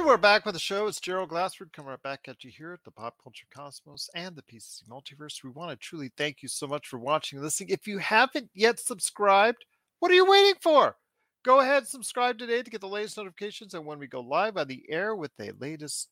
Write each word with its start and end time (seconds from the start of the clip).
And 0.00 0.06
we're 0.06 0.16
back 0.16 0.46
with 0.46 0.54
the 0.54 0.58
show. 0.58 0.86
It's 0.86 0.98
Gerald 0.98 1.28
Glassford 1.28 1.74
coming 1.74 1.90
right 1.90 2.02
back 2.02 2.20
at 2.26 2.42
you 2.42 2.50
here 2.50 2.72
at 2.72 2.82
the 2.84 2.90
Pop 2.90 3.16
Culture 3.22 3.44
Cosmos 3.54 4.08
and 4.14 4.34
the 4.34 4.40
PCC 4.40 4.84
Multiverse. 4.88 5.44
We 5.44 5.50
want 5.50 5.72
to 5.72 5.76
truly 5.76 6.10
thank 6.16 6.42
you 6.42 6.48
so 6.48 6.66
much 6.66 6.88
for 6.88 6.98
watching 6.98 7.36
and 7.36 7.44
listening. 7.44 7.68
If 7.68 7.86
you 7.86 7.98
haven't 7.98 8.48
yet 8.54 8.80
subscribed, 8.80 9.62
what 9.98 10.10
are 10.10 10.14
you 10.14 10.24
waiting 10.24 10.54
for? 10.62 10.96
Go 11.44 11.60
ahead, 11.60 11.82
and 11.82 11.86
subscribe 11.86 12.38
today 12.38 12.62
to 12.62 12.70
get 12.70 12.80
the 12.80 12.88
latest 12.88 13.18
notifications 13.18 13.74
and 13.74 13.84
when 13.84 13.98
we 13.98 14.06
go 14.06 14.22
live 14.22 14.56
on 14.56 14.68
the 14.68 14.82
air 14.88 15.14
with 15.14 15.32
the 15.36 15.52
latest 15.60 16.08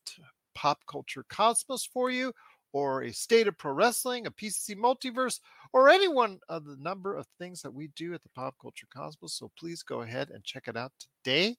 pop 0.55 0.81
culture 0.87 1.25
cosmos 1.31 1.89
for 1.91 2.11
you, 2.11 2.35
or 2.75 3.05
a 3.05 3.11
state 3.11 3.49
of 3.49 3.57
pro 3.57 3.73
wrestling, 3.73 4.27
a 4.27 4.31
PCC 4.31 4.77
multiverse, 4.77 5.41
or 5.73 5.89
any 5.89 6.09
one 6.09 6.41
of 6.51 6.67
the 6.67 6.77
number 6.79 7.17
of 7.17 7.27
things 7.39 7.63
that 7.63 7.73
we 7.73 7.89
do 7.97 8.13
at 8.13 8.23
the 8.23 8.29
pop 8.35 8.55
culture 8.61 8.87
cosmos. 8.95 9.33
So 9.33 9.51
please 9.59 9.83
go 9.83 10.03
ahead 10.03 10.29
and 10.29 10.45
check 10.45 10.69
it 10.69 10.77
out 10.77 10.93
today, 11.25 11.57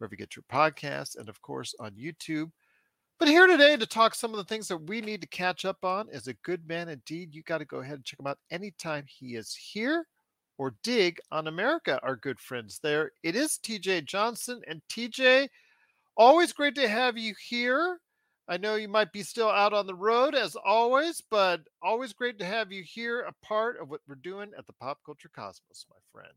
wherever 0.00 0.14
you 0.14 0.18
get 0.18 0.34
your 0.34 0.44
podcasts, 0.50 1.16
and 1.16 1.28
of 1.28 1.40
course 1.42 1.74
on 1.78 1.92
YouTube. 1.92 2.50
But 3.18 3.28
here 3.28 3.46
today 3.46 3.76
to 3.76 3.86
talk 3.86 4.14
some 4.14 4.30
of 4.30 4.38
the 4.38 4.44
things 4.44 4.66
that 4.68 4.88
we 4.88 5.02
need 5.02 5.20
to 5.20 5.28
catch 5.28 5.66
up 5.66 5.84
on 5.84 6.08
is 6.10 6.26
a 6.26 6.34
good 6.42 6.66
man 6.66 6.88
indeed. 6.88 7.34
You 7.34 7.42
got 7.42 7.58
to 7.58 7.66
go 7.66 7.80
ahead 7.80 7.96
and 7.96 8.04
check 8.04 8.18
him 8.18 8.26
out 8.26 8.38
anytime 8.50 9.04
he 9.06 9.36
is 9.36 9.54
here 9.54 10.06
or 10.56 10.74
dig 10.82 11.18
on 11.30 11.46
America, 11.46 12.00
our 12.02 12.16
good 12.16 12.40
friends 12.40 12.80
there. 12.82 13.12
It 13.22 13.36
is 13.36 13.58
TJ 13.62 14.06
Johnson. 14.06 14.62
And 14.66 14.80
TJ, 14.88 15.48
always 16.16 16.54
great 16.54 16.74
to 16.76 16.88
have 16.88 17.18
you 17.18 17.34
here. 17.46 17.98
I 18.48 18.56
know 18.56 18.76
you 18.76 18.88
might 18.88 19.12
be 19.12 19.22
still 19.22 19.50
out 19.50 19.74
on 19.74 19.86
the 19.86 19.94
road 19.94 20.34
as 20.34 20.56
always, 20.56 21.22
but 21.30 21.60
always 21.82 22.14
great 22.14 22.38
to 22.38 22.44
have 22.46 22.72
you 22.72 22.82
here, 22.82 23.20
a 23.20 23.46
part 23.46 23.78
of 23.80 23.90
what 23.90 24.00
we're 24.08 24.16
doing 24.16 24.50
at 24.58 24.66
the 24.66 24.72
Pop 24.72 24.98
Culture 25.04 25.30
Cosmos, 25.34 25.86
my 25.90 25.96
friend. 26.10 26.32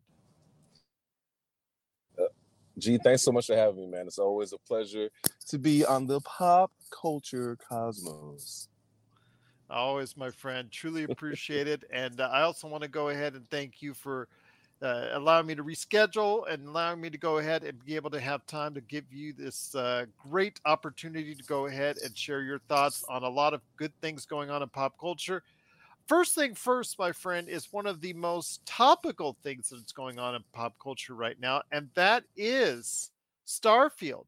G, 2.77 2.97
thanks 3.03 3.23
so 3.23 3.31
much 3.31 3.47
for 3.47 3.55
having 3.55 3.79
me, 3.79 3.87
man. 3.87 4.07
It's 4.07 4.19
always 4.19 4.51
a 4.53 4.57
pleasure 4.57 5.09
to 5.47 5.59
be 5.59 5.85
on 5.85 6.07
the 6.07 6.19
Pop 6.21 6.71
Culture 6.89 7.57
Cosmos. 7.69 8.67
Always, 9.69 10.17
my 10.17 10.31
friend. 10.31 10.71
Truly 10.71 11.03
appreciate 11.03 11.67
it. 11.67 11.83
And 11.91 12.19
uh, 12.19 12.29
I 12.31 12.41
also 12.41 12.67
want 12.67 12.83
to 12.83 12.89
go 12.89 13.09
ahead 13.09 13.33
and 13.33 13.49
thank 13.49 13.81
you 13.81 13.93
for 13.93 14.27
uh, 14.81 15.09
allowing 15.13 15.45
me 15.45 15.55
to 15.55 15.63
reschedule 15.63 16.51
and 16.51 16.67
allowing 16.67 16.99
me 16.99 17.09
to 17.09 17.17
go 17.17 17.37
ahead 17.37 17.63
and 17.63 17.83
be 17.85 17.95
able 17.95 18.09
to 18.09 18.19
have 18.19 18.45
time 18.45 18.73
to 18.73 18.81
give 18.81 19.05
you 19.11 19.33
this 19.33 19.73
uh, 19.75 20.05
great 20.29 20.59
opportunity 20.65 21.33
to 21.33 21.43
go 21.43 21.67
ahead 21.67 21.97
and 22.03 22.17
share 22.17 22.41
your 22.41 22.59
thoughts 22.67 23.05
on 23.07 23.23
a 23.23 23.29
lot 23.29 23.53
of 23.53 23.61
good 23.77 23.93
things 24.01 24.25
going 24.25 24.49
on 24.49 24.61
in 24.61 24.69
pop 24.69 24.99
culture. 24.99 25.41
First 26.07 26.35
thing 26.35 26.53
first, 26.53 26.99
my 26.99 27.11
friend, 27.11 27.47
is 27.47 27.71
one 27.71 27.87
of 27.87 28.01
the 28.01 28.13
most 28.13 28.65
topical 28.65 29.37
things 29.41 29.69
that's 29.69 29.93
going 29.93 30.19
on 30.19 30.35
in 30.35 30.43
pop 30.51 30.73
culture 30.81 31.15
right 31.15 31.39
now, 31.39 31.61
and 31.71 31.89
that 31.95 32.23
is 32.35 33.11
Starfield 33.47 34.25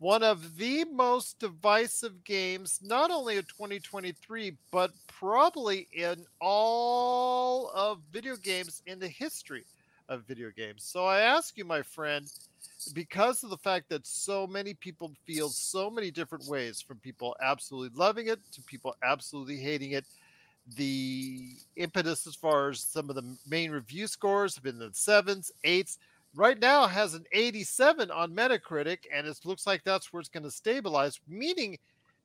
one 0.00 0.22
of 0.22 0.56
the 0.56 0.82
most 0.86 1.38
divisive 1.38 2.24
games, 2.24 2.80
not 2.82 3.10
only 3.10 3.36
of 3.36 3.46
2023, 3.48 4.56
but 4.72 4.90
probably 5.06 5.86
in 5.92 6.24
all 6.40 7.70
of 7.74 8.00
video 8.10 8.34
games 8.36 8.82
in 8.86 8.98
the 8.98 9.08
history 9.08 9.62
of 10.08 10.24
video 10.26 10.50
games. 10.56 10.84
So 10.84 11.04
I 11.04 11.20
ask 11.20 11.56
you, 11.58 11.66
my 11.66 11.82
friend, 11.82 12.26
because 12.94 13.44
of 13.44 13.50
the 13.50 13.58
fact 13.58 13.90
that 13.90 14.06
so 14.06 14.46
many 14.46 14.72
people 14.72 15.12
feel 15.26 15.50
so 15.50 15.90
many 15.90 16.10
different 16.10 16.48
ways, 16.48 16.80
from 16.80 16.96
people 16.98 17.36
absolutely 17.42 17.94
loving 17.94 18.28
it 18.28 18.40
to 18.52 18.62
people 18.62 18.96
absolutely 19.02 19.58
hating 19.58 19.90
it, 19.90 20.06
the 20.76 21.56
impetus 21.76 22.26
as 22.26 22.34
far 22.34 22.70
as 22.70 22.80
some 22.80 23.08
of 23.08 23.16
the 23.16 23.36
main 23.48 23.70
review 23.70 24.06
scores 24.06 24.54
have 24.54 24.64
been 24.64 24.78
the 24.78 24.90
sevens, 24.92 25.50
eights 25.64 25.98
right 26.34 26.58
now 26.58 26.86
has 26.86 27.14
an 27.14 27.24
87 27.32 28.10
on 28.10 28.34
Metacritic, 28.34 28.98
and 29.12 29.26
it 29.26 29.38
looks 29.44 29.66
like 29.66 29.82
that's 29.84 30.12
where 30.12 30.20
it's 30.20 30.28
going 30.28 30.44
to 30.44 30.50
stabilize, 30.50 31.20
meaning 31.28 31.78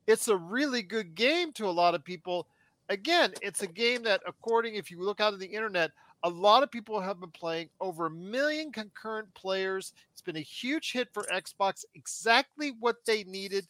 it's 0.06 0.28
a 0.28 0.36
really 0.36 0.82
good 0.82 1.14
game 1.14 1.52
to 1.52 1.66
a 1.66 1.70
lot 1.70 1.94
of 1.94 2.04
people. 2.04 2.46
Again, 2.88 3.32
it's 3.42 3.62
a 3.62 3.66
game 3.66 4.02
that, 4.04 4.20
according 4.26 4.74
if 4.74 4.90
you 4.90 5.02
look 5.02 5.20
out 5.20 5.32
on 5.32 5.40
the 5.40 5.46
internet, 5.46 5.90
a 6.22 6.28
lot 6.28 6.62
of 6.62 6.70
people 6.70 7.00
have 7.00 7.20
been 7.20 7.30
playing 7.30 7.68
over 7.80 8.06
a 8.06 8.10
million 8.10 8.72
concurrent 8.72 9.32
players. 9.34 9.92
It's 10.12 10.22
been 10.22 10.36
a 10.36 10.40
huge 10.40 10.92
hit 10.92 11.08
for 11.12 11.24
Xbox, 11.24 11.84
exactly 11.94 12.74
what 12.80 13.04
they 13.06 13.24
needed. 13.24 13.66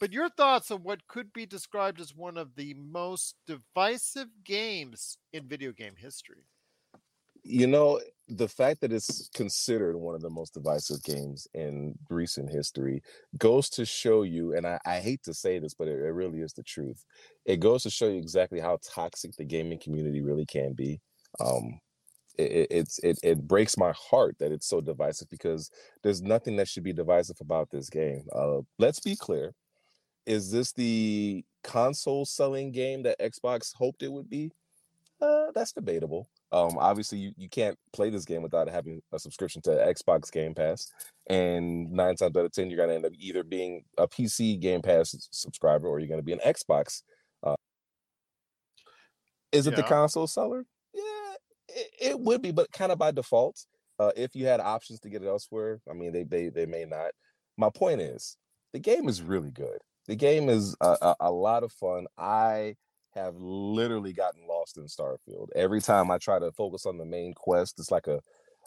But 0.00 0.12
your 0.12 0.28
thoughts 0.28 0.70
on 0.70 0.82
what 0.84 1.06
could 1.08 1.32
be 1.32 1.44
described 1.44 2.00
as 2.00 2.14
one 2.14 2.36
of 2.36 2.54
the 2.54 2.74
most 2.74 3.34
divisive 3.46 4.28
games 4.44 5.18
in 5.32 5.48
video 5.48 5.72
game 5.72 5.94
history? 5.96 6.44
You 7.42 7.66
know, 7.66 8.00
the 8.28 8.48
fact 8.48 8.80
that 8.82 8.92
it's 8.92 9.28
considered 9.34 9.96
one 9.96 10.14
of 10.14 10.20
the 10.20 10.30
most 10.30 10.54
divisive 10.54 11.02
games 11.02 11.48
in 11.54 11.98
recent 12.10 12.50
history 12.50 13.02
goes 13.38 13.70
to 13.70 13.86
show 13.86 14.22
you, 14.22 14.54
and 14.54 14.66
I, 14.66 14.78
I 14.84 15.00
hate 15.00 15.22
to 15.24 15.34
say 15.34 15.58
this, 15.58 15.74
but 15.74 15.88
it, 15.88 15.98
it, 15.98 16.12
really 16.12 16.40
is 16.40 16.52
the 16.52 16.62
truth. 16.62 17.04
It 17.46 17.58
goes 17.58 17.82
to 17.84 17.90
show 17.90 18.08
you 18.08 18.18
exactly 18.18 18.60
how 18.60 18.78
toxic 18.82 19.34
the 19.36 19.44
gaming 19.44 19.78
community 19.78 20.20
really 20.20 20.46
can 20.46 20.74
be. 20.74 21.00
Um, 21.40 21.80
it, 22.36 22.68
it's 22.70 22.98
it, 23.00 23.18
it 23.22 23.48
breaks 23.48 23.76
my 23.76 23.92
heart 23.96 24.36
that 24.38 24.52
it's 24.52 24.68
so 24.68 24.80
divisive 24.80 25.28
because 25.30 25.70
there's 26.02 26.22
nothing 26.22 26.56
that 26.56 26.68
should 26.68 26.84
be 26.84 26.92
divisive 26.92 27.38
about 27.40 27.70
this 27.70 27.88
game. 27.88 28.26
Uh, 28.32 28.60
let's 28.78 29.00
be 29.00 29.16
clear: 29.16 29.54
is 30.28 30.50
this 30.50 30.72
the 30.72 31.42
console 31.64 32.26
selling 32.26 32.70
game 32.70 33.02
that 33.04 33.18
Xbox 33.18 33.74
hoped 33.74 34.02
it 34.02 34.12
would 34.12 34.28
be? 34.28 34.52
Uh, 35.20 35.46
that's 35.54 35.72
debatable. 35.72 36.28
Um, 36.52 36.76
obviously, 36.78 37.18
you, 37.18 37.32
you 37.36 37.48
can't 37.48 37.76
play 37.92 38.10
this 38.10 38.26
game 38.26 38.42
without 38.42 38.68
having 38.68 39.02
a 39.12 39.18
subscription 39.18 39.62
to 39.62 39.70
Xbox 39.70 40.30
Game 40.30 40.54
Pass. 40.54 40.92
And 41.28 41.90
nine 41.90 42.14
times 42.14 42.36
out 42.36 42.44
of 42.44 42.52
10, 42.52 42.68
you're 42.68 42.76
going 42.76 42.90
to 42.90 42.94
end 42.94 43.06
up 43.06 43.12
either 43.18 43.42
being 43.42 43.84
a 43.96 44.06
PC 44.06 44.60
Game 44.60 44.82
Pass 44.82 45.16
subscriber 45.32 45.88
or 45.88 45.98
you're 45.98 46.08
going 46.08 46.20
to 46.20 46.24
be 46.24 46.34
an 46.34 46.40
Xbox. 46.46 47.02
Uh, 47.42 47.56
is 49.50 49.66
it 49.66 49.70
yeah. 49.70 49.76
the 49.76 49.82
console 49.82 50.26
seller? 50.26 50.64
Yeah, 50.94 51.34
it, 51.68 51.90
it, 52.00 52.20
would 52.20 52.42
be, 52.42 52.52
but 52.52 52.70
kind 52.70 52.92
of 52.92 52.98
by 52.98 53.10
default. 53.10 53.64
Uh, 53.98 54.12
if 54.14 54.36
you 54.36 54.46
had 54.46 54.60
options 54.60 55.00
to 55.00 55.08
get 55.08 55.22
it 55.22 55.26
elsewhere, 55.26 55.80
I 55.90 55.94
mean, 55.94 56.12
they, 56.12 56.22
they, 56.22 56.50
they 56.50 56.66
may 56.66 56.84
not. 56.84 57.10
My 57.56 57.70
point 57.70 58.00
is, 58.00 58.36
the 58.72 58.78
game 58.78 59.08
is 59.08 59.22
really 59.22 59.50
good. 59.50 59.78
The 60.08 60.16
game 60.16 60.48
is 60.48 60.74
a, 60.80 60.96
a, 61.02 61.16
a 61.20 61.30
lot 61.30 61.62
of 61.62 61.70
fun. 61.70 62.06
I 62.16 62.76
have 63.14 63.34
literally 63.36 64.12
gotten 64.12 64.46
lost 64.48 64.78
in 64.78 64.84
Starfield. 64.84 65.48
Every 65.54 65.80
time 65.80 66.10
I 66.10 66.18
try 66.18 66.38
to 66.38 66.50
focus 66.52 66.86
on 66.86 66.98
the 66.98 67.04
main 67.04 67.34
quest, 67.34 67.78
it's 67.78 67.90
like 67.90 68.06
a 68.06 68.20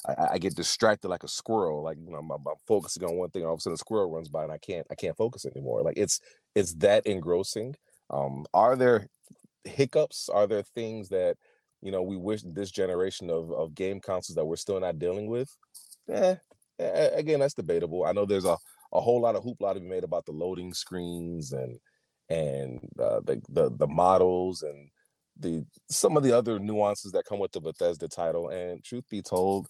I, 0.05 0.33
I 0.33 0.37
get 0.37 0.55
distracted 0.55 1.09
like 1.09 1.23
a 1.23 1.27
squirrel. 1.27 1.83
Like 1.83 1.97
you 2.03 2.11
know, 2.11 2.19
I'm, 2.19 2.31
I'm, 2.31 2.43
focusing 2.67 3.03
on 3.03 3.17
one 3.17 3.29
thing, 3.29 3.41
and 3.41 3.47
all 3.47 3.55
of 3.55 3.59
a 3.59 3.61
sudden 3.61 3.75
a 3.75 3.77
squirrel 3.77 4.11
runs 4.11 4.29
by, 4.29 4.43
and 4.43 4.51
I 4.51 4.57
can't 4.57 4.85
I 4.91 4.95
can't 4.95 5.17
focus 5.17 5.45
anymore. 5.45 5.81
Like 5.81 5.97
it's 5.97 6.19
it's 6.55 6.73
that 6.75 7.05
engrossing. 7.05 7.75
Um, 8.09 8.45
are 8.53 8.75
there 8.75 9.07
hiccups? 9.63 10.29
Are 10.29 10.47
there 10.47 10.63
things 10.63 11.09
that 11.09 11.37
you 11.81 11.91
know 11.91 12.01
we 12.01 12.17
wish 12.17 12.41
this 12.43 12.71
generation 12.71 13.29
of 13.29 13.51
of 13.51 13.75
game 13.75 13.99
consoles 13.99 14.35
that 14.35 14.45
we're 14.45 14.55
still 14.55 14.79
not 14.79 14.99
dealing 14.99 15.27
with? 15.27 15.55
Eh, 16.09 16.35
again, 16.79 17.39
that's 17.39 17.53
debatable. 17.53 18.05
I 18.05 18.11
know 18.11 18.25
there's 18.25 18.45
a 18.45 18.57
a 18.93 19.01
whole 19.01 19.21
lot 19.21 19.35
of 19.35 19.43
hoopla 19.43 19.73
to 19.73 19.79
be 19.79 19.87
made 19.87 20.03
about 20.03 20.25
the 20.25 20.31
loading 20.31 20.73
screens 20.73 21.53
and 21.53 21.79
and 22.29 22.79
uh, 22.99 23.19
the, 23.25 23.41
the 23.49 23.71
the 23.77 23.87
models 23.87 24.63
and 24.63 24.89
the 25.39 25.65
some 25.89 26.17
of 26.17 26.23
the 26.23 26.35
other 26.35 26.59
nuances 26.59 27.11
that 27.11 27.25
come 27.25 27.39
with 27.39 27.51
the 27.51 27.61
Bethesda 27.61 28.07
title. 28.07 28.49
And 28.49 28.83
truth 28.83 29.05
be 29.09 29.21
told, 29.21 29.67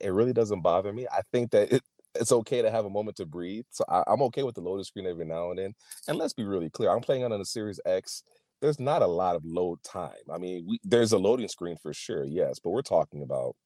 it 0.00 0.12
really 0.12 0.32
doesn't 0.32 0.62
bother 0.62 0.92
me. 0.92 1.06
I 1.10 1.22
think 1.32 1.50
that 1.52 1.72
it 1.72 1.82
it's 2.14 2.32
okay 2.32 2.62
to 2.62 2.70
have 2.70 2.84
a 2.84 2.90
moment 2.90 3.16
to 3.16 3.26
breathe. 3.26 3.64
So 3.70 3.84
I, 3.88 4.04
am 4.06 4.22
okay 4.22 4.42
with 4.42 4.54
the 4.54 4.60
loading 4.60 4.84
screen 4.84 5.06
every 5.06 5.24
now 5.24 5.50
and 5.50 5.58
then. 5.58 5.74
And 6.08 6.16
let's 6.16 6.32
be 6.32 6.44
really 6.44 6.70
clear, 6.70 6.90
I'm 6.90 7.00
playing 7.00 7.24
on 7.24 7.32
a 7.32 7.44
Series 7.44 7.80
X. 7.84 8.22
There's 8.60 8.78
not 8.78 9.02
a 9.02 9.06
lot 9.06 9.36
of 9.36 9.44
load 9.44 9.82
time. 9.82 10.12
I 10.32 10.38
mean, 10.38 10.64
we, 10.66 10.78
there's 10.84 11.12
a 11.12 11.18
loading 11.18 11.48
screen 11.48 11.76
for 11.76 11.92
sure, 11.92 12.24
yes, 12.24 12.60
but 12.62 12.70
we're 12.70 12.82
talking 12.82 13.22
about 13.22 13.56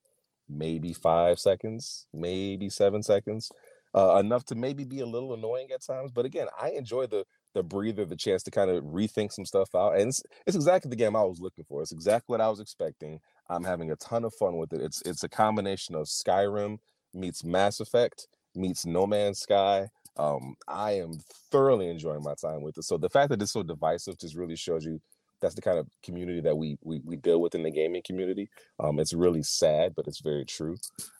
maybe 0.49 0.95
five 0.95 1.39
seconds, 1.39 2.07
maybe 2.15 2.71
seven 2.71 3.03
seconds, 3.03 3.53
uh, 3.99 4.19
enough 4.19 4.45
to 4.47 4.55
maybe 4.55 4.85
be 4.85 5.01
a 5.01 5.07
little 5.07 5.35
annoying 5.35 5.69
at 5.75 5.85
times. 5.85 6.13
But 6.13 6.25
again, 6.25 6.47
I 6.61 6.71
enjoy 6.71 7.07
the 7.07 7.25
the 7.55 7.63
breather, 7.63 8.05
the 8.05 8.17
chance 8.17 8.43
to 8.45 8.51
kind 8.51 8.71
of 8.71 8.85
rethink 8.85 9.33
some 9.33 9.47
stuff 9.47 9.75
out. 9.75 9.95
And 9.95 10.11
it's, 10.11 10.23
it's 10.47 10.55
exactly 10.55 10.91
the 10.91 10.97
game 10.97 11.17
I 11.17 11.25
was 11.25 11.41
looking 11.41 11.65
for. 11.65 11.83
It's 11.83 11.93
exactly 11.93 12.35
what 12.35 12.41
I 12.41 12.49
was 12.49 12.61
expecting. 12.61 13.21
I'm 13.49 13.65
having 13.65 13.91
a 13.91 13.97
ton 13.97 14.25
of 14.25 14.35
fun 14.35 14.59
with 14.59 14.73
it. 14.73 14.81
It's 14.83 15.03
it's 15.03 15.25
a 15.25 15.29
combination 15.29 15.95
of 15.95 16.07
Skyrim 16.07 16.79
meets 17.15 17.43
Mass 17.43 17.81
Effect 17.81 18.29
meets 18.55 18.87
No 18.87 19.07
Man's 19.07 19.41
Sky. 19.41 19.89
Um, 20.17 20.57
I 20.67 20.93
am 20.93 21.13
thoroughly 21.51 21.89
enjoying 21.89 22.23
my 22.23 22.35
time 22.35 22.63
with 22.63 22.77
it. 22.79 22.85
So 22.85 22.99
the 22.99 23.09
fact 23.09 23.31
that 23.31 23.41
it's 23.41 23.53
so 23.53 23.63
divisive 23.63 24.19
just 24.19 24.37
really 24.37 24.57
shows 24.57 24.85
you 24.85 25.01
that's 25.41 25.55
the 25.55 25.63
kind 25.63 25.79
of 25.79 25.87
community 26.03 26.41
that 26.41 26.57
we 26.57 26.79
we, 26.83 27.01
we 27.05 27.17
deal 27.17 27.41
with 27.41 27.55
in 27.55 27.63
the 27.63 27.71
gaming 27.71 28.03
community. 28.05 28.49
Um, 28.81 28.99
it's 28.99 29.13
really 29.13 29.43
sad, 29.43 29.95
but 29.95 30.07
it's 30.07 30.21
very 30.21 30.45
true. 30.45 30.77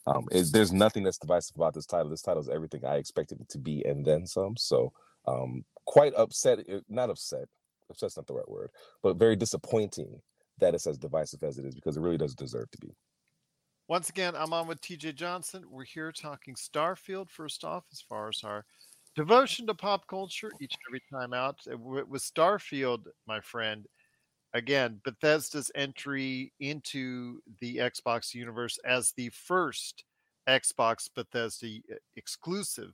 Um, 0.07 0.27
it, 0.31 0.47
there's 0.51 0.73
nothing 0.73 1.03
that's 1.03 1.17
divisive 1.17 1.55
about 1.55 1.73
this 1.73 1.85
title. 1.85 2.09
This 2.09 2.21
title 2.21 2.41
is 2.41 2.49
everything 2.49 2.85
I 2.85 2.95
expected 2.95 3.39
it 3.41 3.49
to 3.49 3.57
be, 3.57 3.83
and 3.85 4.05
then 4.05 4.25
some. 4.25 4.57
So, 4.57 4.91
um, 5.27 5.63
quite 5.85 6.13
upset. 6.15 6.59
Eh, 6.67 6.79
not 6.89 7.09
upset. 7.09 7.47
Upset's 7.89 8.17
not 8.17 8.27
the 8.27 8.33
right 8.33 8.49
word, 8.49 8.69
but 9.01 9.17
very 9.17 9.35
disappointing 9.35 10.21
that 10.59 10.75
it's 10.75 10.87
as 10.87 10.97
divisive 10.97 11.43
as 11.43 11.57
it 11.57 11.65
is 11.65 11.73
because 11.73 11.97
it 11.97 12.01
really 12.01 12.17
doesn't 12.17 12.39
deserve 12.39 12.69
to 12.71 12.77
be. 12.79 12.93
Once 13.87 14.09
again, 14.09 14.35
I'm 14.35 14.53
on 14.53 14.67
with 14.67 14.81
TJ 14.81 15.15
Johnson. 15.15 15.63
We're 15.67 15.83
here 15.83 16.11
talking 16.11 16.53
Starfield. 16.53 17.29
First 17.29 17.63
off, 17.63 17.85
as 17.91 18.01
far 18.01 18.29
as 18.29 18.41
our 18.43 18.63
devotion 19.15 19.65
to 19.67 19.73
pop 19.73 20.07
culture 20.07 20.51
each 20.61 20.73
and 20.73 20.81
every 20.89 21.01
time 21.11 21.33
out 21.33 21.59
uh, 21.71 21.77
with 21.77 22.21
Starfield, 22.21 23.05
my 23.27 23.39
friend 23.41 23.87
again, 24.53 25.01
Bethesda's 25.03 25.71
entry 25.75 26.53
into 26.59 27.41
the 27.59 27.77
Xbox 27.77 28.33
universe 28.33 28.79
as 28.85 29.11
the 29.11 29.29
first 29.29 30.03
Xbox 30.47 31.09
Bethesda 31.13 31.79
exclusive. 32.15 32.93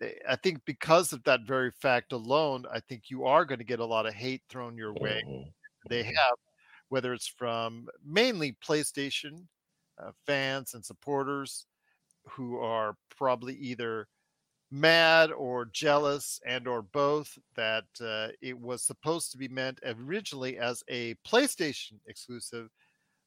Eh, 0.00 0.12
I 0.28 0.36
think 0.36 0.60
because 0.64 1.12
of 1.12 1.22
that 1.24 1.42
very 1.42 1.70
fact 1.70 2.12
alone, 2.12 2.64
I 2.72 2.80
think 2.80 3.04
you 3.10 3.24
are 3.24 3.44
going 3.44 3.58
to 3.58 3.64
get 3.64 3.80
a 3.80 3.84
lot 3.84 4.06
of 4.06 4.14
hate 4.14 4.42
thrown 4.48 4.76
your 4.76 4.92
way. 4.94 5.22
Mm-hmm. 5.26 5.48
They 5.88 6.00
mm-hmm. 6.00 6.08
have, 6.08 6.36
whether 6.88 7.12
it's 7.12 7.28
from 7.28 7.88
mainly 8.04 8.56
PlayStation 8.66 9.46
uh, 10.02 10.12
fans 10.26 10.74
and 10.74 10.84
supporters 10.84 11.66
who 12.26 12.58
are 12.58 12.96
probably 13.16 13.54
either 13.56 14.08
mad 14.74 15.30
or 15.30 15.66
jealous 15.66 16.40
and 16.44 16.66
or 16.66 16.82
both 16.82 17.38
that 17.54 17.84
uh, 18.00 18.26
it 18.42 18.58
was 18.58 18.82
supposed 18.82 19.30
to 19.30 19.38
be 19.38 19.46
meant 19.46 19.78
originally 19.86 20.58
as 20.58 20.82
a 20.88 21.14
PlayStation 21.26 21.92
exclusive, 22.08 22.68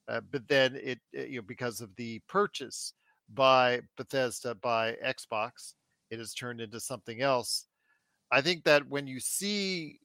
uh, 0.09 0.19
but 0.29 0.45
then 0.49 0.75
it 0.75 0.99
uh, 1.17 1.23
you 1.23 1.37
know 1.37 1.45
because 1.47 1.79
of 1.79 1.95
the 1.95 2.19
purchase 2.27 2.93
by 3.33 3.79
Bethesda 3.95 4.55
by 4.55 4.97
Xbox, 5.05 5.73
it 6.09 6.19
has 6.19 6.33
turned 6.33 6.59
into 6.59 6.81
something 6.81 7.21
else. 7.21 7.65
I 8.29 8.41
think 8.41 8.65
that 8.65 8.87
when 8.89 9.07
you 9.07 9.21
see 9.21 10.01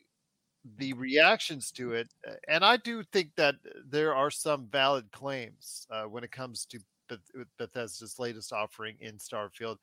the 0.79 0.93
reactions 0.93 1.73
to 1.73 1.93
it, 1.93 2.09
uh, 2.29 2.35
and 2.47 2.65
I 2.65 2.77
do 2.77 3.03
think 3.03 3.31
that 3.37 3.57
there 3.91 4.15
are 4.15 4.31
some 4.31 4.69
valid 4.71 5.11
claims 5.11 5.89
uh, 5.91 6.05
when 6.05 6.23
it 6.23 6.31
comes 6.31 6.67
to 6.67 6.79
Bethesda's 7.59 8.21
latest 8.21 8.53
offering 8.53 8.97
in 9.01 9.19
Starfield 9.19 9.79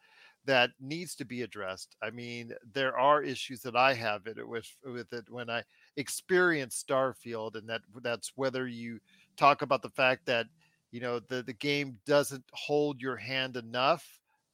that 0.50 0.72
needs 0.81 1.13
to 1.13 1.25
be 1.25 1.44
addressed. 1.44 1.96
I 2.01 2.10
mean, 2.10 2.54
there 2.74 2.98
are 2.98 3.22
issues 3.22 3.62
that 3.62 3.75
I 3.75 3.94
have 3.94 4.25
it 4.25 4.36
with 4.48 4.68
with 4.84 5.13
it 5.13 5.25
when 5.30 5.48
I 5.48 5.62
experience 5.96 6.84
Starfield, 6.84 7.56
and 7.56 7.69
that 7.69 7.81
that's 8.01 8.31
whether 8.36 8.68
you 8.68 9.00
talk 9.38 9.62
about 9.62 9.84
the 9.84 9.92
fact 9.92 10.25
that 10.25 10.48
you 10.92 11.01
know 11.01 11.19
the 11.19 11.44
the 11.44 11.54
game 11.54 12.00
doesn't 12.07 12.44
hold 12.54 13.00
your 13.00 13.16
hand 13.16 13.57
enough, 13.57 14.04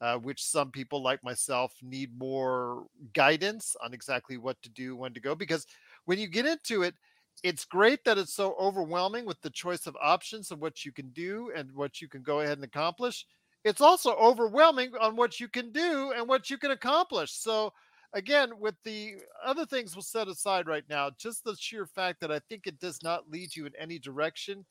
uh, 0.02 0.18
which 0.18 0.44
some 0.44 0.70
people 0.70 1.02
like 1.02 1.24
myself 1.24 1.72
need 1.80 2.10
more 2.18 2.84
guidance 3.14 3.74
on 3.82 3.94
exactly 3.94 4.36
what 4.36 4.60
to 4.60 4.68
do, 4.68 4.96
when 4.96 5.14
to 5.14 5.20
go, 5.20 5.34
because 5.34 5.66
when 6.04 6.18
you 6.18 6.28
get 6.28 6.44
into 6.44 6.82
it. 6.82 6.94
It's 7.42 7.66
great 7.66 8.02
that 8.06 8.16
it's 8.16 8.32
so 8.32 8.56
overwhelming 8.58 9.26
with 9.26 9.38
the 9.42 9.50
choice 9.50 9.86
of 9.86 9.94
options 10.00 10.50
of 10.50 10.62
what 10.62 10.86
you 10.86 10.90
can 10.90 11.10
do 11.10 11.52
and 11.54 11.70
what 11.72 12.00
you 12.00 12.08
can 12.08 12.22
go 12.22 12.40
ahead 12.40 12.56
and 12.56 12.64
accomplish 12.64 13.26
it's 13.66 13.80
also 13.80 14.14
overwhelming 14.14 14.92
on 15.00 15.16
what 15.16 15.40
you 15.40 15.48
can 15.48 15.72
do 15.72 16.12
and 16.12 16.28
what 16.28 16.48
you 16.48 16.56
can 16.56 16.70
accomplish. 16.70 17.32
So, 17.32 17.72
again, 18.12 18.60
with 18.60 18.76
the 18.84 19.16
other 19.44 19.66
things 19.66 19.96
we'll 19.96 20.02
set 20.02 20.28
aside 20.28 20.68
right 20.68 20.84
now, 20.88 21.10
just 21.18 21.42
the 21.42 21.56
sheer 21.56 21.84
fact 21.84 22.20
that 22.20 22.30
I 22.30 22.38
think 22.48 22.68
it 22.68 22.78
does 22.78 23.02
not 23.02 23.28
lead 23.28 23.56
you 23.56 23.66
in 23.66 23.72
any 23.76 23.98
direction 23.98 24.64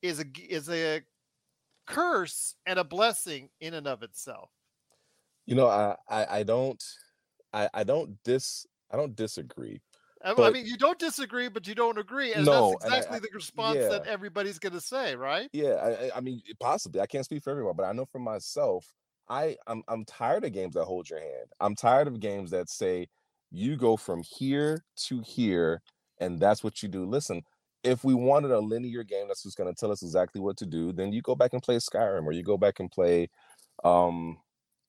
is 0.00 0.20
a 0.20 0.26
is 0.48 0.70
a 0.70 1.02
curse 1.88 2.54
and 2.66 2.78
a 2.78 2.84
blessing 2.84 3.50
in 3.60 3.74
and 3.74 3.88
of 3.88 4.04
itself. 4.04 4.50
You 5.46 5.56
know, 5.56 5.66
I 5.66 5.96
I, 6.08 6.38
I 6.38 6.42
don't 6.44 6.82
I, 7.52 7.68
I 7.74 7.82
don't 7.82 8.22
dis 8.22 8.64
I 8.92 8.96
don't 8.96 9.16
disagree. 9.16 9.80
But, 10.24 10.40
I 10.40 10.50
mean, 10.50 10.64
you 10.64 10.78
don't 10.78 10.98
disagree, 10.98 11.48
but 11.48 11.66
you 11.66 11.74
don't 11.74 11.98
agree, 11.98 12.32
and 12.32 12.46
no, 12.46 12.76
that's 12.80 12.94
exactly 12.94 13.16
I, 13.16 13.20
the 13.20 13.28
response 13.34 13.76
yeah. 13.78 13.88
that 13.88 14.06
everybody's 14.06 14.58
going 14.58 14.72
to 14.72 14.80
say, 14.80 15.14
right? 15.16 15.50
Yeah, 15.52 15.74
I, 15.74 16.16
I, 16.16 16.20
mean, 16.20 16.40
possibly. 16.58 17.02
I 17.02 17.06
can't 17.06 17.26
speak 17.26 17.42
for 17.42 17.50
everyone, 17.50 17.76
but 17.76 17.84
I 17.84 17.92
know 17.92 18.06
for 18.06 18.18
myself, 18.18 18.90
I 19.28 19.56
I'm 19.66 19.82
I'm 19.88 20.04
tired 20.04 20.44
of 20.44 20.52
games 20.52 20.74
that 20.74 20.84
hold 20.84 21.08
your 21.08 21.20
hand. 21.20 21.48
I'm 21.60 21.74
tired 21.74 22.08
of 22.08 22.20
games 22.20 22.50
that 22.50 22.70
say 22.70 23.08
you 23.50 23.76
go 23.76 23.96
from 23.96 24.22
here 24.22 24.84
to 25.08 25.20
here, 25.20 25.82
and 26.18 26.40
that's 26.40 26.64
what 26.64 26.82
you 26.82 26.88
do. 26.88 27.04
Listen, 27.04 27.42
if 27.82 28.02
we 28.02 28.14
wanted 28.14 28.50
a 28.50 28.58
linear 28.58 29.02
game 29.02 29.28
that's 29.28 29.42
just 29.42 29.56
going 29.56 29.72
to 29.72 29.78
tell 29.78 29.92
us 29.92 30.02
exactly 30.02 30.40
what 30.40 30.56
to 30.56 30.66
do, 30.66 30.92
then 30.92 31.12
you 31.12 31.22
go 31.22 31.34
back 31.34 31.52
and 31.52 31.62
play 31.62 31.76
Skyrim, 31.76 32.24
or 32.24 32.32
you 32.32 32.42
go 32.42 32.56
back 32.56 32.80
and 32.80 32.90
play, 32.90 33.28
um, 33.84 34.38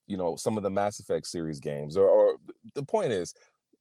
you 0.06 0.16
know, 0.16 0.36
some 0.36 0.56
of 0.56 0.62
the 0.62 0.70
Mass 0.70 0.98
Effect 0.98 1.26
series 1.26 1.60
games. 1.60 1.96
Or, 1.96 2.08
or 2.08 2.36
the 2.74 2.82
point 2.82 3.12
is, 3.12 3.34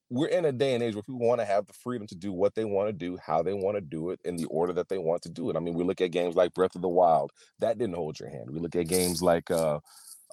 we're 0.10 0.28
in 0.28 0.46
a 0.46 0.52
day 0.52 0.74
and 0.74 0.84
age 0.84 0.94
where 0.94 1.04
people 1.04 1.19
want 1.19 1.42
to 1.42 1.46
have 1.46 1.66
the 1.66 1.74
freedom 1.74 2.06
to 2.07 2.16
do 2.16 2.31
what 2.31 2.54
they 2.56 2.66
want 2.66 2.88
to 2.88 2.94
do, 2.94 3.18
how 3.25 3.42
they 3.42 3.54
want 3.54 3.75
to 3.75 3.81
do 3.81 4.12
it, 4.12 4.19
in 4.24 4.36
the 4.36 4.46
order 4.46 4.74
that 4.74 4.88
they 4.88 4.98
want 4.98 5.22
to 5.24 5.30
do 5.30 5.50
it. 5.50 5.56
I 5.56 5.60
mean, 5.60 5.74
we 5.74 5.84
look 5.84 6.02
at 6.02 6.12
games 6.12 6.36
like 6.36 6.54
Breath 6.54 6.75
of 6.75 6.81
the 6.81 6.90
Wild, 6.90 7.31
that 7.60 7.78
didn't 7.78 7.96
hold 7.96 8.19
your 8.19 8.30
hand. 8.30 8.50
We 8.52 8.60
look 8.60 8.75
at 8.75 8.88
games 8.88 9.22
like 9.22 9.50
uh 9.50 9.80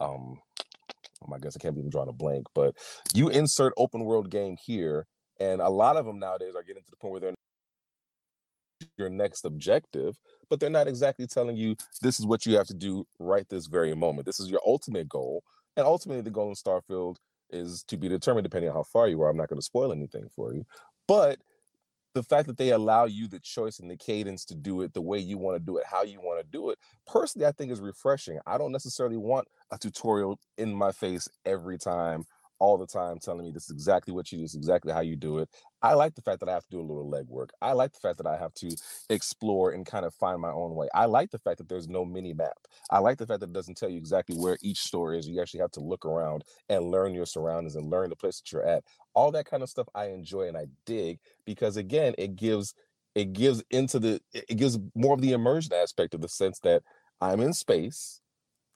um 0.00 0.38
oh 1.22 1.28
my 1.28 1.36
goodness, 1.36 1.56
I 1.56 1.60
can't 1.60 1.78
even 1.78 1.90
draw 1.90 2.02
a 2.02 2.12
blank, 2.12 2.46
but 2.54 2.74
you 3.14 3.28
insert 3.28 3.72
open 3.76 4.04
world 4.04 4.30
game 4.30 4.56
here, 4.62 5.06
and 5.40 5.60
a 5.60 5.69
lot 5.69 5.96
of 5.96 6.04
them 6.04 6.19
nowadays 6.19 6.54
are 6.54 6.62
getting 6.62 6.82
to 6.82 6.90
the 6.90 6.96
point 6.96 7.12
where 7.12 7.20
they're 7.20 7.34
your 8.98 9.08
next 9.08 9.44
objective, 9.44 10.19
but 10.50 10.60
they're 10.60 10.70
not 10.70 10.88
exactly 10.88 11.26
telling 11.26 11.56
you 11.56 11.76
this 12.00 12.19
is 12.19 12.26
what 12.26 12.44
you 12.44 12.56
have 12.56 12.66
to 12.66 12.74
do 12.74 13.06
right 13.19 13.48
this 13.48 13.66
very 13.66 13.94
moment. 13.94 14.26
This 14.26 14.40
is 14.40 14.50
your 14.50 14.60
ultimate 14.66 15.08
goal. 15.08 15.44
And 15.76 15.86
ultimately, 15.86 16.22
the 16.22 16.30
goal 16.30 16.48
in 16.48 16.54
Starfield 16.54 17.16
is 17.52 17.84
to 17.84 17.96
be 17.96 18.08
determined 18.08 18.44
depending 18.44 18.70
on 18.70 18.76
how 18.76 18.82
far 18.82 19.08
you 19.08 19.20
are. 19.22 19.31
I'm 19.31 19.37
not 19.37 19.49
going 19.49 19.58
to 19.58 19.64
spoil 19.64 19.93
anything 19.93 20.28
for 20.34 20.54
you, 20.54 20.64
but 21.06 21.38
the 22.14 22.22
fact 22.22 22.46
that 22.46 22.58
they 22.58 22.70
allow 22.70 23.04
you 23.06 23.26
the 23.26 23.40
choice 23.40 23.78
and 23.78 23.90
the 23.90 23.96
cadence 23.96 24.44
to 24.46 24.54
do 24.54 24.82
it 24.82 24.93
the 24.93 25.00
way 25.00 25.19
you 25.19 25.38
want 25.38 25.56
to 25.56 25.64
do 25.64 25.78
it, 25.78 25.84
how 25.87 26.02
you 26.02 26.20
want 26.20 26.40
to 26.40 26.46
do 26.50 26.70
it, 26.70 26.78
personally, 27.06 27.46
I 27.46 27.52
think 27.52 27.72
is 27.72 27.81
refreshing. 27.81 28.38
I 28.46 28.58
don't 28.58 28.72
necessarily 28.72 29.16
want 29.16 29.49
a 29.70 29.78
tutorial 29.78 30.38
in 30.58 30.75
my 30.75 30.93
face 30.93 31.26
every 31.46 31.78
time 31.78 32.25
all 32.62 32.78
the 32.78 32.86
time 32.86 33.18
telling 33.18 33.44
me 33.44 33.50
this 33.50 33.64
is 33.64 33.72
exactly 33.72 34.14
what 34.14 34.30
you 34.30 34.38
do, 34.38 34.44
this 34.44 34.52
is 34.52 34.58
exactly 34.58 34.92
how 34.92 35.00
you 35.00 35.16
do 35.16 35.38
it. 35.38 35.48
I 35.82 35.94
like 35.94 36.14
the 36.14 36.22
fact 36.22 36.38
that 36.40 36.48
I 36.48 36.52
have 36.52 36.62
to 36.62 36.70
do 36.70 36.81
a 36.81 36.82
little 36.82 37.10
legwork. 37.10 37.48
I 37.60 37.72
like 37.72 37.92
the 37.92 37.98
fact 37.98 38.19
that 38.19 38.26
I 38.26 38.36
have 38.36 38.54
to 38.54 38.70
explore 39.10 39.72
and 39.72 39.84
kind 39.84 40.06
of 40.06 40.14
find 40.14 40.40
my 40.40 40.52
own 40.52 40.76
way. 40.76 40.86
I 40.94 41.06
like 41.06 41.32
the 41.32 41.40
fact 41.40 41.58
that 41.58 41.69
there's 41.69 41.88
no 41.88 42.04
mini 42.04 42.32
map. 42.32 42.56
I 42.88 43.00
like 43.00 43.19
the 43.19 43.26
fact 43.26 43.40
that 43.40 43.48
it 43.50 43.52
doesn't 43.52 43.78
tell 43.78 43.88
you 43.90 43.98
exactly 43.98 44.36
where 44.36 44.58
each 44.62 44.78
store 44.78 45.12
is. 45.12 45.26
You 45.26 45.42
actually 45.42 45.58
have 45.60 45.72
to 45.72 45.81
look 45.81 46.06
around 46.06 46.44
and 46.69 46.84
learn 46.92 47.14
your 47.14 47.26
surroundings 47.26 47.74
and 47.74 47.90
learn 47.90 48.10
the 48.10 48.16
place 48.16 48.40
that 48.40 48.52
you're 48.52 48.64
at. 48.64 48.84
All 49.12 49.32
that 49.32 49.46
kind 49.46 49.64
of 49.64 49.69
stuff 49.69 49.88
I 49.92 50.06
enjoy 50.10 50.46
and 50.46 50.56
I 50.56 50.66
dig 50.86 51.19
because 51.44 51.76
again, 51.76 52.14
it 52.16 52.36
gives 52.36 52.74
it 53.16 53.32
gives 53.32 53.64
into 53.72 53.98
the 53.98 54.20
it 54.32 54.56
gives 54.56 54.78
more 54.94 55.14
of 55.14 55.20
the 55.20 55.32
immersion 55.32 55.72
aspect 55.74 56.14
of 56.14 56.20
the 56.20 56.28
sense 56.28 56.60
that 56.60 56.84
I'm 57.20 57.40
in 57.40 57.54
space 57.54 58.21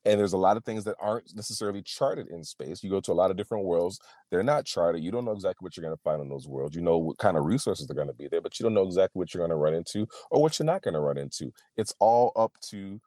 and 0.06 0.20
there's 0.20 0.32
a 0.32 0.38
lot 0.38 0.56
of 0.56 0.64
things 0.64 0.84
that 0.84 0.96
aren't 1.00 1.36
necessarily 1.36 1.82
charted 1.82 2.28
in 2.28 2.44
space 2.44 2.82
you 2.82 2.90
go 2.90 3.00
to 3.00 3.12
a 3.12 3.14
lot 3.14 3.30
of 3.30 3.36
different 3.36 3.64
worlds 3.64 4.00
they're 4.30 4.42
not 4.42 4.64
charted 4.64 5.04
you 5.04 5.10
don't 5.10 5.26
know 5.26 5.32
exactly 5.32 5.64
what 5.64 5.76
you're 5.76 5.84
going 5.84 5.96
to 5.96 6.02
find 6.02 6.22
in 6.22 6.28
those 6.30 6.48
worlds 6.48 6.74
you 6.76 6.82
know 6.82 6.98
what 6.98 7.18
kind 7.18 7.36
of 7.36 7.44
resources 7.44 7.90
are 7.90 7.94
going 7.94 8.08
to 8.08 8.14
be 8.14 8.28
there 8.28 8.40
but 8.40 8.58
you 8.58 8.64
don't 8.64 8.74
know 8.74 8.84
exactly 8.84 9.18
what 9.18 9.34
you're 9.34 9.40
going 9.40 9.50
to 9.50 9.56
run 9.56 9.74
into 9.74 10.06
or 10.30 10.42
what 10.42 10.58
you're 10.58 10.66
not 10.66 10.82
going 10.82 10.94
to 10.94 11.00
run 11.00 11.18
into. 11.18 11.52
It's 11.76 11.94
all 12.00 12.32
up 12.36 12.52
to 12.70 13.00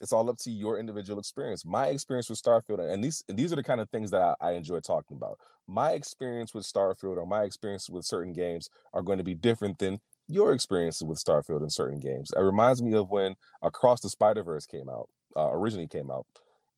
it's 0.00 0.12
all 0.12 0.28
up 0.28 0.38
to 0.38 0.50
your 0.50 0.80
individual 0.80 1.20
experience. 1.20 1.64
My 1.64 1.86
experience 1.86 2.28
with 2.28 2.42
starfield 2.42 2.80
and 2.92 3.04
these 3.04 3.22
these 3.28 3.52
are 3.52 3.56
the 3.56 3.62
kind 3.62 3.80
of 3.80 3.88
things 3.90 4.10
that 4.10 4.36
I, 4.40 4.48
I 4.48 4.52
enjoy 4.52 4.80
talking 4.80 5.16
about. 5.16 5.38
My 5.68 5.92
experience 5.92 6.54
with 6.54 6.64
starfield 6.64 7.18
or 7.18 7.26
my 7.26 7.44
experience 7.44 7.88
with 7.88 8.04
certain 8.04 8.32
games 8.32 8.68
are 8.92 9.02
going 9.02 9.18
to 9.18 9.24
be 9.24 9.34
different 9.34 9.78
than 9.78 10.00
your 10.32 10.52
experiences 10.52 11.04
with 11.04 11.22
starfield 11.22 11.62
in 11.62 11.70
certain 11.70 11.98
games 11.98 12.32
it 12.36 12.40
reminds 12.40 12.82
me 12.82 12.94
of 12.94 13.10
when 13.10 13.34
across 13.62 14.00
the 14.00 14.08
spider 14.08 14.42
verse 14.42 14.66
came 14.66 14.88
out 14.88 15.08
uh, 15.36 15.50
originally 15.52 15.88
came 15.88 16.10
out, 16.10 16.26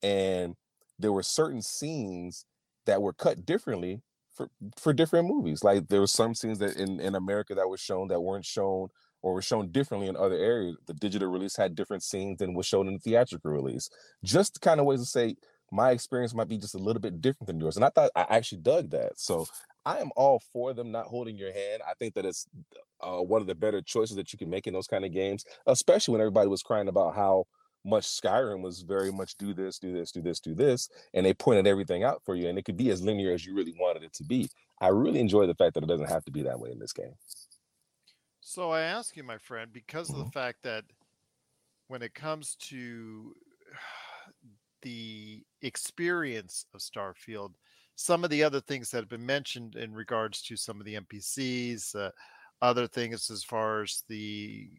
and 0.03 0.55
there 0.99 1.13
were 1.13 1.23
certain 1.23 1.63
scenes 1.63 2.45
that 2.87 3.03
were 3.03 3.13
cut 3.13 3.45
differently 3.45 4.03
for 4.33 4.49
for 4.79 4.93
different 4.93 5.29
movies. 5.29 5.65
Like 5.65 5.89
there 5.89 6.01
were 6.01 6.07
some 6.07 6.35
scenes 6.35 6.59
that 6.59 6.77
in 6.77 7.01
in 7.01 7.15
America 7.15 7.55
that 7.55 7.69
were 7.69 7.79
shown 7.79 8.09
that 8.09 8.21
weren't 8.21 8.45
shown 8.45 8.89
or 9.23 9.35
were 9.35 9.43
shown 9.43 9.71
differently 9.73 10.09
in 10.09 10.17
other 10.17 10.37
areas. 10.37 10.77
The 10.87 10.95
digital 10.95 11.29
release 11.29 11.57
had 11.57 11.75
different 11.75 12.03
scenes 12.03 12.39
than 12.39 12.55
was 12.55 12.67
shown 12.67 12.89
in 12.89 12.95
the 12.95 13.01
theatrical 13.01 13.51
release. 13.51 13.89
Just 14.23 14.61
kind 14.61 14.81
of 14.81 14.87
ways 14.87 15.01
to 15.01 15.07
say 15.07 15.37
my 15.73 15.91
experience 15.91 16.35
might 16.35 16.49
be 16.49 16.59
just 16.59 16.75
a 16.75 16.79
little 16.79 17.01
bit 17.01 17.21
different 17.21 17.49
than 17.49 17.59
yours. 17.59 17.77
And 17.77 17.85
I 17.85 17.89
thought 17.89 18.11
I 18.15 18.27
actually 18.29 18.59
dug 18.59 18.91
that. 18.91 19.19
So 19.19 19.47
I 19.87 19.99
am 19.99 20.11
all 20.17 20.41
for 20.53 20.73
them 20.73 20.91
not 20.91 21.07
holding 21.07 21.37
your 21.37 21.53
hand. 21.53 21.83
I 21.89 21.95
think 21.95 22.15
that 22.15 22.25
it's 22.25 22.47
uh, 23.01 23.19
one 23.19 23.41
of 23.41 23.47
the 23.47 23.55
better 23.55 23.83
choices 23.83 24.17
that 24.17 24.33
you 24.33 24.39
can 24.39 24.49
make 24.49 24.67
in 24.67 24.73
those 24.73 24.87
kind 24.87 25.05
of 25.05 25.13
games, 25.13 25.45
especially 25.67 26.13
when 26.13 26.21
everybody 26.21 26.49
was 26.49 26.63
crying 26.63 26.89
about 26.89 27.15
how 27.15 27.45
much 27.85 28.05
Skyrim 28.05 28.63
was 28.63 28.83
very 28.83 29.13
much 29.13 29.37
do 29.37 29.53
this, 29.53 29.79
do 29.79 29.93
this, 29.93 30.11
do 30.11 30.23
this, 30.23 30.41
do 30.41 30.55
this, 30.55 30.89
and 31.13 31.25
they 31.25 31.35
pointed 31.35 31.67
everything 31.67 32.03
out 32.03 32.23
for 32.25 32.35
you, 32.35 32.49
and 32.49 32.59
it 32.59 32.65
could 32.65 32.79
be 32.79 32.91
as 32.91 33.03
linear 33.03 33.33
as 33.33 33.45
you 33.45 33.55
really 33.55 33.75
wanted 33.79 34.03
it 34.03 34.13
to 34.15 34.25
be. 34.25 34.49
I 34.81 34.89
really 34.89 35.21
enjoy 35.21 35.47
the 35.47 35.55
fact 35.55 35.75
that 35.75 35.85
it 35.85 35.89
doesn't 35.89 36.11
have 36.11 36.25
to 36.25 36.31
be 36.31 36.43
that 36.43 36.59
way 36.59 36.71
in 36.71 36.79
this 36.79 36.93
game. 36.93 37.15
So 38.41 38.71
I 38.71 38.83
ask 38.83 39.17
you, 39.17 39.23
my 39.23 39.39
friend, 39.39 39.71
because 39.73 40.11
of 40.11 40.17
the 40.17 40.31
fact 40.31 40.59
that 40.63 40.85
when 41.89 42.03
it 42.03 42.15
comes 42.15 42.57
to 42.57 43.35
the 44.83 45.43
experience 45.63 46.67
of 46.75 46.81
Starfield, 46.81 47.55
some 47.97 48.25
of 48.25 48.31
the 48.31 48.43
other 48.43 48.61
things 48.61 48.91
that 48.91 48.99
have 48.99 49.09
been 49.09 49.25
mentioned 49.25 49.77
in 49.77 49.93
regards 49.93 50.43
to 50.43 50.57
some 50.57 50.81
of 50.81 50.87
the 50.87 50.95
NPCs, 50.95 51.95
uh, 51.95 52.11
other 52.63 52.87
things 52.87 53.31
as 53.31 53.45
far 53.45 53.83
as 53.83 54.03
the 54.09 54.71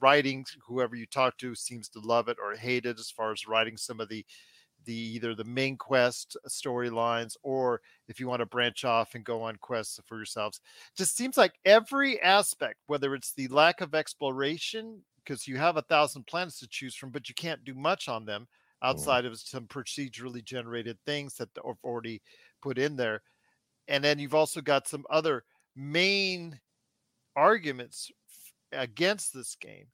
writing, 0.00 0.44
whoever 0.66 0.96
you 0.96 1.06
talk 1.06 1.36
to 1.38 1.54
seems 1.54 1.88
to 1.90 2.00
love 2.00 2.28
it 2.28 2.38
or 2.42 2.54
hate 2.54 2.86
it 2.86 2.98
as 2.98 3.10
far 3.10 3.32
as 3.32 3.46
writing 3.46 3.76
some 3.76 4.00
of 4.00 4.08
the 4.08 4.24
the 4.84 4.94
either 4.94 5.34
the 5.34 5.44
main 5.44 5.76
quest 5.76 6.36
storylines 6.48 7.36
or 7.42 7.80
if 8.08 8.20
you 8.20 8.28
want 8.28 8.38
to 8.40 8.46
branch 8.46 8.84
off 8.84 9.16
and 9.16 9.24
go 9.24 9.42
on 9.42 9.56
quests 9.56 9.98
for 10.06 10.16
yourselves. 10.16 10.60
Just 10.96 11.16
seems 11.16 11.36
like 11.36 11.58
every 11.64 12.20
aspect 12.22 12.76
whether 12.86 13.14
it's 13.14 13.32
the 13.32 13.48
lack 13.48 13.80
of 13.80 13.94
exploration 13.94 15.02
because 15.24 15.48
you 15.48 15.56
have 15.56 15.76
a 15.76 15.82
thousand 15.82 16.24
planets 16.26 16.60
to 16.60 16.68
choose 16.68 16.94
from 16.94 17.10
but 17.10 17.28
you 17.28 17.34
can't 17.34 17.64
do 17.64 17.74
much 17.74 18.08
on 18.08 18.24
them 18.24 18.46
outside 18.82 19.24
of 19.24 19.38
some 19.38 19.66
procedurally 19.66 20.44
generated 20.44 20.98
things 21.04 21.34
that 21.34 21.48
are 21.64 21.76
already 21.82 22.22
put 22.62 22.78
in 22.78 22.96
there 22.96 23.22
and 23.88 24.02
then 24.02 24.18
you've 24.18 24.34
also 24.34 24.60
got 24.60 24.88
some 24.88 25.04
other 25.10 25.44
main 25.74 26.58
arguments 27.36 28.10
against 28.72 29.32
this 29.32 29.56
game 29.60 29.86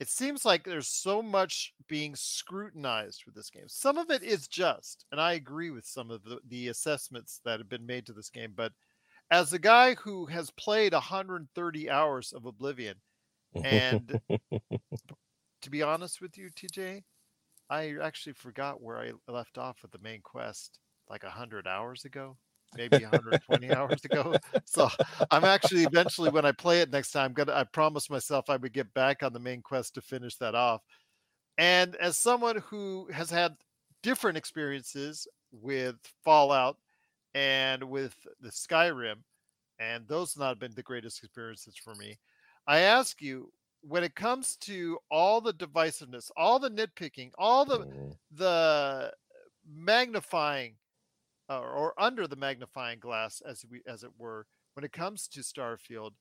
it 0.00 0.08
seems 0.08 0.44
like 0.44 0.64
there's 0.64 0.88
so 0.88 1.22
much 1.22 1.72
being 1.88 2.16
scrutinized 2.16 3.22
with 3.24 3.34
this 3.34 3.50
game. 3.50 3.68
Some 3.68 3.96
of 3.96 4.10
it 4.10 4.22
is 4.22 4.48
just, 4.48 5.04
and 5.12 5.20
I 5.20 5.34
agree 5.34 5.70
with 5.70 5.86
some 5.86 6.10
of 6.10 6.24
the, 6.24 6.40
the 6.48 6.68
assessments 6.68 7.40
that 7.44 7.60
have 7.60 7.68
been 7.68 7.86
made 7.86 8.06
to 8.06 8.12
this 8.12 8.28
game. 8.28 8.52
But 8.56 8.72
as 9.30 9.52
a 9.52 9.58
guy 9.58 9.94
who 9.94 10.26
has 10.26 10.50
played 10.50 10.92
130 10.92 11.90
hours 11.90 12.32
of 12.32 12.44
Oblivion, 12.44 12.96
and 13.64 14.20
to 15.62 15.70
be 15.70 15.82
honest 15.82 16.20
with 16.20 16.36
you, 16.36 16.50
TJ, 16.50 17.02
I 17.70 17.94
actually 18.02 18.34
forgot 18.34 18.82
where 18.82 18.98
I 18.98 19.12
left 19.28 19.58
off 19.58 19.78
with 19.82 19.92
the 19.92 19.98
main 20.00 20.20
quest 20.22 20.80
like 21.08 21.22
100 21.24 21.66
hours 21.66 22.04
ago, 22.04 22.38
maybe 22.74 23.02
120 23.02 23.72
hours 23.72 24.04
ago. 24.04 24.36
So 24.66 24.88
I'm 25.30 25.44
actually 25.44 25.84
eventually 25.84 26.30
when 26.30 26.46
I 26.46 26.52
play 26.52 26.80
it 26.80 26.90
next 26.90 27.12
time, 27.12 27.32
gonna 27.34 27.52
I 27.54 27.64
promised 27.64 28.10
myself 28.10 28.50
I 28.50 28.56
would 28.56 28.72
get 28.72 28.92
back 28.94 29.22
on 29.22 29.32
the 29.32 29.40
main 29.40 29.62
quest 29.62 29.94
to 29.94 30.02
finish 30.02 30.36
that 30.38 30.54
off. 30.54 30.82
And 31.58 31.94
as 31.96 32.18
someone 32.18 32.56
who 32.58 33.08
has 33.12 33.30
had 33.30 33.56
different 34.02 34.36
experiences 34.38 35.26
with 35.52 35.96
Fallout 36.24 36.78
and 37.34 37.84
with 37.90 38.16
the 38.40 38.50
Skyrim, 38.50 39.24
and 39.78 40.08
those 40.08 40.34
have 40.34 40.40
not 40.40 40.58
been 40.60 40.74
the 40.74 40.82
greatest 40.82 41.22
experiences 41.24 41.76
for 41.76 41.94
me, 41.94 42.18
I 42.66 42.80
ask 42.80 43.22
you, 43.22 43.52
when 43.82 44.04
it 44.04 44.14
comes 44.16 44.56
to 44.58 44.98
all 45.10 45.40
the 45.40 45.54
divisiveness, 45.54 46.30
all 46.36 46.58
the 46.58 46.70
nitpicking, 46.70 47.32
all 47.38 47.64
the 47.66 47.84
Mhm. 47.84 48.18
the 48.32 49.14
magnifying 49.66 50.76
uh, 51.48 51.60
or 51.60 52.00
under 52.00 52.26
the 52.26 52.36
magnifying 52.36 52.98
glass 52.98 53.40
as 53.40 53.64
we 53.68 53.82
as 53.86 54.02
it 54.04 54.12
were 54.18 54.46
when 54.74 54.84
it 54.84 54.92
comes 54.92 55.28
to 55.28 55.40
starfield 55.40 56.12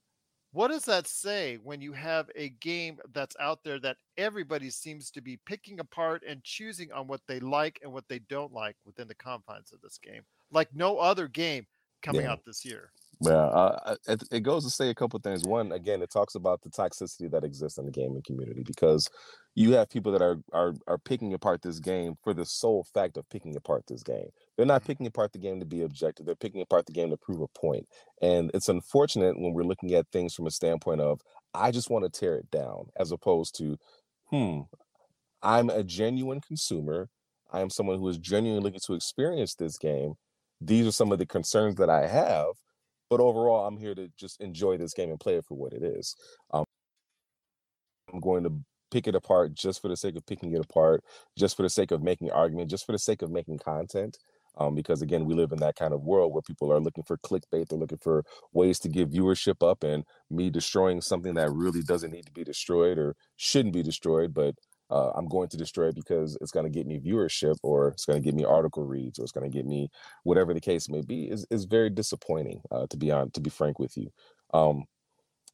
what 0.51 0.68
does 0.70 0.86
that 0.86 1.08
say 1.08 1.58
when 1.58 1.82
you 1.82 1.94
have 1.94 2.30
a 2.36 2.50
game 2.50 3.00
that's 3.12 3.36
out 3.39 3.63
there 3.63 3.80
that 3.80 3.98
everybody 4.18 4.70
seems 4.70 5.10
to 5.12 5.22
be 5.22 5.38
picking 5.38 5.80
apart 5.80 6.24
and 6.27 6.44
choosing 6.44 6.92
on 6.92 7.08
what 7.08 7.22
they 7.27 7.39
like 7.39 7.80
and 7.82 7.92
what 7.92 8.08
they 8.08 8.20
don't 8.20 8.53
like 8.53 8.77
within 8.86 9.08
the 9.08 9.15
confines 9.15 9.72
of 9.72 9.82
this 9.82 9.98
game 9.98 10.24
like 10.51 10.74
no 10.74 10.98
other 11.00 11.27
game 11.27 11.65
coming 12.01 12.25
Yeah. 12.25 12.27
out 12.27 12.42
this 12.46 12.63
year 12.65 12.94
Yeah, 13.22 13.32
uh, 13.46 13.96
it, 14.08 14.24
it 14.32 14.39
goes 14.42 14.65
to 14.65 14.70
say 14.72 14.89
a 14.89 14.96
couple 14.96 15.20
things. 15.20 15.44
One, 15.46 15.72
again, 15.72 16.01
it 16.01 16.10
talks 16.12 16.36
about 16.36 16.62
the 16.62 16.70
toxicity 16.70 17.32
that 17.32 17.44
exists 17.46 17.77
in 17.77 17.86
the 17.86 17.92
gaming 17.92 18.24
community 18.25 18.63
because 18.63 19.10
you 19.56 19.74
have 19.74 19.89
people 19.89 20.12
that 20.12 20.22
are 20.22 20.38
are 20.51 20.74
are 20.88 20.98
picking 20.98 21.34
apart 21.34 21.62
this 21.62 21.80
game 21.80 22.15
for 22.24 22.34
the 22.34 22.46
sole 22.46 22.84
fact 22.94 23.18
of 23.18 23.30
picking 23.30 23.56
apart 23.56 23.86
this 23.88 24.03
game. 24.03 24.30
They're 24.55 24.65
not 24.65 24.83
picking 24.83 25.07
apart 25.07 25.33
the 25.33 25.39
game 25.39 25.60
to 25.60 25.65
be 25.65 25.81
objective. 25.81 26.25
They're 26.25 26.36
picking 26.36 26.62
apart 26.62 26.86
the 26.86 26.93
game 26.93 27.10
to 27.10 27.17
prove 27.17 27.41
a 27.41 27.48
point. 27.48 27.88
And 28.22 28.51
it's 28.53 28.69
unfortunate 28.69 29.39
when 29.39 29.53
we're 29.53 29.63
looking 29.63 29.93
at 29.93 30.07
things 30.12 30.33
from 30.33 30.48
a 30.48 30.51
standpoint 30.51 31.01
of 31.01 31.22
I 31.53 31.72
just 31.72 31.89
want 31.89 32.05
to 32.05 32.19
tear 32.19 32.36
it 32.36 32.50
down, 32.51 32.88
as 32.98 33.12
opposed 33.12 33.55
to, 33.57 33.77
hmm, 34.29 34.62
I'm 35.41 35.69
a 35.69 35.83
genuine 35.83 36.41
consumer. 36.41 37.10
I 37.51 37.62
am 37.62 37.69
someone 37.69 38.00
who 38.00 38.07
is 38.10 38.17
genuinely 38.17 38.63
looking 38.63 38.79
to 38.86 38.93
experience 38.93 39.55
this 39.55 39.77
game. 39.77 40.15
These 40.62 40.88
are 40.88 40.91
some 40.91 41.12
of 41.12 41.19
the 41.19 41.25
concerns 41.25 41.75
that 41.75 41.89
I 41.89 42.07
have, 42.07 42.53
but 43.10 43.19
overall, 43.19 43.67
I'm 43.67 43.77
here 43.77 43.93
to 43.93 44.10
just 44.17 44.41
enjoy 44.41 44.77
this 44.77 44.93
game 44.93 45.10
and 45.10 45.19
play 45.19 45.36
it 45.36 45.45
for 45.45 45.55
what 45.55 45.74
it 45.74 45.83
is. 45.83 46.15
Um, 46.51 46.65
I'm 48.12 48.19
going 48.19 48.43
to 48.43 48.53
pick 48.89 49.07
it 49.07 49.15
apart 49.15 49.53
just 49.53 49.81
for 49.81 49.88
the 49.88 49.98
sake 49.98 50.15
of 50.15 50.25
picking 50.25 50.53
it 50.53 50.62
apart, 50.63 51.03
just 51.38 51.57
for 51.57 51.63
the 51.63 51.69
sake 51.69 51.91
of 51.91 52.01
making 52.01 52.31
argument, 52.31 52.69
just 52.69 52.86
for 52.86 52.91
the 52.91 53.00
sake 53.00 53.22
of 53.22 53.31
making 53.31 53.60
content. 53.60 54.17
Um, 54.57 54.75
because 54.75 55.01
again, 55.01 55.25
we 55.25 55.33
live 55.33 55.51
in 55.51 55.60
that 55.60 55.75
kind 55.75 55.93
of 55.93 56.03
world 56.03 56.33
where 56.33 56.41
people 56.41 56.72
are 56.72 56.79
looking 56.79 57.03
for 57.03 57.17
clickbait, 57.17 57.69
they're 57.69 57.79
looking 57.79 58.00
for 58.00 58.24
ways 58.53 58.79
to 58.79 58.89
give 58.89 59.10
viewership 59.10 59.67
up, 59.67 59.83
and 59.83 60.03
me 60.29 60.50
destroying 60.50 61.01
something 61.01 61.33
that 61.36 61.51
really 61.51 61.81
doesn't 61.81 62.12
need 62.12 62.25
to 62.25 62.31
be 62.31 62.43
destroyed 62.43 62.98
or 62.98 63.15
shouldn't 63.38 63.74
be 63.74 63.83
destroyed, 63.83 64.33
but 64.33 64.55
uh, 64.91 65.12
I'm 65.15 65.27
going 65.27 65.50
to 65.50 65.57
destroy 65.57 65.88
it 65.88 65.95
because 65.95 66.38
it's 66.41 66.51
going 66.51 66.65
to 66.65 66.69
get 66.69 66.86
me 66.86 67.00
viewership 67.00 67.55
or 67.63 67.88
it's 67.89 68.05
going 68.05 68.22
to 68.22 68.25
get 68.25 68.36
me 68.36 68.45
article 68.45 68.86
reads 68.86 69.17
or 69.19 69.24
it's 69.24 69.31
going 69.31 69.50
to 69.50 69.55
get 69.55 69.65
me 69.65 69.89
whatever 70.24 70.53
the 70.53 70.62
case 70.62 70.88
may 70.89 71.01
be 71.01 71.24
is, 71.24 71.45
is 71.50 71.65
very 71.65 71.89
disappointing 71.89 72.62
uh, 72.72 72.86
to 72.89 72.98
be 72.98 73.12
on 73.12 73.31
to 73.31 73.41
be 73.41 73.50
frank 73.50 73.79
with 73.79 73.98
you. 73.98 74.10
Um, 74.53 74.83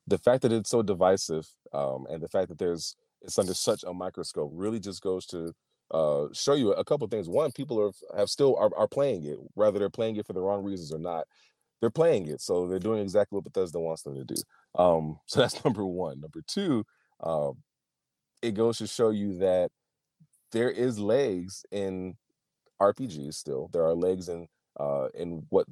the 0.08 0.18
fact 0.18 0.42
that 0.42 0.52
it's 0.52 0.70
so 0.70 0.82
divisive 0.82 1.48
um, 1.74 2.06
and 2.10 2.22
the 2.22 2.28
fact 2.28 2.50
that 2.50 2.58
there's 2.58 2.96
it's 3.22 3.38
under 3.40 3.54
such 3.54 3.84
a 3.84 3.94
microscope 3.94 4.52
really 4.54 4.80
just 4.80 5.02
goes 5.02 5.26
to 5.28 5.54
uh, 5.92 6.26
show 6.34 6.54
you 6.54 6.72
a 6.74 6.84
couple 6.84 7.08
things 7.08 7.28
one 7.28 7.52
people 7.52 7.80
are 7.82 7.92
have 8.18 8.30
still 8.30 8.56
are, 8.58 8.70
are 8.78 8.88
playing 8.88 9.24
it 9.26 9.38
whether 9.56 9.80
they're 9.80 9.90
playing 9.90 10.16
it 10.16 10.26
for 10.26 10.34
the 10.34 10.42
wrong 10.42 10.64
reasons 10.64 10.92
or 10.92 11.00
not 11.00 11.26
they're 11.82 11.90
playing 11.90 12.28
it 12.28 12.42
so 12.42 12.68
they're 12.68 12.80
doing 12.80 13.02
exactly 13.02 13.36
what 13.36 13.44
bethesda 13.44 13.80
wants 13.80 14.04
them 14.04 14.16
to 14.16 14.24
do 14.24 14.36
um, 14.76 15.20
so 15.26 15.40
that's 15.40 15.64
number 15.66 15.86
one 15.86 16.20
number 16.20 16.42
two 16.48 16.86
um, 17.22 17.56
it 18.42 18.54
goes 18.54 18.78
to 18.78 18.88
show 18.88 19.10
you 19.10 19.38
that 19.40 19.72
there 20.52 20.70
is 20.70 21.00
legs 21.00 21.66
in 21.72 22.16
RPGs 22.82 23.34
still. 23.34 23.70
There 23.74 23.84
are 23.84 23.94
legs 23.94 24.30
in 24.30 24.48
uh 24.80 25.08
in 25.14 25.46
what 25.50 25.68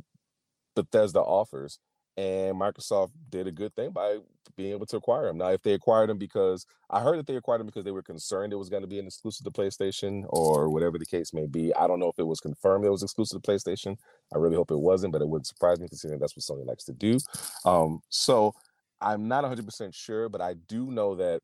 Bethesda 0.75 1.19
offers. 1.19 1.79
And 2.17 2.59
Microsoft 2.59 3.11
did 3.29 3.45
a 3.45 3.51
good 3.51 3.75
thing 3.75 3.91
by 3.91 4.17
being 4.55 4.71
able 4.71 4.87
to 4.87 4.97
acquire 4.97 5.27
them. 5.27 5.37
Now, 5.37 5.49
if 5.49 5.61
they 5.61 5.73
acquired 5.73 6.09
them 6.09 6.17
because 6.17 6.65
I 6.89 7.01
heard 7.01 7.19
that 7.19 7.27
they 7.27 7.35
acquired 7.35 7.59
them 7.59 7.67
because 7.67 7.83
they 7.83 7.91
were 7.91 8.01
concerned 8.01 8.51
it 8.51 8.57
was 8.57 8.69
going 8.69 8.81
to 8.81 8.87
be 8.87 8.97
an 8.97 9.05
exclusive 9.05 9.45
to 9.45 9.51
PlayStation 9.51 10.25
or 10.29 10.69
whatever 10.69 10.97
the 10.97 11.05
case 11.05 11.31
may 11.33 11.45
be. 11.45 11.73
I 11.75 11.85
don't 11.85 11.99
know 11.99 12.09
if 12.09 12.17
it 12.17 12.25
was 12.25 12.39
confirmed 12.39 12.85
it 12.85 12.89
was 12.89 13.03
exclusive 13.03 13.41
to 13.41 13.51
PlayStation. 13.51 13.97
I 14.33 14.39
really 14.39 14.55
hope 14.55 14.71
it 14.71 14.79
wasn't, 14.79 15.13
but 15.13 15.21
it 15.21 15.27
wouldn't 15.27 15.47
surprise 15.47 15.79
me 15.79 15.87
considering 15.87 16.19
that's 16.19 16.35
what 16.35 16.43
Sony 16.43 16.65
likes 16.65 16.85
to 16.85 16.93
do. 16.93 17.19
Um, 17.65 17.99
so 18.09 18.53
I'm 18.99 19.27
not 19.27 19.43
100% 19.43 19.93
sure, 19.93 20.27
but 20.27 20.41
I 20.41 20.55
do 20.55 20.91
know 20.91 21.15
that 21.15 21.41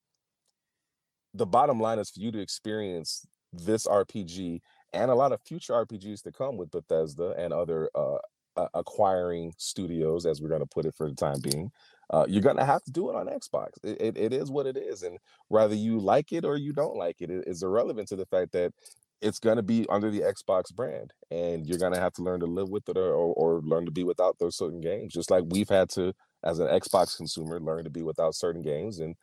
the 1.36 1.46
bottom 1.46 1.80
line 1.80 2.00
is 2.00 2.10
for 2.10 2.20
you 2.20 2.32
to 2.32 2.39
experience 2.39 3.27
this 3.51 3.86
RPG 3.86 4.62
and 4.94 5.12
a 5.12 5.15
lot 5.15 5.32
of 5.32 5.42
future 5.42 5.74
RPGs 5.74 6.24
to 6.24 6.32
come 6.32 6.58
with 6.58 6.72
Bethesda 6.72 7.34
and 7.38 7.51
other 7.51 7.89
uh, 7.96 8.18
uh, 8.56 8.68
acquiring 8.74 9.54
studios, 9.58 10.26
as 10.26 10.42
we're 10.42 10.50
going 10.50 10.62
to 10.62 10.66
put 10.66 10.86
it 10.86 10.94
for 10.96 11.10
the 11.10 11.16
time 11.16 11.40
being. 11.42 11.72
Uh, 12.10 12.26
you're 12.28 12.42
going 12.42 12.58
to 12.58 12.66
have 12.66 12.84
to 12.84 12.92
do 12.92 13.10
it 13.10 13.16
on 13.16 13.28
Xbox. 13.28 13.70
It, 13.84 14.00
it, 14.00 14.18
it 14.18 14.34
is 14.34 14.52
what 14.52 14.68
it 14.68 14.78
is, 14.78 15.04
and 15.04 15.18
whether 15.48 15.76
you 15.76 16.00
like 16.00 16.32
it 16.32 16.46
or 16.46 16.58
you 16.58 16.74
don't 16.74 16.98
like 16.98 17.22
it, 17.22 17.30
it 17.32 17.46
is 17.48 17.64
irrelevant 17.64 18.08
to 18.10 18.16
the 18.16 18.26
fact 18.26 18.52
that 18.52 18.74
it's 19.22 19.40
going 19.40 19.56
to 19.56 19.64
be 19.64 19.86
under 19.90 20.12
the 20.12 20.20
Xbox 20.20 20.74
brand, 20.74 21.14
and 21.32 21.66
you're 21.66 21.80
going 21.80 21.94
to 21.94 22.00
have 22.00 22.14
to 22.14 22.22
learn 22.22 22.42
to 22.42 22.46
live 22.46 22.70
with 22.70 22.88
it 22.90 22.98
or, 22.98 23.14
or, 23.14 23.34
or 23.34 23.62
learn 23.62 23.86
to 23.86 23.92
be 23.92 24.04
without 24.04 24.38
those 24.38 24.58
certain 24.58 24.82
games. 24.82 25.14
Just 25.14 25.32
like 25.32 25.46
we've 25.48 25.70
had 25.70 25.90
to, 25.92 26.14
as 26.44 26.60
an 26.60 26.68
Xbox 26.68 27.16
consumer, 27.16 27.60
learn 27.60 27.86
to 27.86 27.90
be 27.90 28.04
without 28.04 28.36
certain 28.36 28.62
games, 28.62 29.00
and 29.00 29.16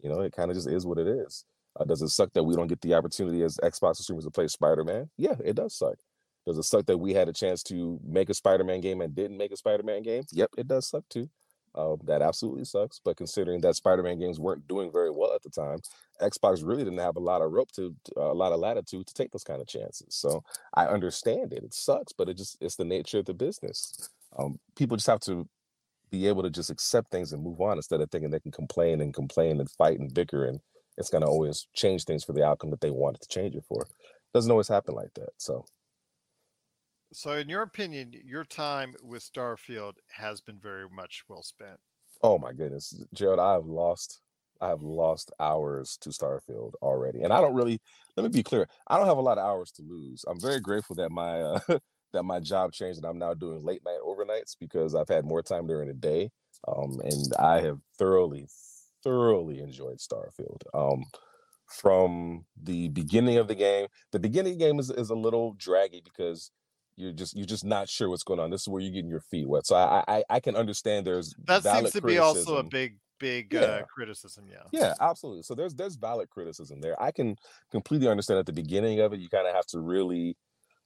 you 0.00 0.10
know, 0.10 0.20
it 0.20 0.32
kind 0.32 0.50
of 0.50 0.56
just 0.56 0.68
is 0.68 0.86
what 0.86 0.98
it 0.98 1.08
is. 1.08 1.44
Uh, 1.78 1.84
does 1.84 2.02
it 2.02 2.08
suck 2.08 2.32
that 2.34 2.44
we 2.44 2.54
don't 2.54 2.68
get 2.68 2.80
the 2.80 2.94
opportunity 2.94 3.42
as 3.42 3.58
Xbox 3.62 3.96
consumers 3.96 4.24
to 4.24 4.30
play 4.30 4.46
Spider 4.46 4.84
Man? 4.84 5.10
Yeah, 5.16 5.34
it 5.44 5.56
does 5.56 5.76
suck. 5.76 5.96
Does 6.46 6.58
it 6.58 6.64
suck 6.64 6.86
that 6.86 6.98
we 6.98 7.12
had 7.12 7.28
a 7.28 7.32
chance 7.32 7.62
to 7.64 7.98
make 8.04 8.30
a 8.30 8.34
Spider 8.34 8.64
Man 8.64 8.80
game 8.80 9.00
and 9.00 9.14
didn't 9.14 9.36
make 9.36 9.52
a 9.52 9.56
Spider 9.56 9.82
Man 9.82 10.02
game? 10.02 10.24
Yep, 10.32 10.50
it 10.58 10.68
does 10.68 10.86
suck 10.86 11.04
too. 11.08 11.28
Uh, 11.74 11.96
that 12.04 12.22
absolutely 12.22 12.64
sucks. 12.64 13.00
But 13.04 13.18
considering 13.18 13.60
that 13.60 13.76
Spider 13.76 14.02
Man 14.02 14.18
games 14.18 14.38
weren't 14.38 14.66
doing 14.66 14.90
very 14.90 15.10
well 15.10 15.34
at 15.34 15.42
the 15.42 15.50
time, 15.50 15.78
Xbox 16.22 16.66
really 16.66 16.84
didn't 16.84 17.00
have 17.00 17.16
a 17.16 17.20
lot 17.20 17.42
of 17.42 17.52
rope 17.52 17.70
to, 17.72 17.94
uh, 18.16 18.32
a 18.32 18.34
lot 18.34 18.52
of 18.52 18.60
latitude 18.60 19.06
to 19.06 19.14
take 19.14 19.30
those 19.32 19.44
kind 19.44 19.60
of 19.60 19.66
chances. 19.66 20.14
So 20.14 20.42
I 20.74 20.86
understand 20.86 21.52
it. 21.52 21.64
It 21.64 21.74
sucks, 21.74 22.12
but 22.12 22.28
it 22.28 22.36
just 22.38 22.56
it's 22.60 22.76
the 22.76 22.84
nature 22.84 23.18
of 23.18 23.26
the 23.26 23.34
business. 23.34 24.08
Um, 24.38 24.58
people 24.76 24.96
just 24.96 25.08
have 25.08 25.20
to 25.20 25.46
be 26.10 26.28
able 26.28 26.42
to 26.44 26.50
just 26.50 26.70
accept 26.70 27.10
things 27.10 27.32
and 27.32 27.42
move 27.42 27.60
on 27.60 27.76
instead 27.76 28.00
of 28.00 28.10
thinking 28.10 28.30
they 28.30 28.40
can 28.40 28.52
complain 28.52 29.00
and 29.00 29.12
complain 29.12 29.58
and 29.60 29.70
fight 29.70 29.98
and 29.98 30.14
bicker 30.14 30.46
and 30.46 30.60
it's 30.96 31.10
going 31.10 31.22
to 31.22 31.28
always 31.28 31.66
change 31.74 32.04
things 32.04 32.24
for 32.24 32.32
the 32.32 32.44
outcome 32.44 32.70
that 32.70 32.80
they 32.80 32.90
wanted 32.90 33.20
to 33.20 33.28
change 33.28 33.54
it 33.54 33.64
for. 33.68 33.86
Doesn't 34.32 34.50
always 34.50 34.68
happen 34.68 34.94
like 34.94 35.12
that. 35.14 35.30
So, 35.36 35.66
so 37.12 37.32
in 37.32 37.48
your 37.48 37.62
opinion 37.62 38.12
your 38.24 38.44
time 38.44 38.94
with 39.02 39.22
starfield 39.22 39.94
has 40.08 40.40
been 40.40 40.58
very 40.58 40.88
much 40.90 41.22
well 41.28 41.42
spent 41.42 41.78
Oh 42.22 42.38
my 42.38 42.52
goodness, 42.52 42.94
Gerald, 43.14 43.40
I 43.40 43.52
have 43.52 43.66
lost 43.66 44.20
I 44.58 44.68
have 44.68 44.80
lost 44.82 45.30
hours 45.38 45.98
to 46.00 46.08
Starfield 46.08 46.72
already. 46.80 47.22
And 47.22 47.32
I 47.32 47.42
don't 47.42 47.54
really 47.54 47.80
let 48.16 48.24
me 48.24 48.30
be 48.30 48.42
clear, 48.42 48.68
I 48.86 48.96
don't 48.96 49.06
have 49.06 49.18
a 49.18 49.22
lot 49.22 49.38
of 49.38 49.44
hours 49.44 49.70
to 49.72 49.82
lose. 49.82 50.24
I'm 50.26 50.40
very 50.40 50.60
grateful 50.60 50.96
that 50.96 51.10
my 51.10 51.42
uh 51.42 51.60
that 52.12 52.22
my 52.22 52.40
job 52.40 52.72
changed 52.72 52.98
and 52.98 53.06
I'm 53.06 53.18
now 53.18 53.34
doing 53.34 53.64
late 53.64 53.82
night 53.84 53.98
overnights 54.04 54.56
because 54.58 54.94
I've 54.94 55.08
had 55.08 55.24
more 55.24 55.42
time 55.42 55.66
during 55.66 55.88
the 55.88 55.94
day. 55.94 56.30
Um 56.66 57.00
and 57.04 57.32
I 57.38 57.60
have 57.60 57.78
thoroughly 57.98 58.48
thoroughly 59.04 59.60
enjoyed 59.60 59.98
Starfield. 59.98 60.62
Um 60.72 61.04
from 61.66 62.46
the 62.62 62.88
beginning 62.88 63.38
of 63.38 63.48
the 63.48 63.54
game, 63.56 63.88
the 64.12 64.20
beginning 64.20 64.52
of 64.52 64.58
the 64.58 64.64
game 64.64 64.78
is, 64.78 64.88
is 64.88 65.10
a 65.10 65.16
little 65.16 65.54
draggy 65.58 66.00
because 66.02 66.52
you're 66.96 67.12
just 67.12 67.36
you're 67.36 67.46
just 67.46 67.64
not 67.64 67.88
sure 67.88 68.08
what's 68.08 68.22
going 68.22 68.40
on. 68.40 68.50
This 68.50 68.62
is 68.62 68.68
where 68.68 68.82
you're 68.82 68.92
getting 68.92 69.10
your 69.10 69.20
feet 69.20 69.48
wet. 69.48 69.66
So 69.66 69.76
I 69.76 70.02
I, 70.08 70.24
I 70.30 70.40
can 70.40 70.56
understand 70.56 71.06
there's 71.06 71.34
that 71.44 71.62
seems 71.62 71.92
to 71.92 72.02
be 72.02 72.18
also 72.18 72.56
a 72.56 72.62
big 72.62 72.96
big 73.18 73.52
yeah. 73.52 73.60
uh, 73.60 73.82
criticism. 73.84 74.46
Yeah. 74.50 74.64
Yeah, 74.72 74.94
absolutely. 75.00 75.42
So 75.42 75.54
there's 75.54 75.74
there's 75.74 75.96
valid 75.96 76.30
criticism 76.30 76.80
there. 76.80 77.00
I 77.00 77.10
can 77.10 77.36
completely 77.70 78.08
understand 78.08 78.38
at 78.38 78.46
the 78.46 78.52
beginning 78.52 79.00
of 79.00 79.12
it. 79.12 79.20
You 79.20 79.28
kind 79.28 79.46
of 79.46 79.54
have 79.54 79.66
to 79.66 79.80
really 79.80 80.36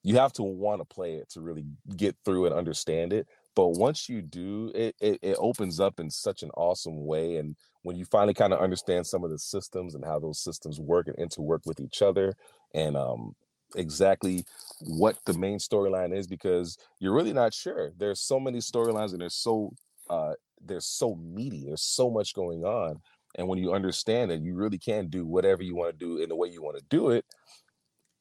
you 0.02 0.16
have 0.16 0.32
to 0.34 0.42
want 0.42 0.80
to 0.80 0.84
play 0.84 1.14
it 1.14 1.28
to 1.30 1.40
really 1.40 1.64
get 1.96 2.16
through 2.24 2.46
and 2.46 2.54
understand 2.54 3.12
it. 3.12 3.26
But 3.54 3.70
once 3.70 4.08
you 4.08 4.22
do, 4.22 4.72
it, 4.74 4.94
it 5.00 5.18
it 5.22 5.36
opens 5.38 5.80
up 5.80 6.00
in 6.00 6.10
such 6.10 6.42
an 6.42 6.50
awesome 6.56 7.04
way. 7.04 7.36
And 7.36 7.56
when 7.82 7.96
you 7.96 8.04
finally 8.04 8.34
kind 8.34 8.52
of 8.52 8.60
understand 8.60 9.06
some 9.06 9.24
of 9.24 9.30
the 9.30 9.38
systems 9.38 9.94
and 9.94 10.04
how 10.04 10.18
those 10.18 10.42
systems 10.42 10.80
work 10.80 11.08
and 11.08 11.16
interwork 11.16 11.66
with 11.66 11.80
each 11.80 12.02
other, 12.02 12.34
and 12.74 12.96
um 12.96 13.34
exactly 13.76 14.44
what 14.80 15.16
the 15.26 15.34
main 15.34 15.58
storyline 15.58 16.16
is 16.16 16.26
because 16.26 16.78
you're 16.98 17.14
really 17.14 17.32
not 17.32 17.54
sure. 17.54 17.92
There's 17.96 18.20
so 18.20 18.40
many 18.40 18.58
storylines 18.58 19.12
and 19.12 19.20
they're 19.20 19.28
so 19.28 19.72
uh 20.08 20.34
they're 20.64 20.80
so 20.80 21.14
meaty. 21.16 21.64
There's 21.66 21.82
so 21.82 22.10
much 22.10 22.34
going 22.34 22.64
on. 22.64 23.00
And 23.36 23.48
when 23.48 23.58
you 23.58 23.72
understand 23.72 24.30
that 24.30 24.42
you 24.42 24.54
really 24.54 24.78
can 24.78 25.08
do 25.08 25.24
whatever 25.24 25.62
you 25.62 25.76
want 25.76 25.98
to 25.98 26.04
do 26.04 26.18
in 26.18 26.28
the 26.28 26.36
way 26.36 26.48
you 26.48 26.62
want 26.62 26.76
to 26.78 26.84
do 26.90 27.10
it, 27.10 27.24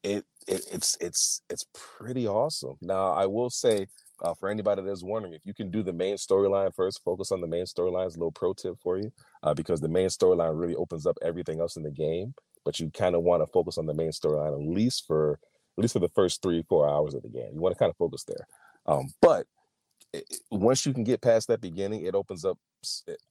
it, 0.02 0.24
it 0.46 0.64
it's 0.72 0.96
it's 1.00 1.42
it's 1.50 1.66
pretty 1.74 2.26
awesome. 2.26 2.76
Now 2.80 3.12
I 3.12 3.26
will 3.26 3.50
say 3.50 3.86
uh, 4.22 4.34
for 4.34 4.48
anybody 4.48 4.82
that's 4.82 5.02
wondering 5.02 5.34
if 5.34 5.44
you 5.44 5.54
can 5.54 5.70
do 5.70 5.82
the 5.82 5.92
main 5.92 6.16
storyline 6.16 6.74
first, 6.74 7.02
focus 7.04 7.32
on 7.32 7.40
the 7.40 7.46
main 7.46 7.64
storyline. 7.64 8.06
A 8.06 8.10
little 8.10 8.32
pro 8.32 8.52
tip 8.52 8.76
for 8.82 8.98
you 8.98 9.10
uh, 9.42 9.54
because 9.54 9.80
the 9.80 9.88
main 9.88 10.08
storyline 10.08 10.58
really 10.58 10.76
opens 10.76 11.06
up 11.06 11.18
everything 11.22 11.60
else 11.60 11.76
in 11.76 11.82
the 11.82 11.90
game 11.90 12.34
but 12.64 12.78
you 12.78 12.90
kind 12.90 13.14
of 13.14 13.22
want 13.22 13.42
to 13.42 13.46
focus 13.46 13.78
on 13.78 13.86
the 13.86 13.94
main 13.94 14.10
storyline 14.10 14.52
at 14.52 14.76
least 14.76 15.06
for 15.06 15.38
at 15.78 15.82
least 15.82 15.92
for 15.92 16.00
the 16.00 16.08
first 16.08 16.42
three 16.42 16.62
four 16.68 16.88
hours 16.88 17.14
of 17.14 17.22
the 17.22 17.28
game. 17.28 17.50
You 17.54 17.60
want 17.60 17.74
to 17.74 17.78
kind 17.78 17.90
of 17.90 17.96
focus 17.96 18.24
there. 18.24 18.46
Um, 18.86 19.12
but 19.22 19.46
it, 20.12 20.24
once 20.50 20.84
you 20.84 20.92
can 20.92 21.04
get 21.04 21.22
past 21.22 21.48
that 21.48 21.60
beginning, 21.60 22.04
it 22.04 22.14
opens 22.14 22.44
up 22.44 22.58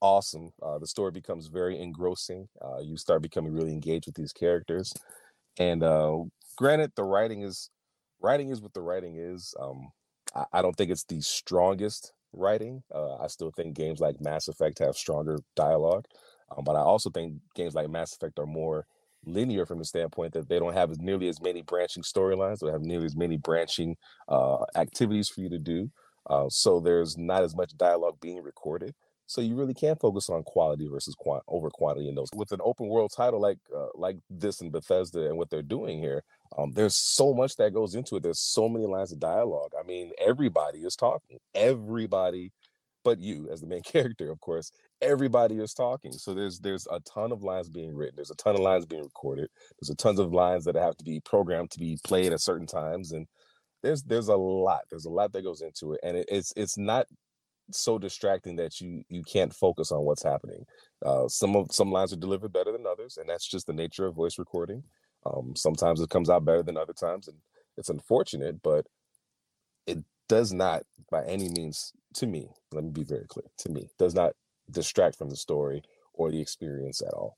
awesome. 0.01 0.51
Uh, 0.62 0.77
the 0.79 0.88
story 0.88 1.12
becomes 1.12 1.48
very 1.48 1.79
engrossing. 1.79 2.48
Uh, 2.62 2.79
you 2.79 2.98
start 2.98 3.21
becoming 3.21 3.53
really 3.53 3.74
engaged 3.74 4.05
with 4.05 4.15
these 4.15 4.33
characters, 4.33 4.93
and 5.57 5.83
uh, 5.83 6.17
granted, 6.55 6.91
the 6.95 7.03
writing 7.03 7.41
is 7.41 7.69
writing 8.21 8.50
is 8.50 8.62
what 8.62 8.74
the 8.74 8.81
writing 8.81 9.17
is. 9.17 9.53
Um, 9.59 9.91
I, 10.36 10.45
I, 10.53 10.62
don't 10.62 10.75
think 10.75 10.91
it's 10.91 11.05
the 11.05 11.21
strongest 11.21 12.13
writing. 12.33 12.83
Uh, 12.93 13.15
I 13.15 13.27
still 13.27 13.51
think 13.51 13.75
games 13.75 14.00
like 14.00 14.21
Mass 14.21 14.48
Effect 14.48 14.79
have 14.79 14.95
stronger 14.95 15.39
dialogue, 15.55 16.05
um, 16.55 16.63
but 16.63 16.75
I 16.75 16.81
also 16.81 17.09
think 17.09 17.36
games 17.55 17.75
like 17.75 17.89
Mass 17.89 18.13
Effect 18.13 18.39
are 18.39 18.45
more 18.45 18.86
linear 19.25 19.65
from 19.65 19.79
the 19.79 19.85
standpoint 19.85 20.33
that 20.33 20.47
they 20.49 20.59
don't 20.59 20.73
have 20.73 20.91
as 20.91 20.99
nearly 20.99 21.27
as 21.27 21.41
many 21.41 21.61
branching 21.61 22.03
storylines, 22.03 22.59
they 22.59 22.71
have 22.71 22.81
nearly 22.81 23.05
as 23.05 23.15
many 23.15 23.38
branching 23.38 23.95
uh, 24.27 24.63
activities 24.75 25.29
for 25.29 25.41
you 25.41 25.49
to 25.49 25.59
do. 25.59 25.89
Uh, 26.29 26.47
so 26.49 26.79
there's 26.79 27.17
not 27.17 27.43
as 27.43 27.55
much 27.55 27.75
dialogue 27.77 28.17
being 28.21 28.41
recorded. 28.41 28.93
So 29.25 29.41
you 29.41 29.55
really 29.55 29.75
can 29.75 29.95
focus 29.95 30.27
on 30.29 30.41
quality 30.41 30.88
versus 30.88 31.15
over 31.47 31.69
quantity 31.69 32.09
in 32.09 32.15
those. 32.15 32.29
With 32.33 32.51
an 32.51 32.61
open 32.63 32.87
world 32.87 33.11
title 33.15 33.39
like 33.39 33.59
uh, 33.75 33.89
like 33.94 34.17
this 34.27 34.59
in 34.59 34.72
Bethesda 34.72 35.27
and 35.27 35.37
what 35.37 35.51
they're 35.51 35.61
doing 35.61 36.00
here, 36.00 36.24
um, 36.57 36.72
there's 36.72 36.96
so 36.96 37.35
much 37.35 37.55
that 37.57 37.74
goes 37.74 37.94
into 37.94 38.15
it. 38.15 38.24
There's 38.24 38.39
so 38.39 38.67
many 38.67 38.87
lines 38.87 39.11
of 39.11 39.20
dialogue. 39.20 39.74
I 39.79 39.85
mean, 39.85 40.11
everybody 40.20 40.79
is 40.79 40.96
talking. 40.96 41.37
Everybody 41.53 42.51
but 43.03 43.20
you 43.20 43.50
as 43.51 43.61
the 43.61 43.67
main 43.67 43.81
character, 43.83 44.31
of 44.31 44.39
course, 44.39 44.72
everybody 45.01 45.55
is 45.55 45.74
talking. 45.74 46.12
So 46.14 46.33
there's 46.33 46.59
there's 46.59 46.88
a 46.92 47.00
ton 47.01 47.31
of 47.31 47.44
lines 47.44 47.70
being 47.70 47.96
written. 47.96 48.16
There's 48.16 48.31
a 48.31 48.35
ton 48.35 48.55
of 48.55 48.62
lines 48.62 48.85
being 48.85 49.03
recorded. 49.03 49.50
There's 49.79 49.90
a 49.90 49.96
tons 49.96 50.20
of 50.20 50.33
lines 50.33 50.66
that 50.66 50.75
have 50.75 50.98
to 50.98 51.03
be 51.03 51.22
programmed 51.22 51.72
to 51.72 51.79
be 51.79 51.98
played 52.03 52.33
at 52.33 52.42
certain 52.42 52.68
times. 52.68 53.12
And 53.12 53.27
there's 53.83 54.03
there's 54.03 54.27
a 54.27 54.35
lot. 54.35 54.81
There's 54.90 55.05
a 55.05 55.09
lot 55.09 55.31
that 55.33 55.44
goes 55.44 55.62
into 55.62 55.94
it. 55.94 56.00
And 56.03 56.18
it, 56.18 56.25
it's 56.29 56.53
it's 56.55 56.77
not 56.77 57.07
so 57.72 57.98
distracting 57.98 58.55
that 58.57 58.81
you 58.81 59.03
you 59.09 59.24
can't 59.24 59.53
focus 59.53 59.92
on 59.92 60.01
what's 60.01 60.24
happening. 60.24 60.66
Uh, 61.05 61.27
some 61.27 61.55
of 61.55 61.68
some 61.72 61.92
lines 61.92 62.14
are 62.14 62.18
delivered 62.18 62.53
better 62.53 62.72
than 62.72 62.88
others, 62.88 63.18
and 63.18 63.29
that's 63.29 63.48
just 63.48 63.68
the 63.68 63.74
nature 63.74 64.05
of 64.05 64.16
voice 64.16 64.38
recording. 64.40 64.83
Um, 65.25 65.53
sometimes 65.55 66.01
it 66.01 66.09
comes 66.09 66.29
out 66.29 66.46
better 66.46 66.64
than 66.64 66.77
other 66.77 66.94
times, 66.94 67.27
and 67.27 67.38
it's 67.77 67.90
unfortunate, 67.90 68.62
but 68.64 68.85
it 69.88 70.00
does 70.27 70.53
not 70.53 70.83
by 71.12 71.25
any 71.25 71.50
means 71.50 71.92
to 72.14 72.27
me 72.27 72.48
let 72.72 72.83
me 72.83 72.92
be 72.92 73.03
very 73.03 73.25
clear 73.27 73.46
to 73.57 73.70
me 73.70 73.90
does 73.98 74.14
not 74.14 74.33
distract 74.72 75.18
from 75.18 75.29
the 75.29 75.36
story 75.36 75.84
or 76.14 76.32
the 76.32 76.42
experience 76.42 77.01
at 77.01 77.14
all. 77.14 77.38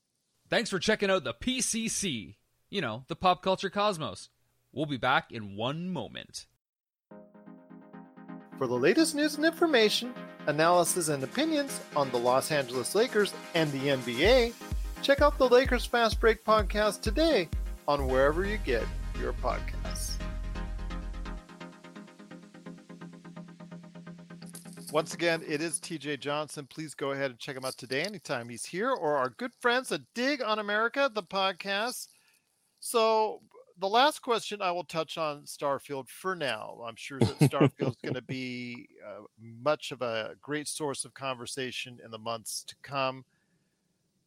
Thanks 0.50 0.70
for 0.70 0.78
checking 0.78 1.10
out 1.10 1.24
the 1.24 1.34
pcc 1.34 2.34
you 2.68 2.80
know 2.80 3.04
the 3.08 3.16
pop 3.16 3.42
culture 3.42 3.70
cosmos. 3.70 4.30
We'll 4.72 4.86
be 4.86 4.96
back 4.96 5.30
in 5.30 5.56
one 5.56 5.90
moment. 5.90 6.46
For 8.58 8.66
the 8.66 8.74
latest 8.74 9.14
news 9.14 9.36
and 9.36 9.44
information 9.44 10.14
analysis 10.46 11.08
and 11.08 11.22
opinions 11.22 11.80
on 11.94 12.10
the 12.10 12.18
los 12.18 12.50
angeles 12.50 12.94
lakers 12.96 13.32
and 13.54 13.70
the 13.70 13.78
nba 13.78 14.52
check 15.02 15.20
out 15.22 15.38
the 15.38 15.48
lakers 15.48 15.84
fast 15.84 16.18
break 16.18 16.44
podcast 16.44 17.00
today 17.00 17.48
on 17.86 18.08
wherever 18.08 18.44
you 18.44 18.58
get 18.58 18.82
your 19.20 19.32
podcasts 19.34 19.81
Once 24.92 25.14
again, 25.14 25.42
it 25.48 25.62
is 25.62 25.80
TJ 25.80 26.20
Johnson. 26.20 26.66
Please 26.66 26.92
go 26.92 27.12
ahead 27.12 27.30
and 27.30 27.40
check 27.40 27.56
him 27.56 27.64
out 27.64 27.78
today 27.78 28.02
anytime 28.02 28.50
he's 28.50 28.66
here, 28.66 28.90
or 28.90 29.16
our 29.16 29.30
good 29.30 29.52
friends 29.58 29.90
at 29.90 30.02
Dig 30.14 30.42
on 30.42 30.58
America, 30.58 31.10
the 31.10 31.22
podcast. 31.22 32.08
So, 32.78 33.40
the 33.78 33.88
last 33.88 34.20
question 34.20 34.60
I 34.60 34.70
will 34.70 34.84
touch 34.84 35.16
on 35.16 35.44
Starfield 35.44 36.10
for 36.10 36.36
now. 36.36 36.78
I'm 36.86 36.96
sure 36.96 37.18
that 37.20 37.38
Starfield 37.50 37.92
is 37.92 38.02
going 38.02 38.16
to 38.16 38.20
be 38.20 38.86
uh, 39.02 39.22
much 39.40 39.92
of 39.92 40.02
a 40.02 40.34
great 40.42 40.68
source 40.68 41.06
of 41.06 41.14
conversation 41.14 41.98
in 42.04 42.10
the 42.10 42.18
months 42.18 42.62
to 42.64 42.74
come. 42.82 43.24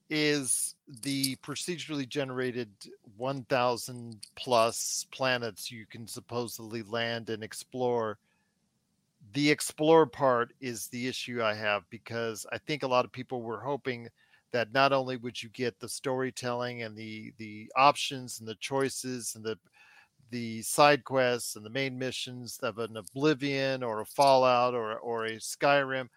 Is 0.10 0.74
the 1.04 1.36
procedurally 1.44 2.10
generated 2.10 2.72
1,000 3.18 4.18
plus 4.36 5.06
planets 5.12 5.72
you 5.72 5.86
can 5.86 6.08
supposedly 6.08 6.82
land 6.82 7.30
and 7.30 7.44
explore? 7.44 8.18
The 9.34 9.50
explore 9.50 10.06
part 10.06 10.54
is 10.60 10.88
the 10.88 11.08
issue 11.08 11.42
I 11.42 11.54
have 11.56 11.84
because 11.90 12.46
I 12.52 12.58
think 12.58 12.84
a 12.84 12.88
lot 12.88 13.06
of 13.06 13.12
people 13.12 13.42
were 13.42 13.62
hoping 13.62 14.10
that 14.52 14.72
not 14.72 14.94
only 14.94 15.18
would 15.18 15.42
you 15.42 15.50
get 15.50 15.80
the 15.80 15.90
storytelling 15.90 16.84
and 16.84 16.96
the 16.96 17.34
the 17.38 17.72
options 17.76 18.40
and 18.40 18.48
the 18.48 18.56
choices 18.56 19.34
and 19.36 19.44
the 19.44 19.58
the 20.32 20.62
side 20.64 21.04
quests 21.04 21.56
and 21.56 21.66
the 21.66 21.70
main 21.70 21.98
missions 21.98 22.60
of 22.60 22.80
an 22.80 22.98
Oblivion 22.98 23.84
or 23.84 24.02
a 24.02 24.06
Fallout 24.06 24.74
or 24.74 24.98
or 25.00 25.26
a 25.26 25.36
Skyrim, 25.38 26.10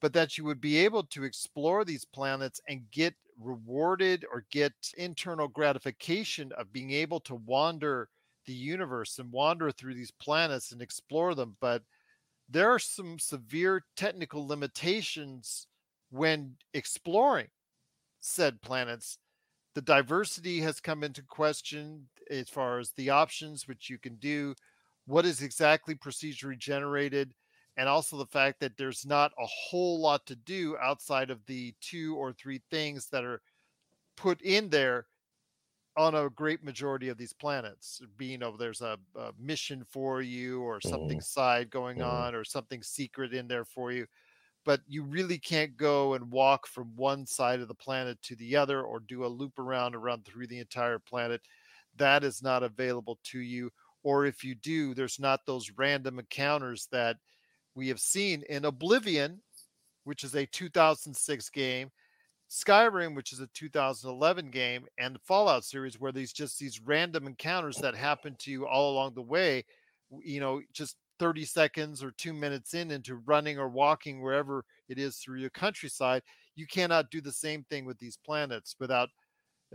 but 0.00 0.12
that 0.12 0.36
you 0.38 0.44
would 0.44 0.60
be 0.60 0.78
able 0.78 1.04
to 1.04 1.24
explore 1.24 1.84
these 1.84 2.04
planets 2.04 2.60
and 2.68 2.90
get 2.90 3.14
rewarded 3.38 4.24
or 4.30 4.46
get 4.50 4.72
internal 4.96 5.48
gratification 5.48 6.52
of 6.52 6.72
being 6.72 6.92
able 6.92 7.20
to 7.20 7.34
wander 7.36 8.08
the 8.46 8.52
universe 8.52 9.18
and 9.18 9.32
wander 9.32 9.70
through 9.72 9.94
these 9.94 10.10
planets 10.10 10.72
and 10.72 10.82
explore 10.82 11.34
them, 11.34 11.56
but 11.60 11.82
there 12.48 12.70
are 12.70 12.78
some 12.78 13.18
severe 13.18 13.84
technical 13.96 14.46
limitations 14.46 15.66
when 16.10 16.56
exploring 16.72 17.48
said 18.20 18.60
planets. 18.62 19.18
The 19.74 19.82
diversity 19.82 20.60
has 20.60 20.80
come 20.80 21.02
into 21.02 21.22
question 21.22 22.08
as 22.30 22.48
far 22.48 22.78
as 22.78 22.92
the 22.92 23.10
options 23.10 23.66
which 23.66 23.90
you 23.90 23.98
can 23.98 24.16
do, 24.16 24.54
what 25.06 25.26
is 25.26 25.42
exactly 25.42 25.94
procedurally 25.94 26.58
generated, 26.58 27.34
and 27.76 27.88
also 27.88 28.16
the 28.16 28.26
fact 28.26 28.60
that 28.60 28.76
there's 28.78 29.04
not 29.04 29.32
a 29.38 29.46
whole 29.46 30.00
lot 30.00 30.24
to 30.26 30.36
do 30.36 30.76
outside 30.80 31.30
of 31.30 31.44
the 31.46 31.74
two 31.80 32.14
or 32.16 32.32
three 32.32 32.62
things 32.70 33.08
that 33.08 33.24
are 33.24 33.42
put 34.16 34.40
in 34.42 34.68
there 34.68 35.06
on 35.96 36.14
a 36.14 36.30
great 36.30 36.64
majority 36.64 37.08
of 37.08 37.16
these 37.16 37.32
planets 37.32 38.00
being 38.16 38.42
there's 38.58 38.80
a, 38.80 38.98
a 39.16 39.30
mission 39.38 39.84
for 39.88 40.22
you 40.22 40.60
or 40.62 40.80
something 40.80 41.18
mm. 41.18 41.24
side 41.24 41.70
going 41.70 41.98
mm. 41.98 42.10
on 42.10 42.34
or 42.34 42.44
something 42.44 42.82
secret 42.82 43.32
in 43.32 43.46
there 43.46 43.64
for 43.64 43.92
you 43.92 44.06
but 44.64 44.80
you 44.88 45.02
really 45.04 45.38
can't 45.38 45.76
go 45.76 46.14
and 46.14 46.30
walk 46.30 46.66
from 46.66 46.90
one 46.96 47.26
side 47.26 47.60
of 47.60 47.68
the 47.68 47.74
planet 47.74 48.20
to 48.22 48.34
the 48.36 48.56
other 48.56 48.82
or 48.82 48.98
do 49.00 49.24
a 49.24 49.26
loop 49.26 49.58
around 49.58 49.94
around 49.94 50.24
through 50.24 50.46
the 50.46 50.58
entire 50.58 50.98
planet 50.98 51.40
that 51.96 52.24
is 52.24 52.42
not 52.42 52.62
available 52.62 53.18
to 53.22 53.38
you 53.38 53.70
or 54.02 54.26
if 54.26 54.42
you 54.42 54.54
do 54.54 54.94
there's 54.94 55.20
not 55.20 55.46
those 55.46 55.70
random 55.76 56.18
encounters 56.18 56.88
that 56.90 57.16
we 57.76 57.88
have 57.88 58.00
seen 58.00 58.42
in 58.48 58.64
oblivion 58.64 59.40
which 60.04 60.22
is 60.22 60.34
a 60.34 60.46
2006 60.46 61.50
game, 61.50 61.90
Skyrim, 62.54 63.16
which 63.16 63.32
is 63.32 63.40
a 63.40 63.48
2011 63.48 64.50
game, 64.50 64.86
and 64.98 65.14
the 65.14 65.20
Fallout 65.20 65.64
series, 65.64 65.98
where 65.98 66.12
these 66.12 66.32
just 66.32 66.58
these 66.58 66.80
random 66.80 67.26
encounters 67.26 67.76
that 67.78 67.96
happen 67.96 68.36
to 68.40 68.50
you 68.50 68.66
all 68.66 68.92
along 68.92 69.14
the 69.14 69.22
way, 69.22 69.64
you 70.22 70.40
know, 70.40 70.60
just 70.72 70.96
30 71.18 71.44
seconds 71.44 72.02
or 72.02 72.12
two 72.12 72.32
minutes 72.32 72.74
in 72.74 72.90
into 72.92 73.16
running 73.26 73.58
or 73.58 73.68
walking 73.68 74.22
wherever 74.22 74.64
it 74.88 74.98
is 74.98 75.16
through 75.16 75.40
your 75.40 75.50
countryside, 75.50 76.22
you 76.54 76.66
cannot 76.66 77.10
do 77.10 77.20
the 77.20 77.32
same 77.32 77.64
thing 77.64 77.84
with 77.84 77.98
these 77.98 78.18
planets 78.24 78.76
without 78.78 79.08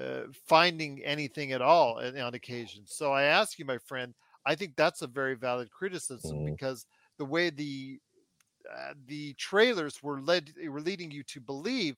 uh, 0.02 0.22
finding 0.48 1.04
anything 1.04 1.52
at 1.52 1.62
all 1.62 2.00
on 2.00 2.34
occasion. 2.34 2.84
So 2.86 3.12
I 3.12 3.24
ask 3.24 3.60
you, 3.60 3.66
my 3.66 3.78
friend, 3.80 4.14
I 4.46 4.56
think 4.56 4.76
that's 4.76 5.02
a 5.02 5.08
very 5.08 5.36
valid 5.36 5.70
criticism 5.70 6.38
mm-hmm. 6.38 6.52
because 6.52 6.86
the 7.18 7.26
way 7.26 7.50
the 7.50 8.00
uh, 8.70 8.94
the 9.08 9.34
trailers 9.34 10.02
were 10.04 10.22
led 10.22 10.54
were 10.68 10.82
leading 10.82 11.12
you 11.12 11.24
to 11.24 11.42
believe 11.42 11.98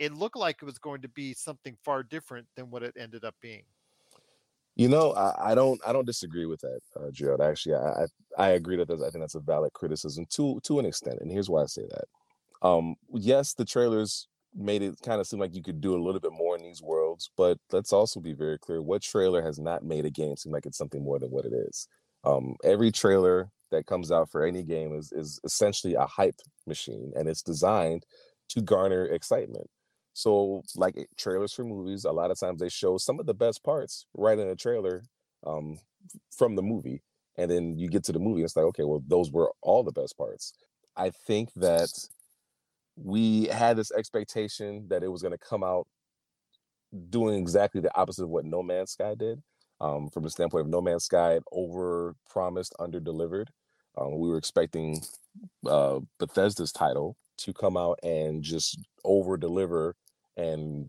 it 0.00 0.14
looked 0.14 0.36
like 0.36 0.56
it 0.62 0.64
was 0.64 0.78
going 0.78 1.02
to 1.02 1.08
be 1.08 1.34
something 1.34 1.76
far 1.84 2.02
different 2.02 2.48
than 2.56 2.70
what 2.70 2.82
it 2.82 2.96
ended 2.98 3.22
up 3.22 3.34
being. 3.40 3.62
You 4.74 4.88
know, 4.88 5.12
I, 5.12 5.52
I 5.52 5.54
don't 5.54 5.78
I 5.86 5.92
don't 5.92 6.06
disagree 6.06 6.46
with 6.46 6.60
that, 6.62 6.80
uh, 6.98 7.10
Gerald. 7.12 7.42
Actually, 7.42 7.74
I 7.74 8.06
I 8.38 8.48
agree 8.50 8.76
that 8.76 8.90
I 8.90 9.10
think 9.10 9.22
that's 9.22 9.34
a 9.34 9.40
valid 9.40 9.74
criticism 9.74 10.24
to 10.30 10.58
to 10.64 10.78
an 10.78 10.86
extent, 10.86 11.18
and 11.20 11.30
here's 11.30 11.50
why 11.50 11.62
I 11.62 11.66
say 11.66 11.82
that. 11.90 12.66
Um, 12.66 12.96
yes, 13.12 13.52
the 13.52 13.64
trailers 13.64 14.26
made 14.54 14.82
it 14.82 14.96
kind 15.04 15.20
of 15.20 15.26
seem 15.26 15.38
like 15.38 15.54
you 15.54 15.62
could 15.62 15.80
do 15.80 15.94
a 15.94 16.02
little 16.02 16.20
bit 16.20 16.32
more 16.32 16.56
in 16.56 16.62
these 16.62 16.82
worlds, 16.82 17.30
but 17.36 17.58
let's 17.70 17.92
also 17.92 18.20
be 18.20 18.32
very 18.32 18.58
clear: 18.58 18.80
what 18.80 19.02
trailer 19.02 19.42
has 19.42 19.58
not 19.58 19.84
made 19.84 20.06
a 20.06 20.10
game 20.10 20.36
seem 20.36 20.52
like 20.52 20.64
it's 20.64 20.78
something 20.78 21.04
more 21.04 21.18
than 21.18 21.30
what 21.30 21.44
it 21.44 21.52
is? 21.52 21.86
Um, 22.24 22.56
every 22.64 22.90
trailer 22.90 23.50
that 23.70 23.86
comes 23.86 24.10
out 24.10 24.30
for 24.30 24.46
any 24.46 24.62
game 24.62 24.94
is 24.94 25.12
is 25.12 25.40
essentially 25.44 25.94
a 25.94 26.06
hype 26.06 26.40
machine, 26.66 27.12
and 27.16 27.28
it's 27.28 27.42
designed 27.42 28.06
to 28.50 28.62
garner 28.62 29.04
excitement. 29.04 29.68
So, 30.20 30.62
like 30.76 30.96
eh, 30.98 31.04
trailers 31.16 31.54
for 31.54 31.64
movies, 31.64 32.04
a 32.04 32.12
lot 32.12 32.30
of 32.30 32.38
times 32.38 32.60
they 32.60 32.68
show 32.68 32.98
some 32.98 33.18
of 33.18 33.26
the 33.26 33.34
best 33.34 33.64
parts 33.64 34.04
right 34.14 34.38
in 34.38 34.48
a 34.48 34.54
trailer 34.54 35.02
um, 35.46 35.78
from 36.30 36.56
the 36.56 36.62
movie, 36.62 37.02
and 37.38 37.50
then 37.50 37.78
you 37.78 37.88
get 37.88 38.04
to 38.04 38.12
the 38.12 38.18
movie, 38.18 38.40
and 38.40 38.44
it's 38.44 38.56
like, 38.56 38.66
okay, 38.66 38.84
well, 38.84 39.02
those 39.06 39.30
were 39.30 39.50
all 39.62 39.82
the 39.82 39.92
best 39.92 40.18
parts. 40.18 40.52
I 40.94 41.08
think 41.08 41.48
that 41.56 41.88
we 42.96 43.46
had 43.46 43.78
this 43.78 43.92
expectation 43.92 44.88
that 44.88 45.02
it 45.02 45.08
was 45.08 45.22
going 45.22 45.32
to 45.32 45.38
come 45.38 45.64
out 45.64 45.86
doing 47.08 47.38
exactly 47.40 47.80
the 47.80 47.96
opposite 47.96 48.24
of 48.24 48.30
what 48.30 48.44
No 48.44 48.62
Man's 48.62 48.92
Sky 48.92 49.14
did. 49.14 49.42
Um, 49.80 50.10
from 50.10 50.24
the 50.24 50.30
standpoint 50.30 50.66
of 50.66 50.68
No 50.68 50.82
Man's 50.82 51.04
Sky, 51.04 51.32
it 51.36 51.44
over 51.50 52.14
promised, 52.28 52.74
under 52.78 53.00
delivered. 53.00 53.48
Um, 53.96 54.18
we 54.18 54.28
were 54.28 54.36
expecting 54.36 55.00
uh, 55.66 56.00
Bethesda's 56.18 56.72
title 56.72 57.16
to 57.38 57.54
come 57.54 57.78
out 57.78 57.98
and 58.02 58.42
just 58.42 58.78
over 59.02 59.38
deliver, 59.38 59.94
and 60.40 60.88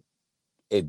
it 0.70 0.86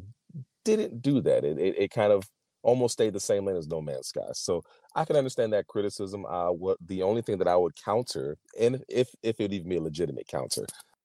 didn't 0.65 1.03
do 1.03 1.21
that. 1.21 1.45
It, 1.45 1.59
it, 1.59 1.79
it 1.79 1.91
kind 1.91 2.13
of 2.13 2.25
almost 2.63 2.93
stayed 2.93 3.13
the 3.13 3.21
same 3.21 3.45
lane 3.45 3.57
as 3.57 3.67
No 3.67 3.81
Man's 3.81 4.09
Sky. 4.09 4.21
So 4.33 4.63
I 4.95 5.05
can 5.05 5.17
understand 5.17 5.53
that 5.53 5.67
criticism. 5.67 6.25
Uh, 6.25 6.51
what 6.51 6.79
the 6.87 7.03
only 7.03 7.23
thing 7.23 7.39
that 7.39 7.49
I 7.49 7.57
would 7.57 7.75
counter, 7.77 8.37
and 8.59 8.83
if 8.89 9.09
if 9.23 9.41
it 9.41 9.45
would 9.45 9.53
even 9.53 9.69
be 9.69 9.77
a 9.77 9.83
legitimate 9.83 10.29
counter, 10.29 10.65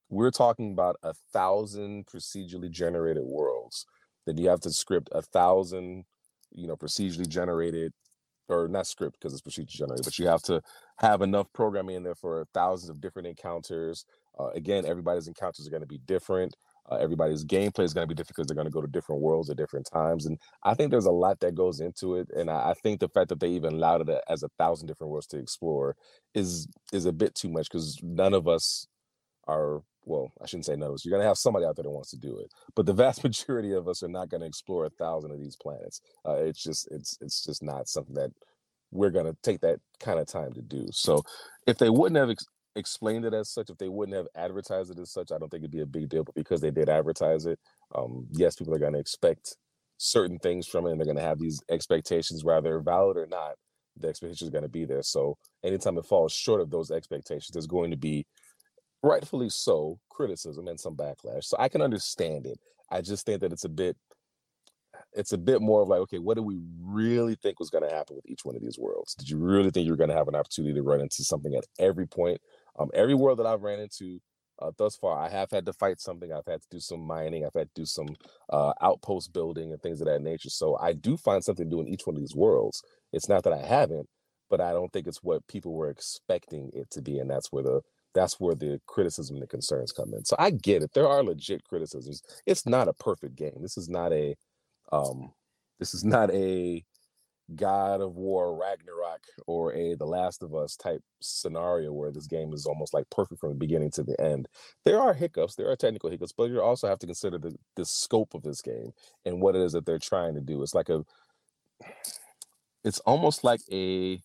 we're 0.09 0.31
talking 0.31 0.71
about 0.71 0.97
a 1.03 1.13
thousand 1.33 2.05
procedurally 2.05 2.69
generated 2.69 3.23
worlds. 3.23 3.85
Then 4.25 4.37
you 4.37 4.49
have 4.49 4.61
to 4.61 4.71
script 4.71 5.09
a 5.13 5.21
thousand, 5.21 6.05
you 6.51 6.67
know, 6.67 6.75
procedurally 6.75 7.27
generated 7.27 7.93
or 8.49 8.67
not 8.67 8.87
script 8.87 9.17
because 9.19 9.33
it's 9.33 9.41
procedure 9.41 9.77
generated, 9.77 10.05
but 10.05 10.19
you 10.19 10.27
have 10.27 10.41
to 10.43 10.61
have 10.99 11.21
enough 11.21 11.51
programming 11.53 11.95
in 11.97 12.03
there 12.03 12.15
for 12.15 12.45
thousands 12.53 12.89
of 12.89 13.01
different 13.01 13.27
encounters. 13.27 14.05
Uh, 14.39 14.49
again, 14.49 14.85
everybody's 14.85 15.27
encounters 15.27 15.67
are 15.67 15.71
going 15.71 15.81
to 15.81 15.87
be 15.87 15.99
different. 16.05 16.55
Uh, 16.89 16.95
everybody's 16.95 17.45
gameplay 17.45 17.83
is 17.83 17.93
going 17.93 18.03
to 18.03 18.07
be 18.07 18.15
different 18.15 18.35
because 18.35 18.47
they're 18.47 18.55
going 18.55 18.67
to 18.67 18.71
go 18.71 18.81
to 18.81 18.87
different 18.87 19.21
worlds 19.21 19.49
at 19.49 19.57
different 19.57 19.87
times. 19.91 20.25
And 20.25 20.37
I 20.63 20.73
think 20.73 20.91
there's 20.91 21.05
a 21.05 21.11
lot 21.11 21.39
that 21.41 21.55
goes 21.55 21.79
into 21.79 22.15
it. 22.15 22.29
And 22.35 22.49
I, 22.49 22.69
I 22.69 22.73
think 22.81 22.99
the 22.99 23.09
fact 23.09 23.29
that 23.29 23.39
they 23.39 23.49
even 23.49 23.73
allowed 23.73 24.07
it 24.07 24.21
as 24.29 24.43
a 24.43 24.49
thousand 24.57 24.87
different 24.87 25.11
worlds 25.11 25.27
to 25.27 25.37
explore 25.37 25.95
is 26.33 26.67
is 26.93 27.05
a 27.05 27.13
bit 27.13 27.35
too 27.35 27.49
much 27.49 27.69
because 27.69 27.99
none 28.01 28.33
of 28.33 28.47
us 28.47 28.87
are 29.47 29.81
well, 30.07 30.31
I 30.41 30.45
shouldn't 30.45 30.65
say 30.65 30.75
none 30.75 30.89
of 30.89 30.95
us. 30.95 31.05
You're 31.05 31.11
going 31.11 31.21
to 31.21 31.27
have 31.27 31.37
somebody 31.37 31.65
out 31.65 31.75
there 31.75 31.83
that 31.83 31.89
wants 31.89 32.11
to 32.11 32.17
do 32.17 32.39
it, 32.39 32.49
but 32.75 32.85
the 32.85 32.93
vast 33.03 33.23
majority 33.23 33.73
of 33.73 33.87
us 33.87 34.01
are 34.03 34.07
not 34.07 34.29
going 34.29 34.41
to 34.41 34.47
explore 34.47 34.85
a 34.85 34.89
thousand 34.89 35.31
of 35.31 35.39
these 35.39 35.57
planets. 35.61 36.01
Uh, 36.25 36.35
it's 36.35 36.63
just 36.63 36.87
it's 36.91 37.17
it's 37.21 37.43
just 37.43 37.61
not 37.61 37.87
something 37.87 38.15
that 38.15 38.31
we're 38.91 39.09
going 39.09 39.25
to 39.25 39.35
take 39.43 39.59
that 39.61 39.79
kind 39.99 40.19
of 40.19 40.27
time 40.27 40.53
to 40.53 40.61
do. 40.61 40.87
So, 40.91 41.21
if 41.67 41.77
they 41.77 41.89
wouldn't 41.89 42.17
have 42.17 42.29
ex- 42.29 42.45
explained 42.77 43.25
it 43.25 43.33
as 43.33 43.49
such, 43.49 43.69
if 43.69 43.77
they 43.77 43.89
wouldn't 43.89 44.17
have 44.17 44.27
advertised 44.35 44.91
it 44.91 44.99
as 44.99 45.11
such, 45.11 45.31
I 45.31 45.37
don't 45.37 45.49
think 45.49 45.61
it'd 45.61 45.71
be 45.71 45.81
a 45.81 45.85
big 45.85 46.09
deal. 46.09 46.23
But 46.23 46.35
because 46.35 46.61
they 46.61 46.71
did 46.71 46.89
advertise 46.89 47.45
it, 47.45 47.59
um, 47.95 48.27
yes, 48.31 48.55
people 48.55 48.73
are 48.73 48.79
going 48.79 48.93
to 48.93 48.99
expect 48.99 49.55
certain 49.97 50.39
things 50.39 50.67
from 50.67 50.85
it, 50.85 50.91
and 50.91 50.99
they're 50.99 51.05
going 51.05 51.17
to 51.17 51.23
have 51.23 51.39
these 51.39 51.61
expectations, 51.69 52.43
whether 52.43 52.79
valid 52.79 53.17
or 53.17 53.27
not. 53.27 53.55
The 53.99 54.09
expectations 54.09 54.47
are 54.47 54.51
going 54.51 54.63
to 54.63 54.69
be 54.69 54.85
there. 54.85 55.01
So, 55.01 55.37
anytime 55.63 55.97
it 55.97 56.05
falls 56.05 56.31
short 56.31 56.61
of 56.61 56.69
those 56.69 56.91
expectations, 56.91 57.49
there's 57.51 57.65
going 57.65 57.89
to 57.89 57.97
be 57.97 58.27
rightfully 59.01 59.49
so, 59.49 59.99
criticism 60.09 60.67
and 60.67 60.79
some 60.79 60.95
backlash. 60.95 61.45
So 61.45 61.57
I 61.59 61.69
can 61.69 61.81
understand 61.81 62.45
it. 62.45 62.59
I 62.91 63.01
just 63.01 63.25
think 63.25 63.41
that 63.41 63.51
it's 63.51 63.65
a 63.65 63.69
bit 63.69 63.97
it's 65.13 65.31
a 65.31 65.37
bit 65.37 65.61
more 65.61 65.81
of 65.81 65.87
like, 65.87 65.99
okay, 65.99 66.19
what 66.19 66.37
do 66.37 66.43
we 66.43 66.59
really 66.79 67.35
think 67.35 67.59
was 67.59 67.69
going 67.69 67.87
to 67.87 67.95
happen 67.95 68.15
with 68.15 68.25
each 68.27 68.43
one 68.43 68.55
of 68.55 68.61
these 68.61 68.77
worlds? 68.77 69.15
Did 69.15 69.29
you 69.29 69.37
really 69.37 69.71
think 69.71 69.85
you 69.85 69.91
were 69.91 69.97
going 69.97 70.09
to 70.09 70.15
have 70.15 70.27
an 70.27 70.35
opportunity 70.35 70.73
to 70.73 70.81
run 70.81 71.01
into 71.01 71.23
something 71.23 71.55
at 71.55 71.65
every 71.79 72.07
point? 72.07 72.39
Um, 72.77 72.89
every 72.93 73.15
world 73.15 73.39
that 73.39 73.45
I've 73.47 73.63
ran 73.63 73.79
into 73.79 74.19
uh, 74.61 74.71
thus 74.77 74.95
far, 74.95 75.19
I 75.19 75.29
have 75.29 75.51
had 75.51 75.65
to 75.67 75.73
fight 75.73 75.99
something. 75.99 76.31
I've 76.31 76.45
had 76.47 76.61
to 76.61 76.67
do 76.71 76.79
some 76.79 77.01
mining. 77.01 77.45
I've 77.45 77.53
had 77.53 77.69
to 77.75 77.81
do 77.81 77.85
some 77.85 78.07
uh, 78.51 78.73
outpost 78.81 79.33
building 79.33 79.71
and 79.71 79.81
things 79.81 80.01
of 80.01 80.07
that 80.07 80.21
nature. 80.21 80.49
So 80.49 80.77
I 80.77 80.93
do 80.93 81.17
find 81.17 81.43
something 81.43 81.69
doing 81.69 81.87
each 81.87 82.05
one 82.07 82.15
of 82.15 82.21
these 82.21 82.35
worlds. 82.35 82.81
It's 83.13 83.29
not 83.29 83.43
that 83.43 83.53
I 83.53 83.65
haven't, 83.65 84.07
but 84.49 84.61
I 84.61 84.71
don't 84.71 84.91
think 84.93 85.07
it's 85.07 85.23
what 85.23 85.47
people 85.47 85.73
were 85.73 85.89
expecting 85.89 86.71
it 86.73 86.89
to 86.91 87.01
be, 87.01 87.19
and 87.19 87.29
that's 87.29 87.51
where 87.51 87.63
the 87.63 87.81
that's 88.15 88.39
where 88.39 88.55
the 88.55 88.81
criticism 88.87 89.35
and 89.35 89.43
the 89.43 89.47
concerns 89.47 89.91
come 89.91 90.13
in. 90.13 90.25
So 90.25 90.35
I 90.39 90.49
get 90.51 90.81
it. 90.81 90.91
There 90.93 91.07
are 91.07 91.23
legit 91.23 91.63
criticisms. 91.65 92.23
It's 92.47 92.65
not 92.65 92.87
a 92.87 92.93
perfect 92.93 93.35
game. 93.35 93.59
This 93.61 93.77
is 93.77 93.89
not 93.89 94.11
a 94.13 94.35
um 94.91 95.33
this 95.79 95.93
is 95.93 96.03
not 96.03 96.31
a 96.33 96.83
God 97.55 98.01
of 98.01 98.15
War 98.15 98.55
Ragnarok 98.55 99.21
or 99.45 99.73
a 99.73 99.95
The 99.95 100.05
Last 100.05 100.43
of 100.43 100.53
Us 100.53 100.75
type 100.75 101.01
scenario 101.21 101.93
where 101.93 102.11
this 102.11 102.27
game 102.27 102.53
is 102.53 102.65
almost 102.65 102.93
like 102.93 103.09
perfect 103.09 103.39
from 103.39 103.49
the 103.49 103.55
beginning 103.55 103.91
to 103.91 104.03
the 104.03 104.19
end. 104.19 104.47
There 104.83 104.99
are 104.99 105.13
hiccups, 105.13 105.55
there 105.55 105.69
are 105.69 105.75
technical 105.75 106.09
hiccups, 106.09 106.33
but 106.33 106.49
you 106.49 106.61
also 106.61 106.87
have 106.87 106.99
to 106.99 107.05
consider 107.05 107.37
the, 107.37 107.55
the 107.75 107.85
scope 107.85 108.33
of 108.33 108.43
this 108.43 108.61
game 108.61 108.91
and 109.25 109.41
what 109.41 109.55
it 109.55 109.61
is 109.61 109.71
that 109.73 109.85
they're 109.85 109.99
trying 109.99 110.35
to 110.35 110.41
do. 110.41 110.61
It's 110.61 110.75
like 110.75 110.89
a 110.89 111.05
it's 112.83 112.99
almost 112.99 113.43
like 113.43 113.61
a 113.71 114.21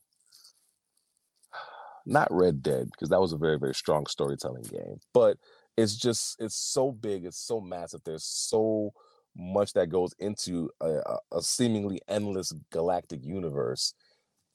not 2.06 2.28
Red 2.30 2.62
Dead 2.62 2.88
because 2.90 3.10
that 3.10 3.20
was 3.20 3.32
a 3.32 3.38
very 3.38 3.58
very 3.58 3.74
strong 3.74 4.06
storytelling 4.06 4.64
game, 4.64 4.98
but 5.14 5.36
it's 5.76 5.96
just 5.96 6.36
it's 6.40 6.56
so 6.56 6.90
big, 6.90 7.24
it's 7.24 7.38
so 7.38 7.60
massive. 7.60 8.00
There's 8.04 8.24
so 8.24 8.92
much 9.36 9.72
that 9.72 9.88
goes 9.88 10.14
into 10.18 10.70
a, 10.80 11.16
a 11.32 11.42
seemingly 11.42 12.00
endless 12.08 12.52
galactic 12.70 13.24
universe 13.24 13.94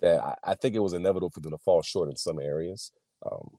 that 0.01 0.23
I, 0.23 0.35
I, 0.43 0.55
think 0.55 0.75
it 0.75 0.79
was 0.79 0.93
inevitable 0.93 1.31
for 1.31 1.39
them 1.39 1.51
to 1.51 1.57
fall 1.57 1.81
short 1.81 2.09
in 2.09 2.15
some 2.15 2.39
areas. 2.39 2.91
Um, 3.25 3.49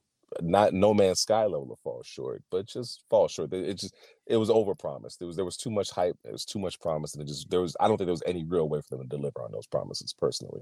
not 0.41 0.73
No 0.73 0.93
Man's 0.93 1.21
Sky 1.21 1.43
level 1.43 1.67
to 1.67 1.81
fall 1.83 2.01
short, 2.03 2.43
but 2.51 2.67
just 2.67 3.03
fall 3.09 3.27
short. 3.27 3.53
It 3.53 3.75
just 3.75 3.95
it 4.27 4.37
was 4.37 4.49
overpromised. 4.49 5.17
There 5.17 5.27
was 5.27 5.35
there 5.35 5.45
was 5.45 5.57
too 5.57 5.71
much 5.71 5.91
hype. 5.91 6.15
There 6.23 6.31
was 6.31 6.45
too 6.45 6.59
much 6.59 6.79
promise, 6.79 7.13
and 7.13 7.23
it 7.23 7.27
just 7.27 7.49
there 7.49 7.61
was 7.61 7.75
I 7.79 7.87
don't 7.87 7.97
think 7.97 8.07
there 8.07 8.13
was 8.13 8.23
any 8.25 8.43
real 8.43 8.69
way 8.69 8.79
for 8.81 8.97
them 8.97 9.09
to 9.09 9.17
deliver 9.17 9.41
on 9.41 9.51
those 9.51 9.67
promises. 9.67 10.13
Personally. 10.13 10.61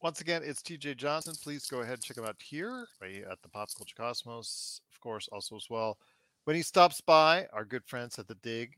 Once 0.00 0.20
again, 0.20 0.42
it's 0.44 0.62
TJ 0.62 0.96
Johnson. 0.96 1.34
Please 1.42 1.66
go 1.66 1.80
ahead 1.80 1.94
and 1.94 2.02
check 2.02 2.16
him 2.16 2.24
out 2.24 2.36
here 2.38 2.86
at 3.02 3.42
the 3.42 3.48
Pop 3.48 3.68
Culture 3.76 3.96
Cosmos, 3.96 4.80
of 4.94 5.00
course, 5.00 5.28
also 5.32 5.56
as 5.56 5.66
well. 5.68 5.98
When 6.44 6.54
he 6.54 6.62
stops 6.62 7.00
by, 7.00 7.46
our 7.52 7.64
good 7.64 7.82
friends 7.84 8.16
at 8.16 8.28
the 8.28 8.36
Dig 8.36 8.74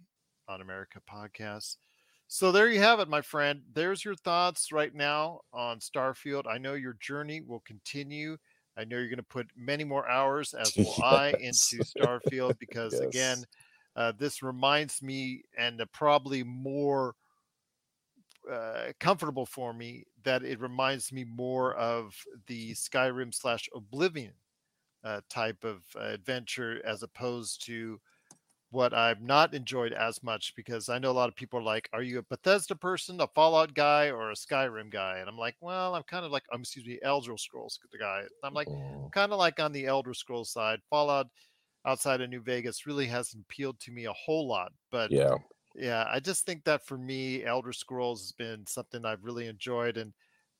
on 0.50 0.60
America 0.60 1.00
podcast. 1.10 1.76
So 2.26 2.52
there 2.52 2.68
you 2.68 2.80
have 2.80 3.00
it, 3.00 3.08
my 3.08 3.22
friend. 3.22 3.62
There's 3.72 4.04
your 4.04 4.14
thoughts 4.14 4.72
right 4.72 4.94
now 4.94 5.40
on 5.52 5.78
Starfield. 5.78 6.46
I 6.46 6.58
know 6.58 6.74
your 6.74 6.96
journey 7.00 7.40
will 7.40 7.60
continue. 7.60 8.36
I 8.76 8.84
know 8.84 8.98
you're 8.98 9.08
going 9.08 9.16
to 9.16 9.22
put 9.22 9.48
many 9.56 9.84
more 9.84 10.08
hours, 10.08 10.54
as 10.54 10.76
will 10.76 10.84
yes. 10.98 11.00
I, 11.02 11.34
into 11.40 11.84
Starfield 11.84 12.58
because, 12.60 12.92
yes. 12.92 13.02
again, 13.02 13.44
uh, 13.96 14.12
this 14.16 14.42
reminds 14.42 15.02
me 15.02 15.42
and 15.58 15.82
probably 15.92 16.42
more 16.44 17.14
uh, 18.50 18.92
comfortable 18.98 19.46
for 19.46 19.72
me 19.72 20.04
that 20.24 20.42
it 20.42 20.60
reminds 20.60 21.12
me 21.12 21.24
more 21.24 21.74
of 21.74 22.14
the 22.46 22.72
Skyrim 22.72 23.34
slash 23.34 23.68
Oblivion 23.74 24.32
uh, 25.04 25.20
type 25.28 25.64
of 25.64 25.82
uh, 25.96 26.04
adventure 26.04 26.80
as 26.84 27.02
opposed 27.02 27.64
to 27.66 28.00
what 28.70 28.94
I've 28.94 29.20
not 29.20 29.54
enjoyed 29.54 29.92
as 29.92 30.22
much 30.22 30.54
because 30.56 30.88
I 30.88 30.98
know 30.98 31.10
a 31.10 31.12
lot 31.12 31.28
of 31.28 31.34
people 31.36 31.58
are 31.60 31.62
like, 31.62 31.88
"Are 31.92 32.02
you 32.02 32.18
a 32.18 32.22
Bethesda 32.22 32.76
person, 32.76 33.20
a 33.20 33.26
Fallout 33.28 33.74
guy, 33.74 34.10
or 34.10 34.30
a 34.30 34.34
Skyrim 34.34 34.90
guy?" 34.90 35.18
And 35.18 35.28
I'm 35.28 35.38
like, 35.38 35.56
"Well, 35.60 35.94
I'm 35.94 36.04
kind 36.04 36.24
of 36.24 36.32
like, 36.32 36.44
um, 36.52 36.60
excuse 36.62 36.86
me, 36.86 36.98
Elder 37.02 37.36
Scrolls 37.36 37.78
guy." 37.98 38.24
I'm 38.42 38.54
like, 38.54 38.68
oh. 38.68 39.12
kind 39.12 39.32
of 39.32 39.38
like 39.38 39.60
on 39.60 39.72
the 39.72 39.86
Elder 39.86 40.14
Scrolls 40.14 40.52
side. 40.52 40.80
Fallout 40.90 41.28
outside 41.86 42.20
of 42.20 42.30
New 42.30 42.42
Vegas 42.42 42.86
really 42.86 43.06
hasn't 43.06 43.44
appealed 43.44 43.80
to 43.80 43.92
me 43.92 44.04
a 44.06 44.12
whole 44.12 44.46
lot. 44.48 44.72
But 44.90 45.10
Yeah. 45.10 45.36
yeah, 45.74 46.04
I 46.08 46.20
just 46.20 46.44
think 46.46 46.64
that 46.64 46.86
for 46.86 46.98
me, 46.98 47.44
Elder 47.44 47.72
Scrolls 47.72 48.20
has 48.22 48.32
been 48.32 48.66
something 48.66 49.04
I've 49.04 49.24
really 49.24 49.46
enjoyed. 49.46 49.96
And 49.96 50.12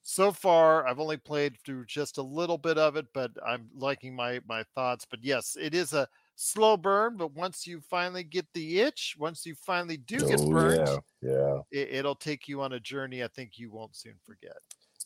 so 0.03 0.33
far, 0.33 0.87
I've 0.87 1.01
only 1.01 1.17
played 1.17 1.59
through 1.65 1.87
just 1.87 2.19
a 2.19 2.23
little 2.23 2.59
bit 2.59 2.79
of 2.79 2.97
it, 2.97 3.07
but 3.13 3.33
I'm 3.45 3.71
liking 3.75 4.15
my 4.15 4.41
my 4.47 4.65
thoughts. 4.75 5.07
But 5.11 5.25
yes, 5.25 5.57
it 5.61 5.75
is 5.75 5.93
a 5.93 6.09
slow 6.41 6.77
burn. 6.77 7.17
But 7.17 7.33
once 7.35 7.67
you 7.67 7.81
finally 7.81 8.25
get 8.25 8.47
the 8.55 8.81
itch, 8.81 9.17
once 9.19 9.45
you 9.45 9.55
finally 9.55 9.97
do 9.99 10.25
get 10.25 10.41
Oh, 10.41 10.51
burned, 10.51 10.87
yeah. 10.87 10.99
Yeah. 11.23 11.61
it, 11.71 11.91
it'll 11.91 12.15
take 12.15 12.49
you 12.49 12.63
on 12.63 12.73
a 12.73 12.81
journey 12.81 13.23
I 13.23 13.29
think 13.29 13.59
you 13.59 13.71
won't 13.71 13.95
soon 13.95 14.17
forget. 14.25 14.57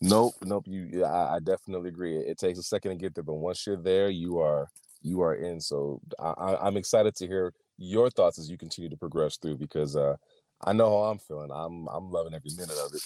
Nope, 0.01 0.35
nope. 0.45 0.65
You, 0.67 1.05
I, 1.05 1.37
I 1.37 1.39
definitely 1.41 1.89
agree. 1.89 2.17
It 2.19 2.39
takes 2.39 2.59
a 2.59 2.63
second 2.63 2.91
to 2.93 2.97
get 2.97 3.15
there, 3.15 3.25
but 3.25 3.35
once 3.35 3.67
you're 3.67 3.77
there, 3.77 4.11
you 4.11 4.39
are 4.39 4.69
you 5.03 5.21
are 5.23 5.35
in. 5.35 5.61
So 5.61 6.01
I, 6.19 6.31
I, 6.31 6.67
I'm 6.67 6.77
excited 6.77 7.15
to 7.17 7.27
hear 7.27 7.53
your 7.79 8.11
thoughts 8.11 8.39
as 8.39 8.51
you 8.51 8.57
continue 8.59 8.91
to 8.91 8.97
progress 8.97 9.37
through 9.37 9.57
because 9.57 9.97
uh, 9.97 10.17
I 10.65 10.73
know 10.73 10.89
how 10.91 11.11
I'm 11.11 11.19
feeling. 11.19 11.51
I'm 11.53 11.89
I'm 11.89 12.11
loving 12.11 12.35
every 12.35 12.51
minute 12.57 12.77
of 12.79 12.95
it. 12.95 13.03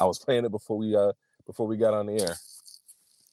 I 0.00 0.04
was 0.04 0.18
playing 0.18 0.44
it 0.44 0.50
before 0.50 0.76
we 0.76 0.94
uh 0.94 1.12
before 1.46 1.66
we 1.66 1.76
got 1.76 1.94
on 1.94 2.06
the 2.06 2.20
air. 2.20 2.36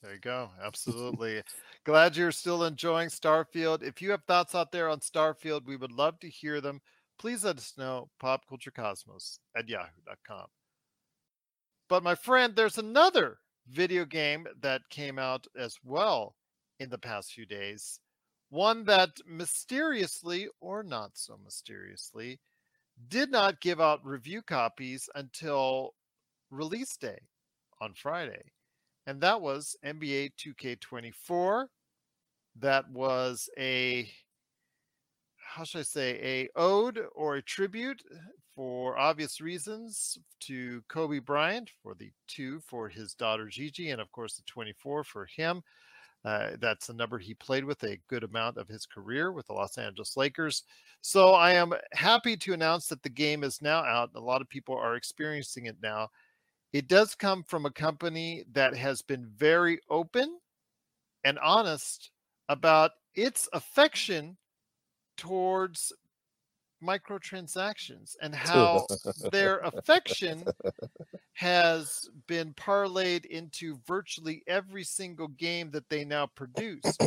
There 0.02 0.14
you 0.14 0.18
go. 0.20 0.50
Absolutely. 0.60 1.42
Glad 1.84 2.16
you're 2.16 2.30
still 2.30 2.62
enjoying 2.62 3.08
Starfield. 3.08 3.82
If 3.82 4.00
you 4.00 4.12
have 4.12 4.22
thoughts 4.22 4.54
out 4.54 4.70
there 4.70 4.88
on 4.88 5.00
Starfield, 5.00 5.66
we 5.66 5.76
would 5.76 5.90
love 5.90 6.20
to 6.20 6.28
hear 6.28 6.60
them. 6.60 6.80
Please 7.18 7.44
let 7.44 7.58
us 7.58 7.74
know. 7.76 8.08
Popculturecosmos 8.22 9.38
at 9.56 9.68
yahoo.com. 9.68 10.46
But 11.88 12.04
my 12.04 12.14
friend, 12.14 12.54
there's 12.54 12.78
another 12.78 13.38
video 13.68 14.04
game 14.04 14.46
that 14.60 14.82
came 14.90 15.18
out 15.18 15.46
as 15.58 15.76
well 15.82 16.36
in 16.78 16.88
the 16.88 16.98
past 16.98 17.32
few 17.32 17.46
days. 17.46 17.98
One 18.50 18.84
that 18.84 19.10
mysteriously, 19.26 20.48
or 20.60 20.84
not 20.84 21.12
so 21.14 21.36
mysteriously, 21.42 22.38
did 23.08 23.32
not 23.32 23.60
give 23.60 23.80
out 23.80 24.06
review 24.06 24.40
copies 24.42 25.08
until 25.16 25.94
release 26.50 26.96
day 26.96 27.18
on 27.80 27.92
Friday 27.94 28.51
and 29.06 29.20
that 29.20 29.40
was 29.40 29.76
NBA 29.84 30.32
2K24. 30.38 31.66
That 32.60 32.88
was 32.90 33.48
a 33.58 34.10
how 35.36 35.64
should 35.64 35.80
I 35.80 35.82
say 35.82 36.18
a 36.22 36.48
ode 36.58 37.00
or 37.14 37.36
a 37.36 37.42
tribute 37.42 38.02
for 38.54 38.98
obvious 38.98 39.40
reasons 39.40 40.18
to 40.40 40.82
Kobe 40.88 41.18
Bryant 41.18 41.70
for 41.82 41.94
the 41.94 42.10
two 42.26 42.60
for 42.60 42.88
his 42.88 43.14
daughter 43.14 43.48
Gigi 43.48 43.90
and 43.90 44.00
of 44.00 44.10
course 44.12 44.36
the 44.36 44.42
24 44.46 45.04
for 45.04 45.26
him. 45.26 45.62
Uh, 46.24 46.50
that's 46.60 46.86
the 46.86 46.94
number 46.94 47.18
he 47.18 47.34
played 47.34 47.64
with 47.64 47.82
a 47.82 47.98
good 48.08 48.22
amount 48.22 48.56
of 48.56 48.68
his 48.68 48.86
career 48.86 49.32
with 49.32 49.46
the 49.48 49.52
Los 49.52 49.76
Angeles 49.76 50.16
Lakers. 50.16 50.62
So 51.00 51.32
I 51.32 51.52
am 51.52 51.72
happy 51.92 52.36
to 52.36 52.52
announce 52.52 52.86
that 52.88 53.02
the 53.02 53.08
game 53.08 53.42
is 53.42 53.60
now 53.60 53.80
out. 53.80 54.10
A 54.14 54.20
lot 54.20 54.40
of 54.40 54.48
people 54.48 54.76
are 54.76 54.94
experiencing 54.94 55.66
it 55.66 55.76
now 55.82 56.08
it 56.72 56.88
does 56.88 57.14
come 57.14 57.42
from 57.42 57.66
a 57.66 57.70
company 57.70 58.44
that 58.52 58.74
has 58.76 59.02
been 59.02 59.26
very 59.26 59.80
open 59.90 60.38
and 61.24 61.38
honest 61.38 62.10
about 62.48 62.92
its 63.14 63.48
affection 63.52 64.36
towards 65.16 65.92
microtransactions 66.82 68.16
and 68.20 68.34
how 68.34 68.86
their 69.30 69.58
affection 69.58 70.44
has 71.34 72.08
been 72.26 72.52
parlayed 72.54 73.24
into 73.26 73.78
virtually 73.86 74.42
every 74.46 74.82
single 74.82 75.28
game 75.28 75.70
that 75.70 75.88
they 75.88 76.04
now 76.04 76.26
produce. 76.26 76.98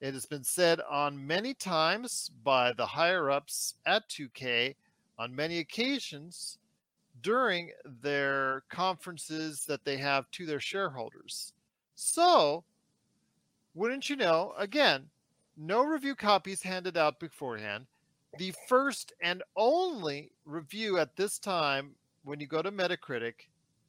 It 0.00 0.14
has 0.14 0.24
been 0.24 0.44
said 0.44 0.80
on 0.88 1.26
many 1.26 1.52
times 1.52 2.30
by 2.42 2.72
the 2.72 2.86
higher 2.86 3.30
ups 3.30 3.74
at 3.84 4.08
2K 4.08 4.74
on 5.18 5.36
many 5.36 5.58
occasions 5.58 6.58
during 7.22 7.70
their 8.02 8.62
conferences 8.68 9.64
that 9.66 9.84
they 9.84 9.96
have 9.96 10.30
to 10.32 10.46
their 10.46 10.60
shareholders. 10.60 11.52
So, 11.94 12.64
wouldn't 13.74 14.08
you 14.08 14.16
know, 14.16 14.54
again, 14.58 15.08
no 15.56 15.84
review 15.84 16.14
copies 16.14 16.62
handed 16.62 16.96
out 16.96 17.20
beforehand. 17.20 17.86
The 18.38 18.54
first 18.68 19.12
and 19.20 19.42
only 19.56 20.32
review 20.44 20.98
at 20.98 21.16
this 21.16 21.38
time, 21.38 21.94
when 22.24 22.40
you 22.40 22.46
go 22.46 22.62
to 22.62 22.70
Metacritic, 22.70 23.34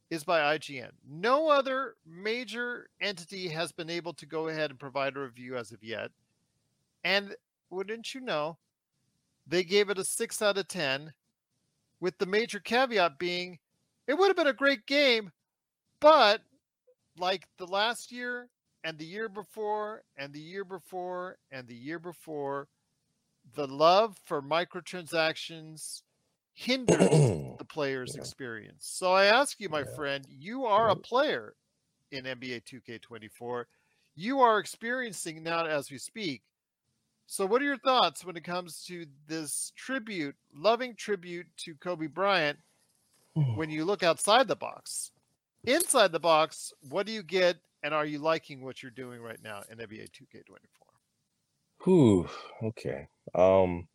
is 0.10 0.24
by 0.24 0.58
IGN. 0.58 0.92
No 1.10 1.50
other 1.50 1.96
major 2.06 2.90
entity 3.00 3.48
has 3.48 3.72
been 3.72 3.90
able 3.90 4.14
to 4.14 4.26
go 4.26 4.50
ahead 4.50 4.70
and 4.70 4.80
provide 4.80 5.16
a 5.16 5.22
review 5.22 5.56
as 5.56 5.72
of 5.72 5.82
yet. 5.84 6.12
And 7.04 7.36
wouldn't 7.70 8.14
you 8.14 8.20
know, 8.20 8.58
they 9.48 9.64
gave 9.64 9.90
it 9.90 9.98
a 9.98 10.04
6 10.04 10.42
out 10.42 10.58
of 10.58 10.68
10 10.68 11.14
with 12.02 12.18
the 12.20 12.28
major 12.28 12.60
caveat 12.62 13.20
being 13.20 13.60
it 14.08 14.16
would 14.16 14.30
have 14.30 14.38
been 14.38 14.48
a 14.48 14.54
great 14.54 14.86
game, 14.88 15.32
but 16.02 16.44
like 17.18 17.48
the 17.58 17.68
last 17.68 18.12
year 18.12 18.50
and 18.84 18.98
the 18.98 19.06
year 19.06 19.30
before 19.30 20.04
and 20.18 20.34
the 20.34 20.40
year 20.42 20.66
before 20.66 21.38
and 21.52 21.68
the 21.68 21.76
year 21.76 22.00
before, 22.00 22.70
the 23.54 23.68
love 23.68 24.18
for 24.26 24.42
microtransactions 24.42 26.04
hindered 26.54 27.20
the 27.58 27.66
player's 27.66 28.16
Yeah. 28.16 28.16
experience. 28.16 28.88
So 28.88 29.14
I 29.14 29.26
ask 29.26 29.60
you, 29.60 29.70
my 29.70 29.84
Yeah. 29.84 29.86
friend, 29.86 30.26
you 30.30 30.66
are 30.66 30.90
a 30.90 30.96
Mhm. 30.96 31.04
player 31.06 31.56
in 32.12 32.28
NBA 32.28 32.62
2K24. 32.62 33.68
You 34.16 34.42
are 34.42 34.60
experiencing 34.60 35.44
now 35.44 35.66
as 35.66 35.92
we 35.92 35.98
speak. 36.00 36.44
So, 37.32 37.46
what 37.46 37.62
are 37.62 37.66
your 37.66 37.78
thoughts 37.78 38.26
when 38.26 38.36
it 38.36 38.44
comes 38.44 38.84
to 38.88 39.06
this 39.26 39.72
tribute, 39.78 40.36
loving 40.54 40.98
tribute 40.98 41.48
to 41.60 41.76
Kobe 41.76 42.08
Bryant? 42.08 42.60
When 43.56 43.70
you 43.70 43.86
look 43.86 44.04
outside 44.04 44.50
the 44.50 44.58
box, 44.58 45.12
inside 45.64 46.12
the 46.12 46.20
box, 46.20 46.74
what 46.90 47.06
do 47.06 47.14
you 47.14 47.24
get, 47.24 47.56
and 47.84 47.94
are 47.94 48.06
you 48.06 48.20
liking 48.20 48.62
what 48.62 48.84
you're 48.84 48.92
doing 48.92 49.22
right 49.22 49.42
now 49.42 49.64
in 49.72 49.78
NBA 49.78 50.10
2K24? 50.12 50.58
Whew, 51.86 52.28
okay. 52.64 53.08
Um, 53.34 53.88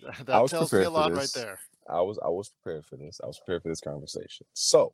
That 0.24 0.40
was 0.40 0.50
tells 0.50 0.72
me 0.72 0.84
a 0.84 0.88
lot 0.88 1.12
right 1.12 1.30
there. 1.34 1.60
I 1.90 2.00
was 2.00 2.18
I 2.24 2.28
was 2.28 2.48
prepared 2.48 2.86
for 2.86 2.96
this. 2.96 3.20
I 3.22 3.26
was 3.26 3.38
prepared 3.38 3.64
for 3.64 3.68
this 3.68 3.82
conversation. 3.82 4.46
So, 4.54 4.92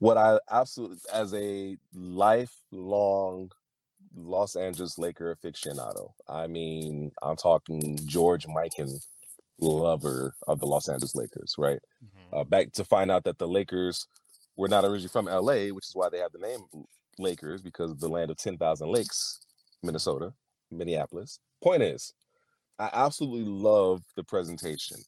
what 0.00 0.16
I 0.16 0.40
absolutely 0.50 0.98
as 1.12 1.32
a 1.34 1.78
lifelong 1.94 3.52
Los 4.14 4.56
Angeles 4.56 4.98
Laker 4.98 5.34
aficionado, 5.36 6.12
I 6.28 6.46
mean, 6.46 7.12
I'm 7.22 7.36
talking 7.36 7.98
George 8.06 8.46
Mikan 8.46 9.00
lover 9.58 10.34
of 10.48 10.58
the 10.60 10.66
Los 10.66 10.88
Angeles 10.88 11.14
Lakers, 11.14 11.54
right? 11.58 11.80
Mhm. 12.04 12.40
Uh, 12.40 12.44
back 12.44 12.72
to 12.72 12.84
find 12.84 13.10
out 13.10 13.24
that 13.24 13.38
the 13.38 13.46
Lakers 13.48 14.06
were 14.56 14.68
not 14.68 14.84
originally 14.84 15.08
from 15.08 15.28
LA, 15.28 15.68
which 15.72 15.86
is 15.86 15.94
why 15.94 16.08
they 16.08 16.18
have 16.18 16.32
the 16.32 16.38
name 16.38 16.66
Lakers 17.18 17.62
because 17.62 17.90
of 17.90 18.00
the 18.00 18.08
land 18.08 18.30
of 18.30 18.36
10,000 18.36 18.90
lakes, 18.90 19.40
Minnesota, 19.82 20.34
Minneapolis. 20.70 21.38
Point 21.62 21.82
is, 21.82 22.12
I 22.78 22.90
absolutely 22.92 23.44
love 23.50 24.02
the 24.16 24.24
presentation. 24.24 24.98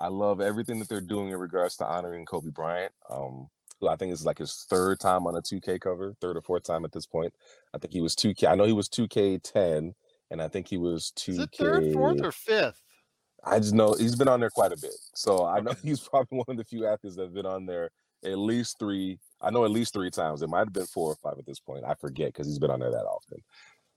I 0.00 0.08
love 0.08 0.40
everything 0.40 0.78
that 0.80 0.88
they're 0.88 1.00
doing 1.00 1.28
in 1.30 1.38
regards 1.38 1.76
to 1.76 1.86
honoring 1.86 2.26
Kobe 2.26 2.50
Bryant. 2.50 2.92
Um, 3.08 3.48
who 3.80 3.88
I 3.88 3.96
think 3.96 4.12
is 4.12 4.24
like 4.24 4.38
his 4.38 4.66
third 4.68 5.00
time 5.00 5.26
on 5.26 5.36
a 5.36 5.42
2K 5.42 5.80
cover, 5.80 6.14
third 6.20 6.36
or 6.36 6.42
fourth 6.42 6.64
time 6.64 6.84
at 6.84 6.92
this 6.92 7.06
point. 7.06 7.32
I 7.74 7.78
think 7.78 7.92
he 7.92 8.00
was 8.00 8.14
2K. 8.14 8.48
I 8.48 8.54
know 8.54 8.64
he 8.64 8.72
was 8.72 8.88
2K10, 8.88 9.92
and 10.30 10.42
I 10.42 10.48
think 10.48 10.68
he 10.68 10.78
was 10.78 11.12
2K. 11.16 11.28
Is 11.28 11.38
it 11.38 11.54
third, 11.58 11.92
fourth, 11.92 12.22
or 12.22 12.32
fifth? 12.32 12.82
I 13.44 13.58
just 13.58 13.74
know 13.74 13.94
he's 13.94 14.16
been 14.16 14.28
on 14.28 14.40
there 14.40 14.50
quite 14.50 14.72
a 14.72 14.80
bit. 14.80 14.94
So 15.14 15.44
I 15.44 15.60
know 15.60 15.72
he's 15.82 16.00
probably 16.08 16.38
one 16.38 16.46
of 16.48 16.56
the 16.56 16.64
few 16.64 16.86
athletes 16.86 17.16
that 17.16 17.22
have 17.22 17.34
been 17.34 17.46
on 17.46 17.66
there 17.66 17.90
at 18.24 18.38
least 18.38 18.78
three. 18.78 19.18
I 19.40 19.50
know 19.50 19.64
at 19.64 19.70
least 19.70 19.92
three 19.92 20.10
times. 20.10 20.42
It 20.42 20.48
might 20.48 20.60
have 20.60 20.72
been 20.72 20.86
four 20.86 21.12
or 21.12 21.16
five 21.16 21.38
at 21.38 21.46
this 21.46 21.60
point. 21.60 21.84
I 21.84 21.94
forget 21.94 22.28
because 22.28 22.46
he's 22.46 22.58
been 22.58 22.70
on 22.70 22.80
there 22.80 22.90
that 22.90 23.04
often. 23.04 23.38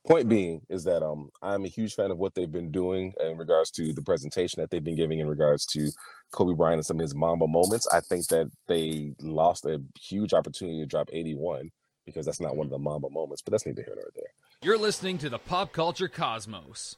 Point 0.07 0.29
being 0.29 0.61
is 0.69 0.83
that 0.85 1.03
um 1.03 1.29
I'm 1.41 1.65
a 1.65 1.69
huge 1.69 1.93
fan 1.93 2.11
of 2.11 2.17
what 2.17 2.33
they've 2.33 2.51
been 2.51 2.71
doing 2.71 3.13
in 3.19 3.37
regards 3.37 3.69
to 3.71 3.93
the 3.93 4.01
presentation 4.01 4.61
that 4.61 4.69
they've 4.69 4.83
been 4.83 4.95
giving 4.95 5.19
in 5.19 5.27
regards 5.27 5.65
to 5.67 5.91
Kobe 6.31 6.55
Bryant 6.55 6.79
and 6.79 6.85
some 6.85 6.97
of 6.97 7.01
his 7.01 7.15
Mamba 7.15 7.47
moments. 7.47 7.87
I 7.91 7.99
think 8.01 8.27
that 8.27 8.51
they 8.67 9.13
lost 9.21 9.65
a 9.65 9.81
huge 9.99 10.33
opportunity 10.33 10.79
to 10.79 10.85
drop 10.85 11.09
81 11.11 11.71
because 12.05 12.25
that's 12.25 12.39
not 12.39 12.55
one 12.55 12.67
mm-hmm. 12.67 12.75
of 12.75 12.81
the 12.81 12.89
Mamba 12.89 13.09
moments, 13.09 13.41
but 13.41 13.51
that's 13.51 13.65
neither 13.65 13.83
here 13.83 13.95
nor 13.95 14.09
there. 14.15 14.33
You're 14.61 14.77
listening 14.77 15.17
to 15.19 15.29
the 15.29 15.39
Pop 15.39 15.71
Culture 15.71 16.07
Cosmos. 16.07 16.97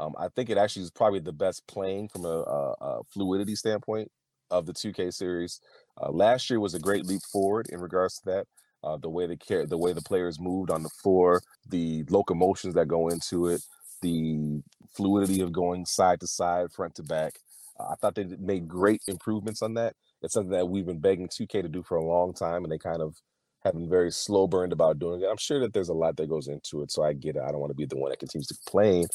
Um, 0.00 0.14
I 0.18 0.28
think 0.28 0.50
it 0.50 0.58
actually 0.58 0.82
is 0.82 0.90
probably 0.90 1.20
the 1.20 1.32
best 1.32 1.66
playing 1.66 2.08
from 2.08 2.24
a, 2.24 2.28
a, 2.28 2.74
a 2.80 3.00
fluidity 3.12 3.56
standpoint 3.56 4.10
of 4.50 4.66
the 4.66 4.72
2K 4.72 5.12
series. 5.12 5.60
Uh, 6.00 6.10
last 6.10 6.50
year 6.50 6.60
was 6.60 6.74
a 6.74 6.78
great 6.78 7.06
leap 7.06 7.22
forward 7.32 7.66
in 7.70 7.80
regards 7.80 8.18
to 8.18 8.24
that. 8.26 8.46
Uh, 8.84 8.96
the 8.96 9.08
way 9.08 9.26
the 9.26 9.36
care, 9.36 9.64
the 9.64 9.78
way 9.78 9.92
the 9.92 10.02
players 10.02 10.40
moved 10.40 10.70
on 10.70 10.82
the 10.82 10.88
floor, 10.88 11.40
the 11.68 12.02
locomotions 12.10 12.74
that 12.74 12.88
go 12.88 13.08
into 13.08 13.46
it, 13.46 13.62
the 14.02 14.60
fluidity 14.96 15.40
of 15.40 15.52
going 15.52 15.86
side 15.86 16.18
to 16.18 16.26
side, 16.26 16.72
front 16.72 16.94
to 16.96 17.02
back. 17.04 17.34
Uh, 17.78 17.84
I 17.92 17.94
thought 17.94 18.16
they 18.16 18.24
made 18.24 18.66
great 18.66 19.00
improvements 19.06 19.62
on 19.62 19.74
that. 19.74 19.94
It's 20.20 20.34
something 20.34 20.50
that 20.50 20.68
we've 20.68 20.86
been 20.86 20.98
begging 20.98 21.28
2K 21.28 21.62
to 21.62 21.68
do 21.68 21.82
for 21.82 21.96
a 21.96 22.04
long 22.04 22.34
time, 22.34 22.64
and 22.64 22.72
they 22.72 22.78
kind 22.78 23.00
of 23.00 23.16
have 23.64 23.74
been 23.74 23.88
very 23.88 24.10
slow 24.10 24.46
burned 24.46 24.72
about 24.72 24.98
doing 24.98 25.22
it. 25.22 25.28
I'm 25.30 25.36
sure 25.36 25.60
that 25.60 25.72
there's 25.72 25.88
a 25.88 25.94
lot 25.94 26.16
that 26.16 26.28
goes 26.28 26.48
into 26.48 26.82
it, 26.82 26.90
so 26.90 27.04
I 27.04 27.12
get 27.12 27.36
it. 27.36 27.42
I 27.42 27.50
don't 27.52 27.60
want 27.60 27.70
to 27.70 27.76
be 27.76 27.86
the 27.86 27.96
one 27.96 28.10
that 28.10 28.18
continues 28.18 28.48
to 28.48 28.56
complain, 28.64 29.06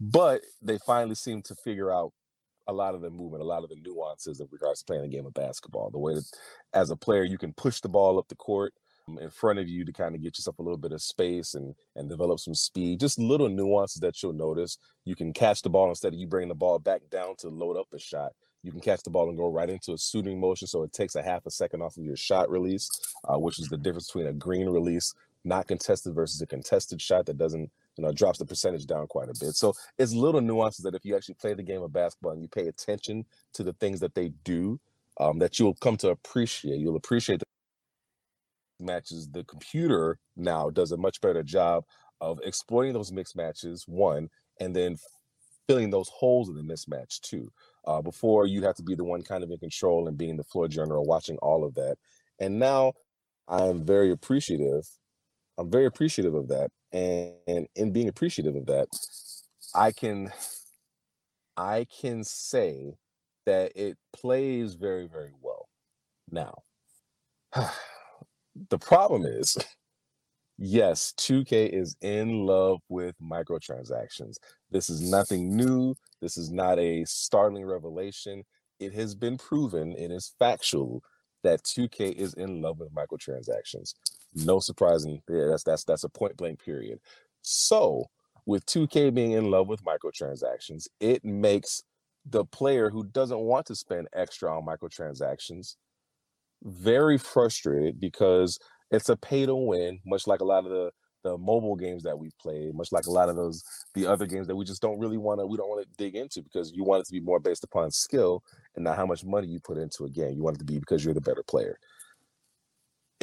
but 0.00 0.42
they 0.62 0.78
finally 0.78 1.14
seem 1.14 1.42
to 1.42 1.54
figure 1.54 1.92
out 1.92 2.12
a 2.66 2.72
lot 2.72 2.94
of 2.94 3.02
the 3.02 3.10
movement, 3.10 3.42
a 3.42 3.46
lot 3.46 3.62
of 3.62 3.68
the 3.68 3.76
nuances 3.76 4.40
in 4.40 4.48
regards 4.50 4.80
to 4.80 4.86
playing 4.86 5.04
a 5.04 5.08
game 5.08 5.26
of 5.26 5.34
basketball. 5.34 5.90
The 5.90 5.98
way 5.98 6.14
that, 6.14 6.24
as 6.72 6.90
a 6.90 6.96
player, 6.96 7.24
you 7.24 7.38
can 7.38 7.52
push 7.52 7.80
the 7.80 7.88
ball 7.88 8.18
up 8.18 8.28
the 8.28 8.34
court 8.34 8.72
um, 9.06 9.18
in 9.18 9.30
front 9.30 9.58
of 9.58 9.68
you 9.68 9.84
to 9.84 9.92
kind 9.92 10.14
of 10.14 10.22
get 10.22 10.38
yourself 10.38 10.58
a 10.58 10.62
little 10.62 10.78
bit 10.78 10.92
of 10.92 11.02
space 11.02 11.54
and 11.54 11.74
and 11.94 12.08
develop 12.08 12.40
some 12.40 12.54
speed. 12.54 13.00
Just 13.00 13.18
little 13.18 13.48
nuances 13.48 14.00
that 14.00 14.22
you'll 14.22 14.32
notice. 14.32 14.78
You 15.04 15.14
can 15.14 15.32
catch 15.32 15.62
the 15.62 15.70
ball 15.70 15.88
instead 15.88 16.14
of 16.14 16.18
you 16.18 16.26
bringing 16.26 16.48
the 16.48 16.54
ball 16.54 16.78
back 16.78 17.02
down 17.10 17.36
to 17.38 17.48
load 17.48 17.76
up 17.76 17.88
a 17.92 17.98
shot. 17.98 18.32
You 18.62 18.72
can 18.72 18.80
catch 18.80 19.02
the 19.02 19.10
ball 19.10 19.28
and 19.28 19.36
go 19.36 19.50
right 19.50 19.68
into 19.68 19.92
a 19.92 19.98
shooting 19.98 20.40
motion, 20.40 20.66
so 20.66 20.82
it 20.84 20.92
takes 20.94 21.16
a 21.16 21.22
half 21.22 21.44
a 21.44 21.50
second 21.50 21.82
off 21.82 21.98
of 21.98 22.04
your 22.04 22.16
shot 22.16 22.48
release, 22.48 22.88
uh, 23.28 23.38
which 23.38 23.60
is 23.60 23.68
the 23.68 23.76
difference 23.76 24.06
between 24.06 24.26
a 24.26 24.32
green 24.32 24.70
release, 24.70 25.12
not 25.44 25.68
contested, 25.68 26.14
versus 26.14 26.40
a 26.40 26.46
contested 26.46 27.02
shot 27.02 27.26
that 27.26 27.36
doesn't 27.36 27.70
you 27.96 28.04
know, 28.04 28.12
drops 28.12 28.38
the 28.38 28.44
percentage 28.44 28.86
down 28.86 29.06
quite 29.06 29.28
a 29.28 29.34
bit. 29.38 29.54
So 29.54 29.74
it's 29.98 30.12
little 30.12 30.40
nuances 30.40 30.84
that 30.84 30.94
if 30.94 31.04
you 31.04 31.16
actually 31.16 31.36
play 31.36 31.54
the 31.54 31.62
game 31.62 31.82
of 31.82 31.92
basketball 31.92 32.32
and 32.32 32.42
you 32.42 32.48
pay 32.48 32.66
attention 32.68 33.24
to 33.54 33.62
the 33.62 33.72
things 33.74 34.00
that 34.00 34.14
they 34.14 34.30
do, 34.44 34.80
um, 35.20 35.38
that 35.38 35.58
you'll 35.58 35.74
come 35.74 35.96
to 35.98 36.10
appreciate. 36.10 36.78
You'll 36.78 36.96
appreciate 36.96 37.40
the 37.40 38.84
matches. 38.84 39.28
The 39.30 39.44
computer 39.44 40.18
now 40.36 40.70
does 40.70 40.92
a 40.92 40.96
much 40.96 41.20
better 41.20 41.42
job 41.42 41.84
of 42.20 42.40
exploiting 42.42 42.92
those 42.92 43.12
mixed 43.12 43.36
matches, 43.36 43.84
one, 43.86 44.28
and 44.60 44.74
then 44.74 44.96
filling 45.68 45.90
those 45.90 46.08
holes 46.08 46.48
in 46.48 46.54
the 46.54 46.62
mismatch, 46.62 47.20
two. 47.20 47.50
Uh, 47.86 48.00
before 48.00 48.46
you'd 48.46 48.64
have 48.64 48.76
to 48.76 48.82
be 48.82 48.94
the 48.94 49.04
one 49.04 49.22
kind 49.22 49.44
of 49.44 49.50
in 49.50 49.58
control 49.58 50.08
and 50.08 50.18
being 50.18 50.36
the 50.36 50.44
floor 50.44 50.68
general, 50.68 51.04
watching 51.04 51.36
all 51.38 51.64
of 51.64 51.74
that. 51.74 51.96
And 52.40 52.58
now 52.58 52.94
I'm 53.46 53.84
very 53.84 54.10
appreciative. 54.10 54.88
I'm 55.58 55.70
very 55.70 55.86
appreciative 55.86 56.34
of 56.34 56.48
that 56.48 56.70
and, 56.92 57.32
and 57.46 57.66
in 57.76 57.92
being 57.92 58.08
appreciative 58.08 58.56
of 58.56 58.66
that 58.66 58.88
i 59.74 59.90
can 59.92 60.32
i 61.56 61.86
can 62.00 62.24
say 62.24 62.94
that 63.46 63.72
it 63.74 63.96
plays 64.14 64.74
very 64.74 65.06
very 65.06 65.32
well. 65.40 65.68
Now 66.30 66.62
the 68.70 68.78
problem 68.78 69.24
is 69.26 69.56
yes 70.58 71.12
2k 71.18 71.70
is 71.70 71.96
in 72.00 72.46
love 72.46 72.78
with 72.88 73.14
microtransactions. 73.22 74.36
This 74.70 74.88
is 74.88 75.00
nothing 75.00 75.56
new. 75.56 75.94
This 76.20 76.36
is 76.36 76.50
not 76.50 76.78
a 76.78 77.04
startling 77.04 77.64
revelation. 77.64 78.44
It 78.80 78.92
has 78.94 79.14
been 79.14 79.36
proven 79.36 79.92
it 79.92 80.10
is 80.10 80.34
factual 80.38 81.02
that 81.44 81.62
2k 81.62 82.12
is 82.12 82.34
in 82.34 82.60
love 82.60 82.78
with 82.80 82.92
microtransactions 82.92 83.94
no 84.34 84.58
surprising. 84.58 85.22
Yeah, 85.28 85.46
that's 85.50 85.62
that's 85.62 85.84
that's 85.84 86.04
a 86.04 86.08
point 86.08 86.36
blank 86.36 86.62
period. 86.62 86.98
So 87.42 88.06
with 88.46 88.66
2K 88.66 89.14
being 89.14 89.32
in 89.32 89.50
love 89.50 89.68
with 89.68 89.84
microtransactions, 89.84 90.86
it 91.00 91.24
makes 91.24 91.82
the 92.26 92.44
player 92.44 92.90
who 92.90 93.04
doesn't 93.04 93.38
want 93.38 93.66
to 93.66 93.74
spend 93.74 94.08
extra 94.14 94.54
on 94.54 94.66
microtransactions 94.66 95.76
very 96.62 97.18
frustrated 97.18 98.00
because 98.00 98.58
it's 98.90 99.08
a 99.08 99.16
pay 99.16 99.46
to 99.46 99.54
win, 99.54 100.00
much 100.06 100.26
like 100.26 100.40
a 100.40 100.44
lot 100.44 100.64
of 100.64 100.70
the 100.70 100.90
the 101.22 101.38
mobile 101.38 101.74
games 101.74 102.02
that 102.02 102.18
we've 102.18 102.36
played, 102.38 102.74
much 102.74 102.92
like 102.92 103.06
a 103.06 103.10
lot 103.10 103.30
of 103.30 103.36
those 103.36 103.64
the 103.94 104.06
other 104.06 104.26
games 104.26 104.46
that 104.46 104.56
we 104.56 104.64
just 104.64 104.82
don't 104.82 104.98
really 104.98 105.16
want 105.16 105.40
to 105.40 105.46
we 105.46 105.56
don't 105.56 105.70
want 105.70 105.82
to 105.82 105.88
dig 105.96 106.16
into 106.16 106.42
because 106.42 106.72
you 106.72 106.84
want 106.84 107.00
it 107.00 107.06
to 107.06 107.12
be 107.12 107.20
more 107.20 107.40
based 107.40 107.64
upon 107.64 107.90
skill 107.90 108.42
and 108.74 108.84
not 108.84 108.96
how 108.96 109.06
much 109.06 109.24
money 109.24 109.46
you 109.46 109.60
put 109.60 109.78
into 109.78 110.04
a 110.04 110.10
game. 110.10 110.34
You 110.36 110.42
want 110.42 110.56
it 110.56 110.60
to 110.60 110.64
be 110.64 110.78
because 110.78 111.04
you're 111.04 111.14
the 111.14 111.20
better 111.20 111.42
player 111.42 111.78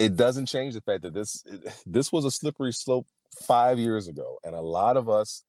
it 0.02 0.16
doesn't 0.16 0.48
change 0.48 0.74
the 0.74 0.82
fact 0.82 1.04
that 1.04 1.14
this 1.14 1.44
this 1.86 2.12
was 2.12 2.26
a 2.26 2.32
slippery 2.32 2.74
slope 2.74 3.08
five 3.46 3.80
years 3.80 4.08
ago, 4.08 4.38
and 4.44 4.56
a 4.56 4.62
lot 4.62 4.98
of 4.98 5.10
us, 5.10 5.44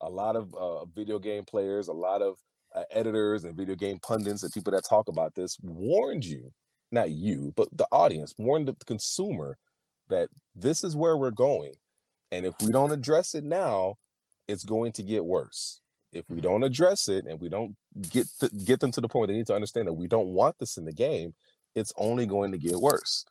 a 0.00 0.08
lot 0.08 0.36
of 0.36 0.54
uh, 0.54 0.84
video 0.86 1.18
game 1.18 1.44
players, 1.44 1.88
a 1.88 1.92
lot 1.92 2.22
of 2.22 2.36
uh, 2.74 2.84
editors 2.90 3.44
and 3.44 3.56
video 3.56 3.74
game 3.74 3.98
pundits 4.00 4.42
and 4.42 4.52
people 4.52 4.72
that 4.72 4.84
talk 4.88 5.08
about 5.08 5.34
this 5.34 5.56
warned 5.62 6.24
you, 6.24 6.52
not 6.92 7.10
you, 7.10 7.52
but 7.56 7.68
the 7.72 7.86
audience 7.90 8.34
warned 8.38 8.68
the 8.68 8.76
consumer 8.86 9.56
that 10.08 10.28
this 10.54 10.84
is 10.84 10.94
where 10.94 11.16
we're 11.16 11.30
going, 11.30 11.72
and 12.30 12.46
if 12.46 12.54
we 12.62 12.70
don't 12.70 12.92
address 12.92 13.34
it 13.34 13.44
now, 13.44 13.96
it's 14.46 14.64
going 14.64 14.92
to 14.92 15.02
get 15.02 15.24
worse. 15.24 15.80
If 16.16 16.28
we 16.28 16.40
don't 16.40 16.62
address 16.62 17.08
it 17.08 17.26
and 17.26 17.40
we 17.40 17.48
don't 17.48 17.76
get 18.10 18.26
th- 18.40 18.52
get 18.64 18.80
them 18.80 18.92
to 18.92 19.00
the 19.00 19.08
point 19.08 19.28
they 19.28 19.34
need 19.34 19.46
to 19.48 19.54
understand 19.54 19.88
that 19.88 19.94
we 19.94 20.06
don't 20.08 20.28
want 20.28 20.56
this 20.58 20.76
in 20.76 20.84
the 20.84 20.92
game, 20.92 21.34
it's 21.74 21.92
only 21.96 22.26
going 22.26 22.52
to 22.52 22.58
get 22.58 22.76
worse 22.76 23.24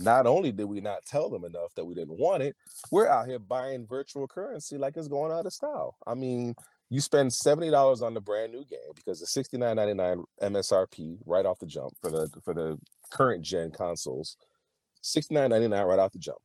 not 0.00 0.26
only 0.26 0.52
did 0.52 0.64
we 0.64 0.80
not 0.80 1.04
tell 1.04 1.28
them 1.28 1.44
enough 1.44 1.74
that 1.76 1.84
we 1.84 1.94
didn't 1.94 2.18
want 2.18 2.42
it, 2.42 2.56
we're 2.90 3.08
out 3.08 3.26
here 3.26 3.38
buying 3.38 3.86
virtual 3.86 4.26
currency 4.26 4.78
like 4.78 4.96
it's 4.96 5.08
going 5.08 5.32
out 5.32 5.46
of 5.46 5.52
style. 5.52 5.96
I 6.06 6.14
mean, 6.14 6.54
you 6.88 7.00
spend 7.00 7.30
$70 7.30 8.02
on 8.02 8.14
the 8.14 8.20
brand 8.20 8.52
new 8.52 8.64
game 8.64 8.78
because 8.94 9.20
the 9.20 9.26
$69.99 9.58 10.24
MSRP 10.42 11.18
right 11.26 11.46
off 11.46 11.58
the 11.58 11.66
jump 11.66 11.92
for 12.00 12.10
the 12.10 12.28
for 12.42 12.54
the 12.54 12.78
current 13.10 13.44
gen 13.44 13.70
consoles, 13.70 14.36
$69.99 15.04 15.86
right 15.86 15.98
off 15.98 16.12
the 16.12 16.18
jump. 16.18 16.38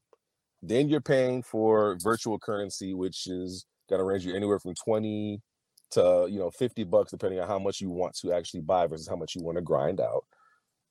Then 0.62 0.89
you're 0.89 1.01
paying 1.01 1.41
for 1.41 1.97
virtual 2.04 2.39
currency, 2.39 2.93
which 2.93 3.28
is 3.28 3.65
gonna 3.89 4.04
range 4.04 4.25
you 4.25 4.36
anywhere 4.36 4.60
from 4.60 4.73
20 4.75 5.41
to 5.91 6.28
you 6.30 6.39
know 6.39 6.50
50 6.50 6.84
bucks 6.86 7.12
depending 7.12 7.39
on 7.39 7.48
how 7.48 7.60
much 7.60 7.82
you 7.82 7.89
want 7.89 8.15
to 8.17 8.34
actually 8.34 8.62
buy 8.62 8.88
versus 8.88 9.08
how 9.08 9.15
much 9.15 9.36
you 9.36 9.43
want 9.43 9.58
to 9.58 9.62
grind 9.62 10.00
out. 10.00 10.26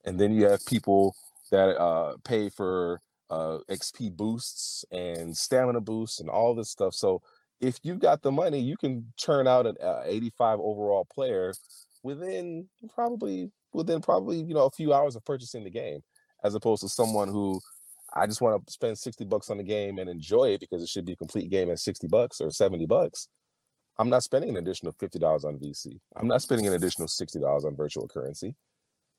And 0.04 0.18
then 0.18 0.32
you 0.32 0.46
have 0.46 0.64
people 0.66 1.14
that 1.50 1.78
uh, 1.78 2.16
pay 2.24 2.48
for 2.48 3.00
uh, 3.30 3.58
XP 3.70 4.16
boosts 4.16 4.84
and 4.90 5.36
stamina 5.36 5.80
boosts 5.80 6.20
and 6.20 6.28
all 6.28 6.54
this 6.54 6.70
stuff. 6.70 6.94
So 6.94 7.22
if 7.60 7.78
you've 7.82 7.98
got 7.98 8.22
the 8.22 8.32
money, 8.32 8.60
you 8.60 8.76
can 8.76 9.12
turn 9.16 9.46
out 9.46 9.66
an 9.66 9.76
uh, 9.82 10.02
85 10.04 10.60
overall 10.60 11.06
player 11.12 11.54
within 12.02 12.68
probably 12.94 13.50
within 13.72 14.00
probably 14.00 14.36
you 14.36 14.54
know 14.54 14.66
a 14.66 14.70
few 14.70 14.92
hours 14.92 15.16
of 15.16 15.24
purchasing 15.24 15.64
the 15.64 15.70
game, 15.70 16.00
as 16.44 16.54
opposed 16.54 16.82
to 16.82 16.88
someone 16.88 17.28
who 17.28 17.60
I 18.14 18.26
just 18.26 18.40
want 18.40 18.64
to 18.64 18.72
spend 18.72 18.98
60 18.98 19.24
bucks 19.24 19.50
on 19.50 19.56
the 19.56 19.64
game 19.64 19.98
and 19.98 20.08
enjoy 20.08 20.50
it 20.50 20.60
because 20.60 20.82
it 20.82 20.88
should 20.88 21.04
be 21.04 21.12
a 21.12 21.16
complete 21.16 21.50
game 21.50 21.70
at 21.70 21.80
60 21.80 22.06
bucks 22.06 22.40
or 22.40 22.50
70 22.50 22.86
bucks. 22.86 23.28
I'm 23.98 24.08
not 24.08 24.22
spending 24.22 24.50
an 24.50 24.56
additional 24.56 24.92
$50 24.92 25.44
on 25.44 25.58
VC. 25.58 26.00
I'm 26.16 26.26
not 26.26 26.42
spending 26.42 26.66
an 26.66 26.72
additional 26.72 27.08
$60 27.08 27.64
on 27.64 27.76
virtual 27.76 28.08
currency. 28.08 28.56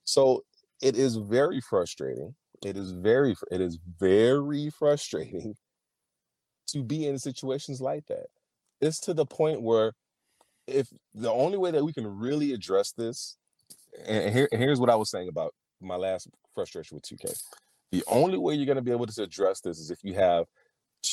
So 0.04 0.44
it 0.82 0.98
is 0.98 1.16
very 1.16 1.62
frustrating. 1.62 2.36
It 2.64 2.78
is 2.78 2.92
very 2.92 3.36
it 3.52 3.62
is 3.62 3.80
very 4.00 4.70
frustrating 4.70 5.56
to 6.68 6.84
be 6.84 7.08
in 7.08 7.20
situations 7.20 7.82
like 7.82 8.06
that. 8.08 8.28
It's 8.82 9.00
to 9.02 9.14
the 9.14 9.26
point 9.26 9.62
where 9.62 9.94
if 10.68 10.88
the 11.14 11.32
only 11.32 11.58
way 11.58 11.72
that 11.72 11.84
we 11.84 11.94
can 11.94 12.08
really 12.08 12.54
address 12.54 12.92
this, 12.92 13.38
and, 14.06 14.34
here, 14.34 14.50
here's 14.52 14.80
what 14.80 14.90
I 14.90 14.96
was 14.96 15.10
saying 15.10 15.30
about 15.30 15.54
my 15.82 15.96
last 15.96 16.28
frustration 16.54 16.96
with 16.96 17.04
2K. 17.04 17.40
The 17.92 18.04
only 18.08 18.38
way 18.38 18.56
you're 18.56 18.66
going 18.66 18.78
to 18.78 18.82
be 18.82 18.92
able 18.92 19.06
to 19.06 19.24
address 19.24 19.62
this 19.62 19.80
is 19.80 19.92
if 19.92 20.00
you 20.04 20.16
have 20.16 20.46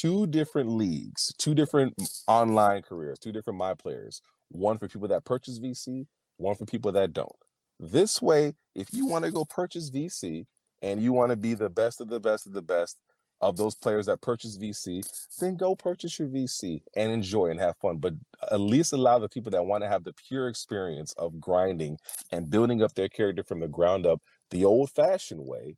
two 0.01 0.27
different 0.27 0.71
leagues, 0.71 1.33
two 1.39 1.55
different 1.55 1.95
online 2.27 2.83
careers, 2.83 3.19
two 3.19 3.33
different 3.33 3.59
my 3.59 3.75
players, 3.75 4.23
one 4.49 4.79
for 4.79 4.89
people 4.89 5.09
that 5.09 5.25
purchase 5.25 5.59
VC, 5.59 6.07
one 6.39 6.57
for 6.57 6.65
people 6.65 6.93
that 6.93 7.13
don't. 7.13 7.37
This 7.79 8.23
way, 8.23 8.55
if 8.75 8.89
you 8.93 9.07
want 9.07 9.25
to 9.25 9.31
go 9.31 9.45
purchase 9.45 9.91
VC 9.91 10.47
and 10.81 11.03
you 11.03 11.13
want 11.13 11.31
to 11.31 11.37
be 11.37 11.55
the 11.55 11.69
best 11.69 12.01
of 12.01 12.09
the 12.09 12.21
best 12.21 12.47
of 12.47 12.53
the 12.53 12.63
best 12.63 12.97
of 13.41 13.57
those 13.57 13.75
players 13.75 14.07
that 14.07 14.21
purchase 14.21 14.57
VC, 14.57 15.03
then 15.41 15.57
go 15.57 15.75
purchase 15.75 16.19
your 16.19 16.29
VC 16.29 16.81
and 16.97 17.11
enjoy 17.11 17.47
and 17.47 17.61
have 17.61 17.77
fun. 17.77 17.99
But 17.99 18.15
at 18.51 18.61
least 18.61 18.93
allow 18.93 19.19
the 19.19 19.29
people 19.29 19.51
that 19.51 19.67
want 19.67 19.83
to 19.83 19.89
have 19.89 20.05
the 20.05 20.15
pure 20.15 20.49
experience 20.49 21.13
of 21.19 21.41
grinding 21.41 21.99
and 22.31 22.49
building 22.49 22.83
up 22.83 22.95
their 22.95 23.09
character 23.09 23.43
from 23.43 23.61
the 23.61 23.69
ground 23.69 24.07
up 24.07 24.23
the 24.51 24.65
old 24.65 24.91
fashioned 24.91 25.45
way, 25.45 25.77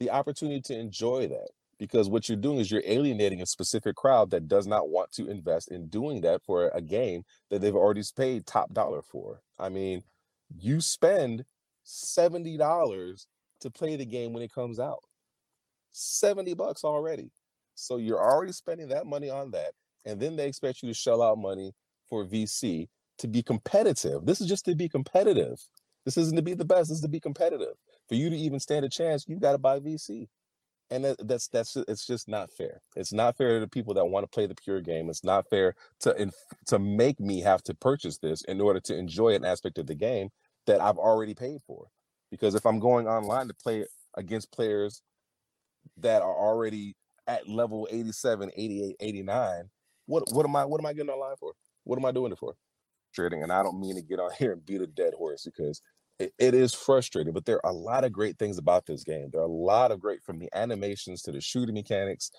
the 0.00 0.10
opportunity 0.10 0.62
to 0.62 0.78
enjoy 0.78 1.28
that. 1.28 1.50
Because 1.82 2.08
what 2.08 2.28
you're 2.28 2.38
doing 2.38 2.58
is 2.58 2.70
you're 2.70 2.84
alienating 2.86 3.42
a 3.42 3.46
specific 3.46 3.96
crowd 3.96 4.30
that 4.30 4.46
does 4.46 4.68
not 4.68 4.88
want 4.88 5.10
to 5.14 5.26
invest 5.26 5.68
in 5.68 5.88
doing 5.88 6.20
that 6.20 6.40
for 6.44 6.68
a 6.68 6.80
game 6.80 7.24
that 7.50 7.60
they've 7.60 7.74
already 7.74 8.04
paid 8.16 8.46
top 8.46 8.72
dollar 8.72 9.02
for. 9.02 9.40
I 9.58 9.68
mean, 9.68 10.04
you 10.56 10.80
spend 10.80 11.44
$70 11.84 13.26
to 13.62 13.70
play 13.72 13.96
the 13.96 14.04
game 14.04 14.32
when 14.32 14.44
it 14.44 14.54
comes 14.54 14.78
out. 14.78 15.00
70 15.90 16.54
bucks 16.54 16.84
already. 16.84 17.32
So 17.74 17.96
you're 17.96 18.22
already 18.22 18.52
spending 18.52 18.86
that 18.90 19.04
money 19.04 19.28
on 19.28 19.50
that. 19.50 19.72
And 20.04 20.20
then 20.20 20.36
they 20.36 20.46
expect 20.46 20.84
you 20.84 20.88
to 20.88 20.94
shell 20.94 21.20
out 21.20 21.36
money 21.36 21.72
for 22.08 22.24
VC 22.24 22.86
to 23.18 23.26
be 23.26 23.42
competitive. 23.42 24.24
This 24.24 24.40
is 24.40 24.46
just 24.46 24.66
to 24.66 24.76
be 24.76 24.88
competitive. 24.88 25.58
This 26.04 26.16
isn't 26.16 26.36
to 26.36 26.42
be 26.42 26.54
the 26.54 26.64
best. 26.64 26.90
This 26.90 26.98
is 26.98 27.02
to 27.02 27.08
be 27.08 27.18
competitive. 27.18 27.74
For 28.08 28.14
you 28.14 28.30
to 28.30 28.36
even 28.36 28.60
stand 28.60 28.84
a 28.84 28.88
chance, 28.88 29.24
you've 29.26 29.40
got 29.40 29.52
to 29.52 29.58
buy 29.58 29.80
VC 29.80 30.28
and 30.90 31.04
that, 31.04 31.26
that's 31.26 31.48
that's 31.48 31.76
it's 31.76 32.06
just 32.06 32.28
not 32.28 32.50
fair. 32.50 32.80
It's 32.96 33.12
not 33.12 33.36
fair 33.36 33.54
to 33.54 33.60
the 33.60 33.68
people 33.68 33.94
that 33.94 34.04
want 34.04 34.24
to 34.24 34.34
play 34.34 34.46
the 34.46 34.54
pure 34.54 34.80
game. 34.80 35.08
It's 35.08 35.24
not 35.24 35.48
fair 35.48 35.74
to 36.00 36.30
to 36.66 36.78
make 36.78 37.18
me 37.20 37.40
have 37.40 37.62
to 37.64 37.74
purchase 37.74 38.18
this 38.18 38.42
in 38.44 38.60
order 38.60 38.80
to 38.80 38.96
enjoy 38.96 39.34
an 39.34 39.44
aspect 39.44 39.78
of 39.78 39.86
the 39.86 39.94
game 39.94 40.28
that 40.66 40.80
I've 40.80 40.98
already 40.98 41.34
paid 41.34 41.60
for. 41.66 41.86
Because 42.30 42.54
if 42.54 42.66
I'm 42.66 42.78
going 42.78 43.06
online 43.06 43.48
to 43.48 43.54
play 43.54 43.86
against 44.16 44.52
players 44.52 45.02
that 45.98 46.22
are 46.22 46.36
already 46.36 46.94
at 47.26 47.48
level 47.48 47.88
87, 47.90 48.50
88, 48.56 48.96
89, 49.00 49.70
what 50.06 50.24
what 50.32 50.46
am 50.46 50.56
I 50.56 50.64
what 50.64 50.80
am 50.80 50.86
I 50.86 50.92
getting 50.92 51.10
online 51.10 51.36
for? 51.38 51.52
What 51.84 51.98
am 51.98 52.04
I 52.04 52.12
doing 52.12 52.32
it 52.32 52.38
for? 52.38 52.54
Trading, 53.14 53.42
and 53.42 53.52
I 53.52 53.62
don't 53.62 53.80
mean 53.80 53.96
to 53.96 54.02
get 54.02 54.20
on 54.20 54.30
here 54.38 54.52
and 54.52 54.64
beat 54.64 54.80
a 54.80 54.86
dead 54.86 55.14
horse 55.14 55.44
because 55.44 55.80
it, 56.38 56.54
is 56.54 56.74
frustrating, 56.74 57.32
but 57.32 57.44
there 57.44 57.64
are 57.64 57.72
a 57.72 57.76
lot 57.76 58.04
of 58.04 58.12
great 58.12 58.38
things 58.38 58.58
about 58.58 58.86
this 58.86 59.04
game. 59.04 59.28
There 59.32 59.40
are 59.40 59.44
a 59.44 59.48
lot 59.48 59.90
of 59.90 60.00
great 60.00 60.22
from 60.22 60.38
the 60.38 60.48
animations 60.54 61.22
to 61.22 61.32
the 61.32 61.40
shooting 61.40 61.74
mechanics, 61.74 62.30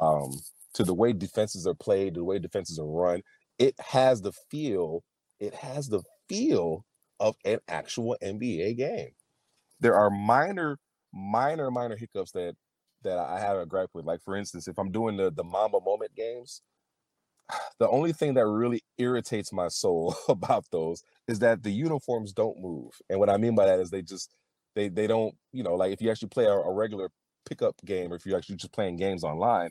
um, 0.00 0.30
to 0.74 0.84
the 0.84 0.94
way 0.94 1.12
defenses 1.12 1.66
are 1.66 1.74
played, 1.74 2.14
the 2.14 2.24
way 2.24 2.38
defenses 2.38 2.78
are 2.78 2.86
run. 2.86 3.22
It 3.58 3.74
has 3.80 4.22
the 4.22 4.32
feel, 4.50 5.02
it 5.38 5.54
has 5.54 5.88
the 5.88 6.02
feel 6.28 6.84
of 7.18 7.36
an 7.44 7.58
actual 7.68 8.16
NBA 8.22 8.76
game. 8.76 9.10
There 9.80 9.94
are 9.94 10.10
minor, 10.10 10.78
minor, 11.12 11.70
minor 11.70 11.96
hiccups 11.96 12.32
that 12.32 12.54
that 13.02 13.18
I 13.18 13.40
have 13.40 13.56
a 13.56 13.66
gripe 13.66 13.90
with. 13.94 14.04
Like 14.04 14.22
for 14.22 14.36
instance, 14.36 14.68
if 14.68 14.78
I'm 14.78 14.92
doing 14.92 15.16
the 15.16 15.30
the 15.30 15.44
Mamba 15.44 15.80
moment 15.80 16.14
games, 16.14 16.62
the 17.78 17.88
only 17.88 18.12
thing 18.12 18.34
that 18.34 18.46
really 18.46 18.82
irritates 18.98 19.52
my 19.52 19.68
soul 19.68 20.16
about 20.28 20.64
those 20.70 21.02
is 21.28 21.38
that 21.40 21.62
the 21.62 21.70
uniforms 21.70 22.32
don't 22.32 22.58
move. 22.60 22.92
And 23.08 23.18
what 23.18 23.30
I 23.30 23.36
mean 23.36 23.54
by 23.54 23.66
that 23.66 23.80
is 23.80 23.90
they 23.90 24.02
just 24.02 24.34
they 24.74 24.88
they 24.88 25.06
don't, 25.06 25.34
you 25.52 25.62
know, 25.62 25.74
like 25.74 25.92
if 25.92 26.00
you 26.00 26.10
actually 26.10 26.28
play 26.28 26.44
a, 26.44 26.52
a 26.52 26.72
regular 26.72 27.10
pickup 27.48 27.74
game 27.84 28.12
or 28.12 28.16
if 28.16 28.26
you're 28.26 28.38
actually 28.38 28.56
just 28.56 28.72
playing 28.72 28.96
games 28.96 29.24
online, 29.24 29.70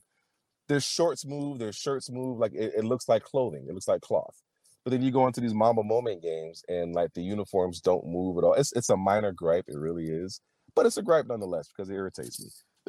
their 0.68 0.80
shorts 0.80 1.26
move, 1.26 1.60
their 1.60 1.74
shirts 1.74 2.10
move, 2.10 2.38
like 2.38 2.54
it, 2.54 2.74
it 2.78 2.84
looks 2.86 3.08
like 3.10 3.24
clothing, 3.24 3.66
it 3.68 3.74
looks 3.74 3.88
like 3.88 4.02
cloth. 4.02 4.36
But 4.84 4.92
then 4.92 5.02
you 5.02 5.12
go 5.12 5.28
into 5.28 5.42
these 5.42 5.54
Mamba 5.54 5.84
Moment 5.84 6.22
games 6.22 6.64
and 6.70 6.94
like 6.94 7.14
the 7.14 7.22
uniforms 7.22 7.82
don't 7.82 8.06
move 8.08 8.38
at 8.38 8.44
all. 8.44 8.54
It's 8.54 8.72
it's 8.74 8.90
a 8.90 8.98
minor 8.98 9.32
gripe, 9.32 9.66
it 9.68 9.78
really 9.78 10.06
is. 10.06 10.42
But 10.76 10.86
it's 10.86 10.98
a 10.98 11.02
gripe 11.02 11.28
nonetheless 11.28 11.68
because 11.68 11.90
it 11.90 11.96
irritates 11.96 12.40
me. 12.40 12.50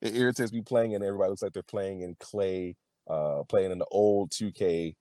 it 0.00 0.16
irritates 0.16 0.52
me 0.52 0.62
playing 0.62 0.94
and 0.94 1.04
everybody 1.04 1.30
looks 1.30 1.42
like 1.42 1.52
they're 1.52 1.62
playing 1.62 2.00
in 2.00 2.16
clay 2.18 2.76
uh, 3.08 3.42
playing 3.48 3.72
in 3.72 3.78
the 3.78 3.86
old 3.90 4.30
2K 4.30 4.94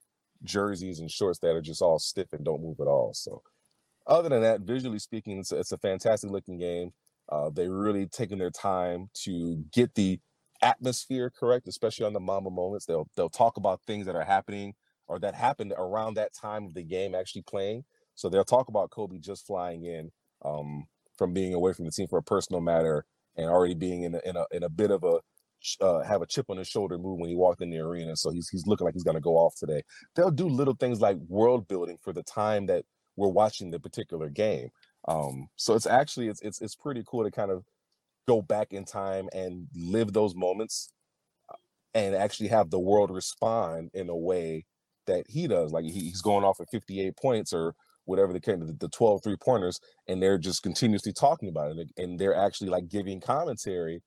jerseys 0.44 1.00
and 1.00 1.12
shorts 1.12 1.40
that 1.40 1.56
are 1.56 1.62
just 1.62 1.82
all 1.82 2.00
stiff 2.00 2.34
and 2.34 2.44
don't 2.44 2.64
move 2.64 2.80
at 2.80 2.88
all. 2.88 3.14
So, 3.14 3.42
other 4.08 4.30
than 4.30 4.42
that, 4.42 4.62
visually 4.62 5.00
speaking, 5.00 5.40
it's 5.40 5.52
a, 5.52 5.60
it's 5.60 5.72
a 5.72 5.78
fantastic 5.78 6.32
looking 6.32 6.58
game. 6.58 6.92
Uh, 7.30 7.50
they 7.50 7.68
really 7.70 8.08
taken 8.08 8.40
their 8.40 8.50
time 8.50 9.10
to 9.14 9.64
get 9.72 9.96
the 9.96 10.20
atmosphere 10.62 11.30
correct, 11.30 11.68
especially 11.68 12.06
on 12.06 12.14
the 12.14 12.20
Mamba 12.20 12.50
moments. 12.50 12.86
They'll 12.86 13.08
they'll 13.16 13.30
talk 13.30 13.58
about 13.58 13.82
things 13.86 14.06
that 14.06 14.16
are 14.16 14.24
happening 14.24 14.74
or 15.08 15.20
that 15.20 15.36
happened 15.36 15.74
around 15.78 16.16
that 16.16 16.34
time 16.34 16.66
of 16.66 16.74
the 16.74 16.84
game 16.84 17.16
actually 17.16 17.44
playing. 17.44 17.84
So 18.16 18.30
they'll 18.30 18.44
talk 18.44 18.68
about 18.68 18.92
Kobe 18.92 19.20
just 19.20 19.46
flying 19.46 19.86
in 19.86 20.12
um, 20.44 20.88
from 21.18 21.34
being 21.34 21.54
away 21.54 21.74
from 21.74 21.86
the 21.86 21.92
team 21.92 22.08
for 22.08 22.20
a 22.20 22.24
personal 22.24 22.62
matter 22.62 23.06
and 23.36 23.48
already 23.48 23.74
being 23.74 24.04
in 24.04 24.16
a, 24.16 24.22
in 24.26 24.36
a 24.36 24.46
in 24.52 24.64
a 24.64 24.70
bit 24.70 24.92
of 24.92 25.04
a 25.04 25.20
uh, 25.80 26.02
have 26.02 26.22
a 26.22 26.26
chip 26.26 26.50
on 26.50 26.58
his 26.58 26.68
shoulder 26.68 26.98
move 26.98 27.20
when 27.20 27.30
he 27.30 27.36
walked 27.36 27.62
in 27.62 27.70
the 27.70 27.80
arena. 27.80 28.16
So 28.16 28.32
he's 28.32 28.50
he's 28.50 28.68
looking 28.68 28.86
like 28.86 28.94
he's 28.94 29.04
to 29.04 29.20
go 29.20 29.36
off 29.36 29.56
today. 29.56 29.82
They'll 30.16 30.32
do 30.32 30.48
little 30.48 30.76
things 30.76 31.02
like 31.02 31.18
world 31.28 31.68
building 31.68 31.98
for 32.02 32.14
the 32.14 32.24
time 32.24 32.66
that 32.68 32.86
we're 33.16 33.28
watching 33.28 33.72
the 33.72 33.80
particular 33.80 34.30
game. 34.30 34.70
Um, 35.08 35.48
so 35.56 35.76
it's 35.76 35.88
actually 35.88 36.28
it's 36.28 36.42
it's 36.42 36.62
it's 36.62 36.76
pretty 36.76 37.04
cool 37.06 37.24
to 37.24 37.32
kind 37.32 37.52
of 37.52 37.64
go 38.28 38.42
back 38.42 38.74
in 38.74 38.86
time 38.86 39.30
and 39.34 39.68
live 39.76 40.14
those 40.14 40.36
moments 40.36 40.94
uh, 41.50 41.56
and 41.94 42.16
actually 42.16 42.50
have 42.50 42.70
the 42.70 42.80
world 42.80 43.12
respond 43.12 43.90
in 43.94 44.10
a 44.10 44.16
way 44.16 44.66
that 45.08 45.26
he 45.28 45.48
does. 45.48 45.72
Like 45.72 45.86
he's 45.86 46.22
going 46.22 46.46
off 46.46 46.62
at 46.62 46.70
58 46.70 47.16
points 47.18 47.54
or 47.54 47.76
whatever 48.06 48.34
the 48.34 48.54
of 48.54 48.80
the 48.80 48.90
12 48.90 49.24
three 49.24 49.38
pointers, 49.38 49.80
and 50.08 50.22
they're 50.22 50.38
just 50.38 50.64
continuously 50.64 51.14
talking 51.14 51.50
about 51.50 51.78
it. 51.78 51.90
And 51.98 52.20
they're 52.20 52.36
actually 52.36 52.70
like 52.70 52.90
giving 52.90 53.20
commentary 53.20 54.02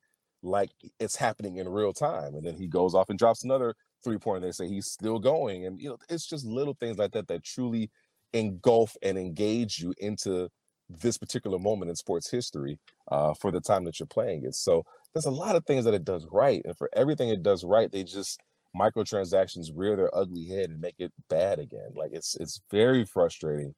like 0.44 0.70
it's 1.00 1.16
happening 1.16 1.56
in 1.56 1.68
real 1.68 1.92
time. 1.92 2.34
And 2.34 2.44
then 2.46 2.54
he 2.54 2.68
goes 2.68 2.94
off 2.94 3.08
and 3.08 3.18
drops 3.18 3.44
another 3.44 3.74
three 4.04 4.18
point. 4.18 4.42
They 4.42 4.52
say 4.52 4.68
he's 4.68 4.86
still 4.86 5.18
going. 5.18 5.66
And 5.66 5.80
you 5.80 5.88
know, 5.88 5.98
it's 6.08 6.26
just 6.26 6.44
little 6.44 6.76
things 6.78 6.98
like 6.98 7.12
that 7.12 7.28
that 7.28 7.44
truly 7.44 7.90
engulf 8.32 8.96
and 9.02 9.16
engage 9.16 9.78
you 9.78 9.94
into 9.98 10.48
this 10.88 11.16
particular 11.16 11.58
moment 11.58 11.88
in 11.88 11.96
sports 11.96 12.30
history 12.30 12.78
uh, 13.10 13.32
for 13.34 13.50
the 13.50 13.60
time 13.60 13.84
that 13.84 13.98
you're 13.98 14.06
playing 14.06 14.44
it. 14.44 14.54
So 14.54 14.84
there's 15.14 15.24
a 15.24 15.30
lot 15.30 15.56
of 15.56 15.64
things 15.64 15.84
that 15.86 15.94
it 15.94 16.04
does 16.04 16.26
right. 16.30 16.60
And 16.64 16.76
for 16.76 16.90
everything 16.94 17.30
it 17.30 17.42
does 17.42 17.64
right, 17.64 17.90
they 17.90 18.04
just 18.04 18.40
microtransactions 18.76 19.68
rear 19.74 19.96
their 19.96 20.14
ugly 20.14 20.46
head 20.46 20.70
and 20.70 20.80
make 20.80 20.96
it 20.98 21.12
bad 21.30 21.58
again. 21.58 21.90
Like 21.94 22.10
it's 22.12 22.34
it's 22.36 22.60
very 22.70 23.04
frustrating 23.04 23.74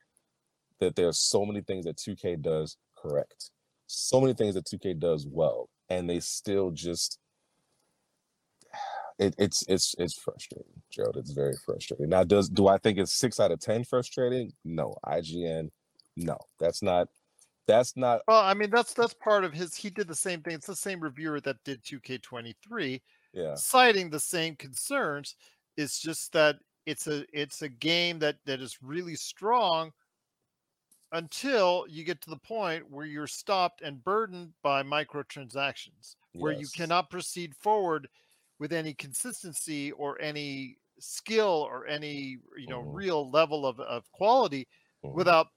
that 0.80 0.96
there's 0.96 1.18
so 1.18 1.44
many 1.44 1.62
things 1.62 1.84
that 1.84 1.96
2K 1.96 2.42
does 2.42 2.76
correct. 2.96 3.50
So 3.86 4.20
many 4.20 4.34
things 4.34 4.54
that 4.54 4.66
2K 4.66 4.98
does 4.98 5.26
well 5.30 5.68
and 5.88 6.08
they 6.08 6.20
still 6.20 6.70
just 6.70 7.18
it, 9.18 9.34
it's 9.38 9.64
it's 9.68 9.94
it's 9.98 10.18
frustrating, 10.18 10.82
Gerald. 10.90 11.16
It's 11.16 11.32
very 11.32 11.54
frustrating. 11.64 12.08
Now, 12.08 12.24
does 12.24 12.48
do 12.48 12.68
I 12.68 12.78
think 12.78 12.98
it's 12.98 13.14
six 13.14 13.40
out 13.40 13.50
of 13.50 13.60
ten 13.60 13.84
frustrating? 13.84 14.52
No, 14.64 14.94
IGN, 15.06 15.70
no, 16.16 16.36
that's 16.60 16.82
not. 16.82 17.08
That's 17.66 17.96
not. 17.96 18.20
Well, 18.28 18.42
I 18.42 18.54
mean, 18.54 18.70
that's 18.70 18.92
that's 18.94 19.14
part 19.14 19.44
of 19.44 19.52
his. 19.52 19.74
He 19.74 19.90
did 19.90 20.06
the 20.06 20.14
same 20.14 20.42
thing. 20.42 20.54
It's 20.54 20.66
the 20.66 20.76
same 20.76 21.00
reviewer 21.00 21.40
that 21.40 21.56
did 21.64 21.82
2K23, 21.82 23.00
yeah, 23.32 23.54
citing 23.54 24.10
the 24.10 24.20
same 24.20 24.54
concerns. 24.56 25.34
It's 25.76 25.98
just 25.98 26.32
that 26.32 26.56
it's 26.84 27.06
a 27.06 27.24
it's 27.32 27.62
a 27.62 27.68
game 27.68 28.18
that 28.20 28.36
that 28.44 28.60
is 28.60 28.78
really 28.82 29.16
strong, 29.16 29.92
until 31.12 31.86
you 31.88 32.04
get 32.04 32.20
to 32.22 32.30
the 32.30 32.36
point 32.36 32.90
where 32.90 33.06
you're 33.06 33.26
stopped 33.26 33.82
and 33.82 34.02
burdened 34.02 34.52
by 34.62 34.82
microtransactions, 34.82 36.16
where 36.32 36.52
yes. 36.52 36.60
you 36.60 36.68
cannot 36.74 37.10
proceed 37.10 37.54
forward 37.54 38.08
with 38.58 38.72
any 38.72 38.94
consistency 38.94 39.92
or 39.92 40.20
any 40.20 40.78
skill 40.98 41.66
or 41.68 41.86
any 41.86 42.38
you 42.56 42.66
know 42.68 42.80
mm-hmm. 42.80 42.94
real 42.94 43.30
level 43.30 43.66
of, 43.66 43.78
of 43.80 44.10
quality 44.12 44.66
mm-hmm. 45.04 45.16
without 45.16 45.48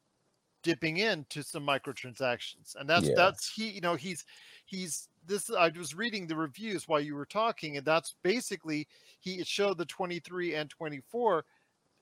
dipping 0.64 0.98
into 0.98 1.42
some 1.42 1.66
microtransactions 1.66 2.76
and 2.76 2.90
that's 2.90 3.08
yeah. 3.08 3.14
that's 3.16 3.50
he 3.50 3.70
you 3.70 3.82
know 3.82 3.96
he's 3.96 4.26
he's 4.66 5.08
this 5.26 5.50
i 5.52 5.70
was 5.70 5.96
reading 5.96 6.28
the 6.28 6.36
reviews 6.36 6.88
while 6.88 7.00
you 7.00 7.16
were 7.16 7.26
talking 7.26 7.78
and 7.78 7.86
that's 7.86 8.16
basically 8.24 8.86
he 9.22 9.42
showed 9.44 9.78
the 9.78 9.86
23 9.86 10.56
and 10.56 10.70
24 10.70 11.46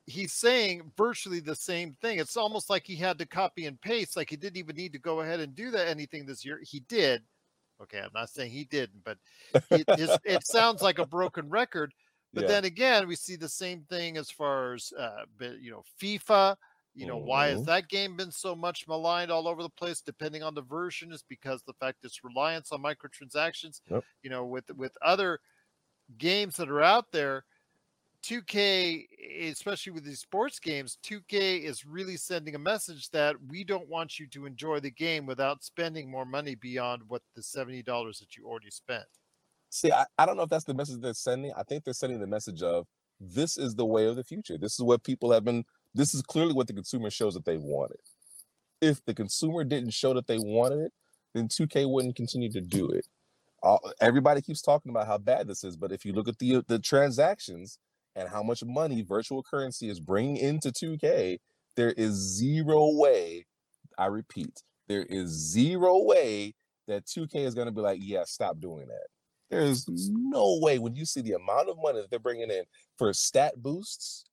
he's 0.07 0.33
saying 0.33 0.89
virtually 0.97 1.41
the 1.41 1.55
same 1.55 1.95
thing. 2.01 2.17
It's 2.17 2.37
almost 2.37 2.69
like 2.69 2.85
he 2.85 2.95
had 2.95 3.19
to 3.19 3.25
copy 3.25 3.65
and 3.65 3.79
paste, 3.79 4.17
like 4.17 4.29
he 4.29 4.37
didn't 4.37 4.57
even 4.57 4.75
need 4.75 4.93
to 4.93 4.99
go 4.99 5.19
ahead 5.19 5.41
and 5.41 5.53
do 5.53 5.69
that 5.71 5.87
anything 5.87 6.25
this 6.25 6.43
year. 6.43 6.59
He 6.63 6.79
did. 6.79 7.21
Okay, 7.79 7.99
I'm 7.99 8.09
not 8.15 8.29
saying 8.29 8.51
he 8.51 8.63
didn't, 8.63 9.03
but 9.03 9.17
it, 9.69 9.85
it 10.25 10.47
sounds 10.47 10.81
like 10.81 10.97
a 10.97 11.05
broken 11.05 11.47
record. 11.47 11.93
But 12.33 12.43
yeah. 12.43 12.47
then 12.47 12.65
again, 12.65 13.07
we 13.07 13.15
see 13.15 13.35
the 13.35 13.49
same 13.49 13.85
thing 13.89 14.17
as 14.17 14.31
far 14.31 14.73
as 14.73 14.91
uh, 14.97 15.25
you 15.59 15.69
know, 15.69 15.83
FIFA. 16.01 16.55
You 16.95 17.05
know, 17.05 17.17
mm-hmm. 17.17 17.27
why 17.27 17.47
has 17.49 17.59
mm-hmm. 17.59 17.65
that 17.65 17.89
game 17.89 18.17
been 18.17 18.31
so 18.31 18.55
much 18.55 18.87
maligned 18.87 19.29
all 19.29 19.47
over 19.47 19.61
the 19.61 19.69
place? 19.69 20.01
Depending 20.01 20.41
on 20.41 20.55
the 20.55 20.63
version, 20.63 21.11
is 21.11 21.23
because 21.29 21.61
the 21.63 21.73
fact 21.73 21.99
it's 22.03 22.23
reliance 22.23 22.71
on 22.71 22.81
microtransactions. 22.81 23.81
Yep. 23.91 24.03
You 24.23 24.31
know, 24.31 24.45
with 24.45 24.65
with 24.75 24.93
other 25.03 25.39
games 26.17 26.55
that 26.55 26.69
are 26.69 26.81
out 26.81 27.11
there, 27.11 27.45
2K, 28.23 29.05
especially 29.49 29.93
with 29.93 30.03
these 30.03 30.19
sports 30.19 30.59
games, 30.59 30.97
2K 31.03 31.63
is 31.63 31.85
really 31.85 32.17
sending 32.17 32.55
a 32.55 32.59
message 32.59 33.09
that 33.11 33.35
we 33.47 33.63
don't 33.63 33.87
want 33.87 34.19
you 34.19 34.27
to 34.27 34.45
enjoy 34.45 34.79
the 34.79 34.91
game 34.91 35.25
without 35.25 35.63
spending 35.63 36.09
more 36.09 36.25
money 36.25 36.55
beyond 36.55 37.03
what 37.07 37.21
the 37.35 37.41
$70 37.41 37.85
that 37.85 38.35
you 38.35 38.45
already 38.45 38.71
spent. 38.71 39.05
See, 39.69 39.91
I, 39.91 40.05
I 40.17 40.25
don't 40.25 40.37
know 40.37 40.43
if 40.43 40.49
that's 40.49 40.65
the 40.65 40.73
message 40.73 41.01
they're 41.01 41.13
sending. 41.13 41.51
I 41.57 41.63
think 41.63 41.83
they're 41.83 41.93
sending 41.93 42.19
the 42.19 42.27
message 42.27 42.61
of 42.61 42.87
this 43.19 43.57
is 43.57 43.75
the 43.75 43.85
way 43.85 44.05
of 44.07 44.15
the 44.15 44.23
future. 44.23 44.57
This 44.57 44.73
is 44.73 44.81
what 44.81 45.03
people 45.03 45.31
have 45.31 45.43
been, 45.43 45.63
this 45.93 46.13
is 46.13 46.21
clearly 46.21 46.53
what 46.53 46.67
the 46.67 46.73
consumer 46.73 47.09
shows 47.09 47.33
that 47.33 47.45
they 47.45 47.57
wanted. 47.57 47.99
If 48.81 49.03
the 49.05 49.13
consumer 49.13 49.63
didn't 49.63 49.91
show 49.91 50.13
that 50.13 50.27
they 50.27 50.37
wanted 50.37 50.79
it, 50.79 50.93
then 51.33 51.47
2K 51.47 51.89
wouldn't 51.89 52.15
continue 52.15 52.51
to 52.51 52.61
do 52.61 52.89
it. 52.89 53.07
Uh, 53.63 53.77
everybody 54.01 54.41
keeps 54.41 54.61
talking 54.61 54.89
about 54.89 55.07
how 55.07 55.17
bad 55.17 55.47
this 55.47 55.63
is, 55.63 55.75
but 55.75 55.91
if 55.91 56.05
you 56.05 56.13
look 56.13 56.27
at 56.27 56.37
the 56.37 56.63
the 56.67 56.77
transactions, 56.77 57.79
and 58.17 58.27
how 58.27 58.43
much 58.43 58.63
money 58.65 59.03
virtual 59.03 59.43
currency 59.43 59.89
is 59.89 59.99
bringing 59.99 60.37
into 60.37 60.71
2K, 60.71 61.37
there 61.75 61.91
is 61.91 62.13
zero 62.13 62.89
way, 62.93 63.45
I 63.97 64.07
repeat, 64.07 64.63
there 64.87 65.05
is 65.07 65.29
zero 65.29 66.03
way 66.03 66.55
that 66.87 67.05
2K 67.05 67.35
is 67.35 67.53
going 67.53 67.67
to 67.67 67.71
be 67.71 67.81
like, 67.81 67.99
yeah, 68.01 68.23
stop 68.25 68.59
doing 68.59 68.87
that. 68.87 69.07
There's 69.49 69.87
no 69.87 70.59
way 70.61 70.79
when 70.79 70.95
you 70.95 71.05
see 71.05 71.21
the 71.21 71.33
amount 71.33 71.69
of 71.69 71.77
money 71.81 72.01
that 72.01 72.09
they're 72.09 72.19
bringing 72.19 72.49
in 72.49 72.63
for 72.97 73.13
stat 73.13 73.53
boosts, 73.55 74.25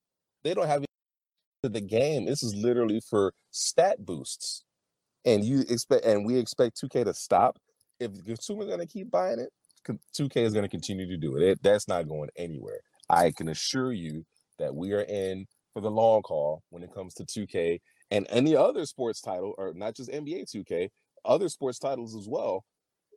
they 0.43 0.53
don't 0.53 0.67
have 0.67 0.83
to 1.63 1.69
the 1.69 1.81
game. 1.81 2.25
This 2.25 2.43
is 2.43 2.53
literally 2.55 3.01
for 3.09 3.33
stat 3.51 4.03
boosts. 4.03 4.63
And 5.25 5.43
you 5.43 5.61
expect 5.69 6.05
and 6.05 6.25
we 6.25 6.37
expect 6.37 6.81
2K 6.81 7.05
to 7.05 7.13
stop. 7.13 7.57
If 7.99 8.13
the 8.13 8.23
consumer's 8.23 8.67
gonna 8.67 8.85
keep 8.85 9.09
buying 9.09 9.39
it, 9.39 9.49
2K 10.13 10.37
is 10.37 10.53
gonna 10.53 10.69
continue 10.69 11.07
to 11.07 11.17
do 11.17 11.37
it. 11.37 11.43
it. 11.43 11.63
That's 11.63 11.87
not 11.87 12.07
going 12.07 12.29
anywhere. 12.35 12.81
I 13.09 13.31
can 13.31 13.49
assure 13.49 13.91
you 13.91 14.25
that 14.59 14.73
we 14.73 14.93
are 14.93 15.01
in 15.01 15.45
for 15.73 15.81
the 15.81 15.91
long 15.91 16.21
haul 16.25 16.63
when 16.69 16.83
it 16.83 16.93
comes 16.93 17.13
to 17.15 17.25
2K 17.25 17.79
and 18.11 18.25
any 18.29 18.55
other 18.55 18.85
sports 18.85 19.21
title, 19.21 19.53
or 19.57 19.73
not 19.73 19.95
just 19.95 20.11
NBA 20.11 20.45
2K, 20.53 20.89
other 21.25 21.49
sports 21.49 21.79
titles 21.79 22.15
as 22.15 22.27
well 22.27 22.63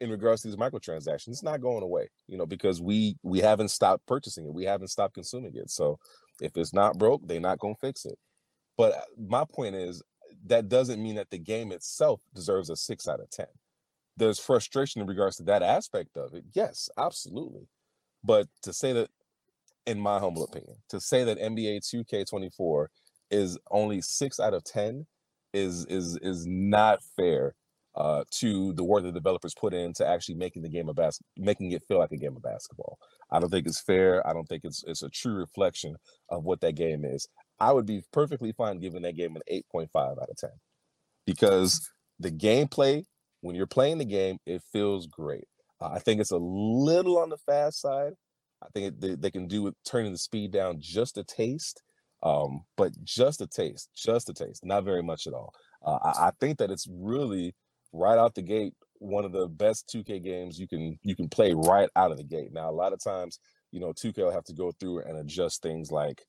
in 0.00 0.10
regards 0.10 0.42
to 0.42 0.48
these 0.48 0.56
microtransactions. 0.56 1.28
It's 1.28 1.42
not 1.42 1.60
going 1.60 1.82
away, 1.82 2.08
you 2.26 2.38
know, 2.38 2.46
because 2.46 2.80
we 2.80 3.16
we 3.22 3.40
haven't 3.40 3.68
stopped 3.68 4.06
purchasing 4.06 4.46
it. 4.46 4.52
We 4.52 4.64
haven't 4.64 4.88
stopped 4.88 5.14
consuming 5.14 5.54
it. 5.54 5.70
So 5.70 5.98
if 6.40 6.56
it's 6.56 6.72
not 6.72 6.98
broke, 6.98 7.26
they're 7.26 7.40
not 7.40 7.58
going 7.58 7.74
to 7.74 7.80
fix 7.80 8.04
it. 8.04 8.18
But 8.76 8.92
uh, 8.92 9.00
my 9.28 9.44
point 9.44 9.74
is 9.74 10.02
that 10.46 10.68
doesn't 10.68 11.02
mean 11.02 11.16
that 11.16 11.30
the 11.30 11.38
game 11.38 11.72
itself 11.72 12.20
deserves 12.34 12.70
a 12.70 12.76
six 12.76 13.08
out 13.08 13.20
of 13.20 13.30
10. 13.30 13.46
There's 14.16 14.38
frustration 14.38 15.00
in 15.00 15.06
regards 15.06 15.36
to 15.36 15.42
that 15.44 15.62
aspect 15.62 16.16
of 16.16 16.34
it. 16.34 16.44
Yes, 16.52 16.88
absolutely. 16.96 17.68
But 18.24 18.48
to 18.62 18.72
say 18.72 18.92
that, 18.92 19.10
in 19.88 19.98
my 19.98 20.18
humble 20.18 20.44
opinion, 20.44 20.76
to 20.90 21.00
say 21.00 21.24
that 21.24 21.38
NBA 21.38 21.80
2K24 21.80 22.86
is 23.30 23.58
only 23.70 24.00
six 24.02 24.38
out 24.38 24.54
of 24.54 24.62
10 24.64 25.06
is 25.54 25.86
is 25.86 26.18
is 26.20 26.46
not 26.46 27.02
fair 27.16 27.54
uh, 27.94 28.22
to 28.30 28.74
the 28.74 28.84
work 28.84 29.02
the 29.02 29.10
developers 29.10 29.54
put 29.58 29.72
into 29.72 30.06
actually 30.06 30.34
making 30.34 30.62
the 30.62 30.68
game 30.68 30.90
of 30.90 30.96
bas- 30.96 31.22
making 31.38 31.72
it 31.72 31.82
feel 31.88 31.98
like 31.98 32.12
a 32.12 32.18
game 32.18 32.36
of 32.36 32.42
basketball. 32.42 32.98
I 33.32 33.40
don't 33.40 33.48
think 33.50 33.66
it's 33.66 33.80
fair. 33.80 34.24
I 34.26 34.34
don't 34.34 34.46
think 34.46 34.64
it's 34.64 34.84
it's 34.86 35.02
a 35.02 35.08
true 35.08 35.34
reflection 35.34 35.96
of 36.28 36.44
what 36.44 36.60
that 36.60 36.74
game 36.74 37.04
is. 37.04 37.26
I 37.58 37.72
would 37.72 37.86
be 37.86 38.04
perfectly 38.12 38.52
fine 38.52 38.78
giving 38.78 39.02
that 39.02 39.16
game 39.16 39.36
an 39.36 39.42
8.5 39.50 39.88
out 39.94 40.28
of 40.30 40.36
10 40.36 40.50
because 41.26 41.90
the 42.20 42.30
gameplay, 42.30 43.04
when 43.40 43.56
you're 43.56 43.66
playing 43.66 43.98
the 43.98 44.04
game, 44.04 44.38
it 44.46 44.62
feels 44.70 45.06
great. 45.06 45.48
Uh, 45.80 45.90
I 45.92 45.98
think 45.98 46.20
it's 46.20 46.30
a 46.30 46.36
little 46.36 47.18
on 47.18 47.30
the 47.30 47.38
fast 47.38 47.80
side. 47.80 48.12
I 48.62 48.66
think 48.74 49.00
they, 49.00 49.14
they, 49.14 49.30
can 49.30 49.46
do 49.46 49.62
with 49.62 49.74
turning 49.84 50.12
the 50.12 50.18
speed 50.18 50.50
down 50.52 50.78
just 50.80 51.16
a 51.16 51.24
taste, 51.24 51.82
um, 52.22 52.62
but 52.76 52.92
just 53.04 53.40
a 53.40 53.46
taste, 53.46 53.90
just 53.94 54.28
a 54.28 54.34
taste, 54.34 54.64
not 54.64 54.84
very 54.84 55.02
much 55.02 55.26
at 55.26 55.32
all. 55.32 55.52
Uh, 55.84 55.98
I, 56.02 56.28
I 56.28 56.30
think 56.40 56.58
that 56.58 56.70
it's 56.70 56.88
really 56.90 57.54
right 57.92 58.18
out 58.18 58.34
the 58.34 58.42
gate 58.42 58.74
one 59.00 59.24
of 59.24 59.32
the 59.32 59.46
best 59.48 59.90
2K 59.94 60.22
games 60.22 60.58
you 60.58 60.68
can 60.68 60.98
you 61.02 61.14
can 61.14 61.28
play 61.28 61.54
right 61.54 61.88
out 61.96 62.10
of 62.10 62.18
the 62.18 62.24
gate. 62.24 62.52
Now 62.52 62.70
a 62.70 62.72
lot 62.72 62.92
of 62.92 63.02
times, 63.02 63.38
you 63.70 63.80
know, 63.80 63.92
2K 63.92 64.18
will 64.18 64.32
have 64.32 64.44
to 64.44 64.52
go 64.52 64.72
through 64.72 65.02
and 65.02 65.18
adjust 65.18 65.62
things 65.62 65.90
like 65.90 66.22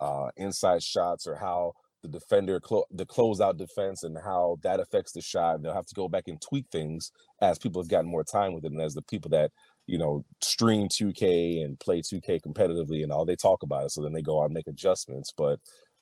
uh 0.00 0.28
inside 0.36 0.82
shots 0.82 1.26
or 1.26 1.36
how 1.36 1.72
the 2.02 2.08
defender 2.08 2.58
clo- 2.58 2.86
the 2.90 3.06
closeout 3.06 3.56
defense 3.56 4.02
and 4.02 4.16
how 4.24 4.58
that 4.62 4.80
affects 4.80 5.12
the 5.12 5.20
shot. 5.20 5.62
They'll 5.62 5.74
have 5.74 5.86
to 5.86 5.94
go 5.94 6.08
back 6.08 6.24
and 6.26 6.40
tweak 6.40 6.66
things 6.72 7.12
as 7.40 7.58
people 7.58 7.80
have 7.80 7.88
gotten 7.88 8.10
more 8.10 8.24
time 8.24 8.54
with 8.54 8.64
it 8.64 8.72
and 8.72 8.80
as 8.80 8.94
the 8.94 9.02
people 9.02 9.30
that 9.30 9.52
you 9.86 9.98
know 9.98 10.24
stream 10.40 10.88
2K 10.88 11.64
and 11.64 11.78
play 11.80 12.00
2K 12.00 12.40
competitively 12.40 13.02
and 13.02 13.12
all 13.12 13.24
they 13.24 13.36
talk 13.36 13.62
about 13.62 13.84
it. 13.84 13.92
So 13.92 14.02
then 14.02 14.12
they 14.12 14.22
go 14.22 14.40
out 14.40 14.46
and 14.46 14.54
make 14.54 14.68
adjustments. 14.68 15.32
But 15.36 15.60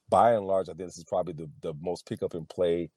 by 0.09 0.33
and 0.33 0.47
large, 0.47 0.69
I 0.69 0.73
think 0.73 0.89
this 0.89 0.99
is 0.99 1.05
probably 1.05 1.35
the, 1.35 1.51
the 1.63 1.75
most 1.81 2.07
pick 2.07 2.23
up 2.23 2.35
and 2.35 2.49
play 2.49 2.91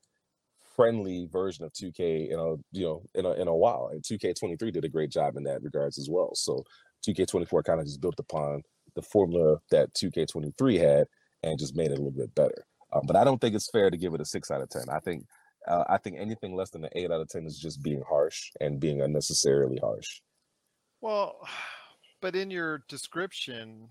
friendly 0.76 1.28
version 1.32 1.64
of 1.64 1.74
2K 1.74 2.32
in 2.32 2.40
a 2.40 2.56
you 2.72 2.86
know 2.86 3.04
in 3.16 3.26
a 3.26 3.32
in 3.34 3.48
a 3.48 3.56
while. 3.56 3.90
And 3.92 4.04
2K23 4.04 4.74
did 4.74 4.86
a 4.86 4.90
great 4.90 5.12
job 5.12 5.38
in 5.38 5.44
that 5.44 5.64
regards 5.64 5.98
as 5.98 6.10
well. 6.10 6.32
So 6.36 6.64
2K24 7.08 7.64
kind 7.64 7.80
of 7.80 7.86
just 7.86 8.02
built 8.02 8.20
upon 8.20 8.64
the 8.96 9.02
formula 9.02 9.58
that 9.72 9.94
2K23 9.94 10.80
had 10.80 11.08
and 11.44 11.60
just 11.60 11.76
made 11.76 11.92
it 11.92 12.00
a 12.00 12.02
little 12.02 12.12
bit 12.12 12.34
better. 12.36 12.66
Um, 12.94 13.02
but 13.06 13.16
I 13.16 13.24
don't 13.24 13.40
think 13.40 13.56
it's 13.56 13.70
fair 13.70 13.90
to 13.90 13.98
give 13.98 14.14
it 14.14 14.22
a 14.22 14.26
six 14.26 14.52
out 14.52 14.62
of 14.62 14.70
ten. 14.70 14.84
I 14.92 15.00
think 15.00 15.26
uh, 15.68 15.84
I 15.88 15.98
think 15.98 16.18
anything 16.20 16.56
less 16.56 16.70
than 16.70 16.84
an 16.84 16.92
eight 16.96 17.12
out 17.12 17.22
of 17.22 17.30
ten 17.30 17.46
is 17.46 17.58
just 17.58 17.82
being 17.82 18.04
harsh 18.08 18.52
and 18.62 18.80
being 18.80 19.02
unnecessarily 19.02 19.80
harsh. 19.82 20.22
Well, 21.04 21.48
but 22.22 22.36
in 22.36 22.50
your 22.50 22.84
description 22.88 23.90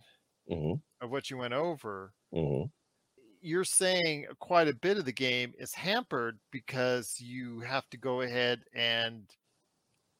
mm-hmm. 0.51 1.05
of 1.05 1.11
what 1.11 1.31
you 1.31 1.37
went 1.37 1.55
over, 1.55 2.13
mm-hmm 2.35 2.65
you're 3.43 3.65
saying 3.65 4.25
quite 4.39 4.69
a 4.69 4.75
bit 4.75 4.97
of 4.97 5.05
the 5.05 5.13
game 5.13 5.53
is 5.59 5.75
hampered 5.75 6.39
because 6.53 7.17
you 7.19 7.59
have 7.61 7.89
to 7.91 7.97
go 7.97 8.21
ahead 8.21 8.61
and 8.73 9.25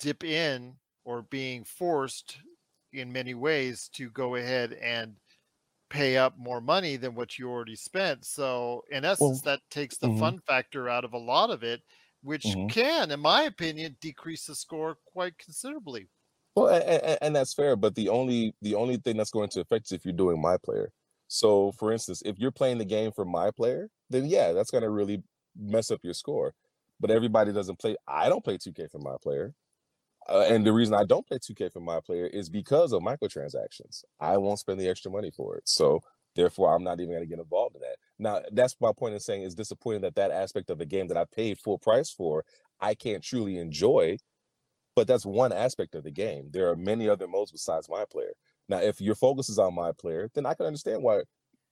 dip 0.01 0.25
in 0.25 0.75
or 1.05 1.23
being 1.23 1.65
forced 1.65 2.39
in 2.93 3.13
many 3.13 3.35
ways 3.35 3.89
to 3.95 4.11
go 4.11 4.35
ahead 4.35 4.77
and 4.83 5.15
pay 5.89 6.17
up 6.17 6.37
more 6.37 6.61
money 6.61 6.97
than 6.97 7.15
what 7.15 7.39
you 7.39 7.49
already 7.49 7.77
spent. 7.77 8.25
So, 8.25 8.83
in 8.91 9.05
essence, 9.05 9.21
well, 9.45 9.55
that 9.55 9.61
takes 9.71 9.99
the 9.99 10.09
mm-hmm. 10.09 10.19
fun 10.19 10.39
factor 10.47 10.89
out 10.89 11.05
of 11.05 11.13
a 11.13 11.19
lot 11.19 11.51
of 11.51 11.63
it, 11.63 11.81
which 12.23 12.45
mm-hmm. 12.45 12.67
can, 12.67 13.13
in 13.13 13.21
my 13.21 13.43
opinion, 13.43 13.97
decrease 14.01 14.47
the 14.47 14.55
score 14.55 14.99
quite 15.07 15.39
considerably. 15.39 16.09
Well, 16.55 16.69
and, 16.69 17.19
and, 17.23 17.37
that's 17.37 17.55
fair, 17.55 17.77
but 17.77 17.95
the 17.95 18.11
only 18.11 18.55
the 18.61 18.75
only 18.75 18.99
thing 18.99 19.17
that's 19.17 19.31
going 19.31 19.49
to 19.51 19.61
affect 19.61 19.87
is 19.87 19.93
if 19.93 20.05
you're 20.05 20.13
doing 20.13 20.41
my 20.41 20.59
player. 20.59 20.93
So, 21.29 21.73
for 21.73 21.93
instance, 21.93 22.23
if 22.27 22.39
you're 22.39 22.51
playing 22.51 22.77
the 22.77 22.85
game 22.85 23.11
for 23.11 23.25
my 23.25 23.51
player, 23.51 23.89
then 24.11 24.27
yeah, 24.27 24.53
that's 24.53 24.71
going 24.71 24.83
to 24.83 24.91
really 24.91 25.23
mess 25.59 25.91
up 25.91 26.01
your 26.03 26.13
score. 26.13 26.53
But 27.01 27.11
everybody 27.11 27.53
doesn't 27.53 27.79
play. 27.79 27.97
I 28.07 28.29
don't 28.29 28.45
play 28.45 28.59
2K 28.59 28.91
for 28.91 28.99
my 28.99 29.17
player. 29.23 29.55
Uh, 30.29 30.45
and 30.49 30.65
the 30.65 30.75
reason 30.75 30.95
I 30.95 31.05
don't 31.05 31.27
play 31.27 31.39
2K 31.39 31.73
for 31.73 31.81
my 31.81 32.01
player 32.01 32.27
is 32.27 32.51
because 32.51 32.93
of 32.93 33.03
microtransactions. 33.03 34.05
I 34.21 34.37
won't 34.37 34.59
spend 34.59 34.79
the 34.79 34.89
extra 34.89 35.11
money 35.11 35.31
for 35.35 35.57
it. 35.57 35.63
So, 35.67 36.01
therefore, 36.37 36.75
I'm 36.75 36.85
not 36.85 37.01
even 37.01 37.15
going 37.15 37.23
to 37.23 37.29
get 37.29 37.39
involved 37.39 37.77
in 37.77 37.81
that. 37.81 37.97
Now, 38.19 38.43
that's 38.53 38.77
my 38.79 38.93
point 38.93 39.15
in 39.15 39.21
saying 39.21 39.43
it's 39.43 39.55
disappointing 39.55 40.03
that 40.03 40.17
that 40.17 40.31
aspect 40.31 40.69
of 40.69 40.77
the 40.77 40.87
game 40.87 41.09
that 41.09 41.17
I 41.17 41.25
paid 41.35 41.59
full 41.59 41.79
price 41.79 42.11
for, 42.11 42.45
I 42.79 42.95
can't 42.95 43.23
truly 43.23 43.57
enjoy. 43.57 44.19
But 44.95 45.07
that's 45.07 45.25
one 45.25 45.53
aspect 45.53 45.95
of 45.95 46.05
the 46.05 46.11
game. 46.11 46.49
There 46.53 46.69
are 46.71 46.77
many 46.77 47.09
other 47.09 47.27
modes 47.27 47.53
besides 47.53 47.89
my 47.89 48.05
player. 48.11 48.33
Now, 48.69 48.79
if 48.79 49.01
your 49.01 49.15
focus 49.15 49.49
is 49.49 49.59
on 49.59 49.75
my 49.75 49.93
player, 49.93 50.29
then 50.35 50.47
I 50.47 50.55
can 50.55 50.67
understand 50.67 51.03
why 51.03 51.23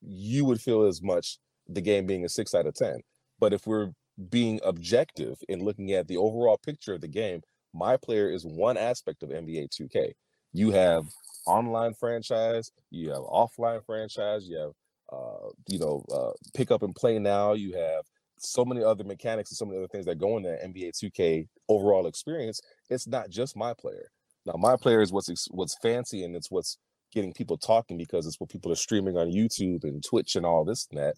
you 0.01 0.45
would 0.47 0.61
feel 0.61 0.85
as 0.85 1.03
much 1.03 1.39
the 1.69 1.81
game 1.81 2.07
being 2.07 2.25
a 2.25 2.29
six 2.29 2.55
out 2.55 2.67
of 2.67 2.75
10. 2.75 3.01
But 3.39 3.53
if 3.53 3.67
we're 3.67 3.91
being 4.31 4.61
objective 4.65 5.39
in 5.49 5.65
looking 5.65 5.93
at 5.93 6.09
the 6.09 6.17
overall 6.17 6.59
picture 6.59 6.95
of 6.95 7.01
the 7.01 7.09
game, 7.09 7.43
my 7.73 7.97
player 7.97 8.29
is 8.31 8.45
one 8.45 8.77
aspect 8.77 9.23
of 9.23 9.31
NBA 9.31 9.69
2K. 9.69 10.13
You 10.53 10.73
have 10.73 11.07
online 11.47 11.95
franchise, 11.95 12.71
you 12.91 13.11
have 13.11 13.21
offline 13.21 13.85
franchise, 13.85 14.49
you 14.49 14.59
have 14.59 14.73
uh, 15.13 15.49
you 15.69 15.79
know, 15.79 16.05
uh, 16.13 16.33
pick 16.55 16.71
up 16.71 16.83
and 16.83 16.95
play 16.95 17.19
now. 17.19 17.53
You 17.53 17.75
have 17.77 18.05
so 18.41 18.65
many 18.65 18.83
other 18.83 19.05
mechanics 19.05 19.51
and 19.51 19.57
so 19.57 19.65
many 19.65 19.79
other 19.79 19.89
things 19.89 20.07
that 20.07 20.19
go 20.19 20.37
in 20.37 20.43
that 20.45 20.63
NBA 20.63 20.93
2K 20.93 21.47
overall 21.69 22.07
experience. 22.07 22.61
It's 22.89 23.07
not 23.07 23.31
just 23.31 23.57
my 23.57 23.75
player. 23.75 24.11
Now, 24.47 24.55
my 24.57 24.77
player 24.77 25.01
is 25.03 25.13
what's 25.13 25.49
what's 25.51 25.77
fancy 25.83 26.25
and 26.25 26.35
it's 26.35 26.51
what's 26.51 26.79
getting 27.13 27.33
people 27.33 27.59
talking 27.59 27.97
because 27.99 28.27
it's 28.27 28.41
what 28.41 28.51
people 28.51 28.73
are 28.73 28.77
streaming 28.77 29.17
on 29.17 29.33
YouTube 29.33 29.85
and 29.85 30.03
Twitch 30.03 30.37
and 30.37 30.47
all 30.47 30.65
this 30.65 30.87
and 30.91 31.01
that. 31.01 31.17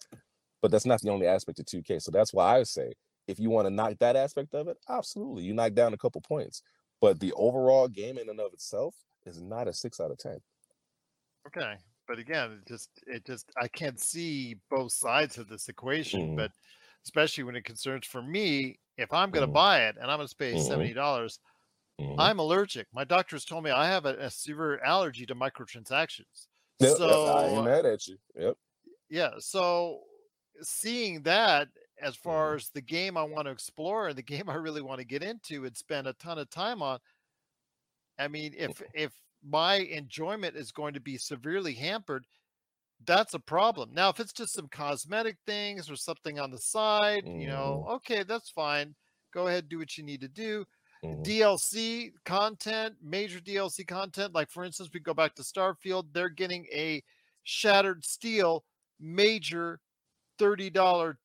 But 0.60 0.70
that's 0.70 0.86
not 0.86 1.00
the 1.00 1.10
only 1.10 1.26
aspect 1.26 1.58
of 1.58 1.66
2K. 1.66 2.00
So 2.02 2.10
that's 2.10 2.32
why 2.32 2.58
I 2.58 2.62
say 2.62 2.92
if 3.28 3.38
you 3.38 3.50
want 3.50 3.66
to 3.66 3.74
knock 3.74 3.94
that 4.00 4.16
aspect 4.16 4.54
of 4.54 4.68
it, 4.68 4.76
absolutely, 4.88 5.44
you 5.44 5.54
knock 5.54 5.74
down 5.74 5.94
a 5.94 5.98
couple 5.98 6.20
points. 6.20 6.62
But 7.00 7.20
the 7.20 7.32
overall 7.34 7.88
game 7.88 8.18
in 8.18 8.28
and 8.28 8.40
of 8.40 8.52
itself 8.52 8.94
is 9.26 9.40
not 9.40 9.68
a 9.68 9.72
six 9.72 10.00
out 10.00 10.10
of 10.10 10.18
ten. 10.18 10.38
Okay, 11.46 11.74
but 12.06 12.18
again, 12.18 12.52
it 12.52 12.68
just 12.68 12.90
it 13.06 13.24
just 13.26 13.50
I 13.60 13.68
can't 13.68 14.00
see 14.00 14.56
both 14.70 14.92
sides 14.92 15.38
of 15.38 15.48
this 15.48 15.68
equation. 15.68 16.32
Mm. 16.32 16.36
But 16.36 16.52
especially 17.04 17.44
when 17.44 17.56
it 17.56 17.64
concerns 17.64 18.06
for 18.06 18.22
me, 18.22 18.78
if 18.96 19.12
I'm 19.12 19.30
going 19.30 19.46
to 19.46 19.50
mm. 19.50 19.54
buy 19.54 19.84
it 19.84 19.96
and 20.00 20.10
I'm 20.10 20.18
going 20.18 20.28
to 20.28 20.36
pay 20.36 20.52
mm-hmm. 20.52 20.62
seventy 20.62 20.92
dollars, 20.92 21.38
Mm-hmm. 22.02 22.20
I'm 22.20 22.38
allergic. 22.38 22.86
My 22.92 23.04
doctors 23.04 23.44
told 23.44 23.64
me 23.64 23.70
I 23.70 23.86
have 23.86 24.06
a, 24.06 24.16
a 24.16 24.30
severe 24.30 24.80
allergy 24.80 25.26
to 25.26 25.34
microtransactions. 25.34 26.46
Yep, 26.80 26.96
so 26.96 27.26
I 27.26 27.46
ain't 27.48 27.64
mad 27.64 27.86
at 27.86 28.06
you. 28.06 28.16
Yep. 28.34 28.56
Yeah. 29.10 29.30
So 29.38 30.00
seeing 30.62 31.22
that 31.22 31.68
as 32.00 32.16
far 32.16 32.50
mm-hmm. 32.50 32.56
as 32.56 32.70
the 32.70 32.80
game 32.80 33.16
I 33.16 33.22
want 33.22 33.46
to 33.46 33.52
explore 33.52 34.08
and 34.08 34.16
the 34.16 34.22
game 34.22 34.48
I 34.48 34.54
really 34.54 34.82
want 34.82 35.00
to 35.00 35.06
get 35.06 35.22
into 35.22 35.64
and 35.64 35.76
spend 35.76 36.06
a 36.06 36.14
ton 36.14 36.38
of 36.38 36.50
time 36.50 36.82
on, 36.82 36.98
I 38.18 38.28
mean, 38.28 38.54
if 38.56 38.72
mm-hmm. 38.72 38.84
if 38.94 39.12
my 39.44 39.76
enjoyment 39.76 40.56
is 40.56 40.72
going 40.72 40.94
to 40.94 41.00
be 41.00 41.18
severely 41.18 41.74
hampered, 41.74 42.24
that's 43.06 43.34
a 43.34 43.38
problem. 43.38 43.90
Now, 43.92 44.08
if 44.08 44.20
it's 44.20 44.32
just 44.32 44.54
some 44.54 44.68
cosmetic 44.68 45.36
things 45.46 45.90
or 45.90 45.96
something 45.96 46.38
on 46.38 46.50
the 46.50 46.58
side, 46.58 47.24
mm-hmm. 47.24 47.40
you 47.40 47.48
know, 47.48 47.84
mm-hmm. 47.84 47.94
okay, 47.94 48.22
that's 48.22 48.50
fine. 48.50 48.94
Go 49.32 49.46
ahead, 49.46 49.68
do 49.68 49.78
what 49.78 49.96
you 49.96 50.04
need 50.04 50.20
to 50.20 50.28
do. 50.28 50.64
Mm-hmm. 51.04 51.22
DLC 51.22 52.12
content, 52.24 52.94
major 53.02 53.40
DLC 53.40 53.86
content, 53.86 54.34
like 54.34 54.50
for 54.50 54.64
instance, 54.64 54.90
we 54.92 55.00
go 55.00 55.14
back 55.14 55.34
to 55.34 55.42
Starfield, 55.42 56.06
they're 56.12 56.28
getting 56.28 56.66
a 56.72 57.02
Shattered 57.42 58.04
Steel 58.04 58.64
major 59.00 59.80
$30 60.40 60.70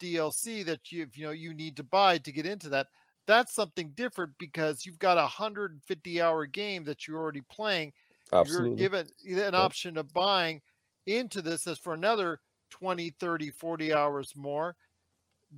DLC 0.01 0.65
that 0.65 0.91
you 0.91 1.07
you 1.13 1.25
know 1.25 1.32
you 1.32 1.53
need 1.53 1.75
to 1.78 1.84
buy 1.84 2.17
to 2.17 2.32
get 2.32 2.45
into 2.45 2.69
that. 2.69 2.88
That's 3.28 3.53
something 3.53 3.91
different 3.95 4.34
because 4.39 4.86
you've 4.86 4.99
got 4.99 5.17
a 5.17 5.21
150 5.21 6.21
hour 6.21 6.45
game 6.45 6.84
that 6.86 7.07
you're 7.07 7.19
already 7.19 7.43
playing. 7.51 7.93
Absolutely. 8.34 8.69
You're 8.69 8.89
given 8.89 9.07
an 9.43 9.55
option 9.55 9.97
of 9.97 10.11
buying 10.13 10.61
into 11.07 11.41
this 11.41 11.65
as 11.67 11.79
for 11.79 11.93
another 11.93 12.39
20, 12.71 13.11
30, 13.19 13.51
40 13.51 13.93
hours 13.93 14.33
more. 14.35 14.75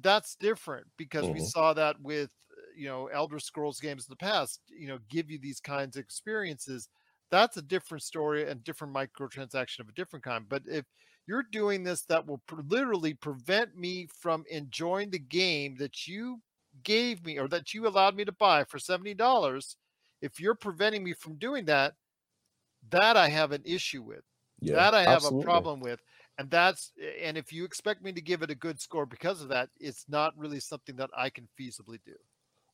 That's 0.02 0.36
different 0.36 0.86
because 0.98 1.26
mm-hmm. 1.26 1.34
we 1.34 1.40
saw 1.42 1.74
that 1.74 2.00
with 2.02 2.30
you 2.76 2.88
know 2.88 3.08
Elder 3.08 3.40
Scrolls 3.40 3.80
games 3.80 4.06
in 4.08 4.12
the 4.12 4.16
past, 4.16 4.62
you 4.70 4.88
know, 4.88 5.00
give 5.10 5.30
you 5.30 5.40
these 5.40 5.60
kinds 5.60 5.98
of 5.98 6.04
experiences. 6.04 6.88
That's 7.32 7.58
a 7.58 7.62
different 7.62 8.04
story 8.04 8.50
and 8.50 8.64
different 8.64 8.94
microtransaction 8.94 9.80
of 9.80 9.90
a 9.90 9.94
different 9.94 10.24
kind. 10.24 10.46
But 10.48 10.64
if 10.66 10.86
you're 11.28 11.46
doing 11.52 11.84
this, 11.84 12.04
that 12.04 12.26
will 12.26 12.42
pr- 12.48 12.62
literally 12.68 13.14
prevent 13.14 13.78
me 13.78 14.08
from 14.20 14.44
enjoying 14.50 15.12
the 15.12 15.20
game 15.20 15.76
that 15.78 16.08
you 16.08 16.42
gave 16.84 17.24
me 17.24 17.38
or 17.38 17.48
that 17.48 17.74
you 17.74 17.88
allowed 17.88 18.16
me 18.16 18.26
to 18.26 18.32
buy 18.32 18.64
for 18.64 18.80
$70. 18.80 19.76
If 20.22 20.40
you're 20.40 20.56
preventing 20.56 21.04
me 21.04 21.14
from 21.14 21.36
doing 21.36 21.66
that, 21.66 21.94
that 22.90 23.16
I 23.18 23.30
have 23.30 23.52
an 23.52 23.62
issue 23.66 24.02
with. 24.02 24.24
Yeah, 24.62 24.76
that 24.76 24.94
I 24.94 25.02
have 25.02 25.18
absolutely. 25.18 25.42
a 25.42 25.46
problem 25.46 25.80
with. 25.80 26.00
And 26.38 26.50
that's 26.50 26.94
and 27.22 27.38
if 27.38 27.52
you 27.52 27.66
expect 27.66 28.04
me 28.04 28.14
to 28.14 28.22
give 28.22 28.42
it 28.42 28.50
a 28.50 28.56
good 28.56 28.80
score 28.80 29.06
because 29.06 29.42
of 29.42 29.50
that, 29.50 29.70
it's 29.80 30.06
not 30.08 30.34
really 30.38 30.60
something 30.60 30.96
that 30.96 31.10
I 31.16 31.30
can 31.30 31.48
feasibly 31.60 32.00
do. 32.06 32.14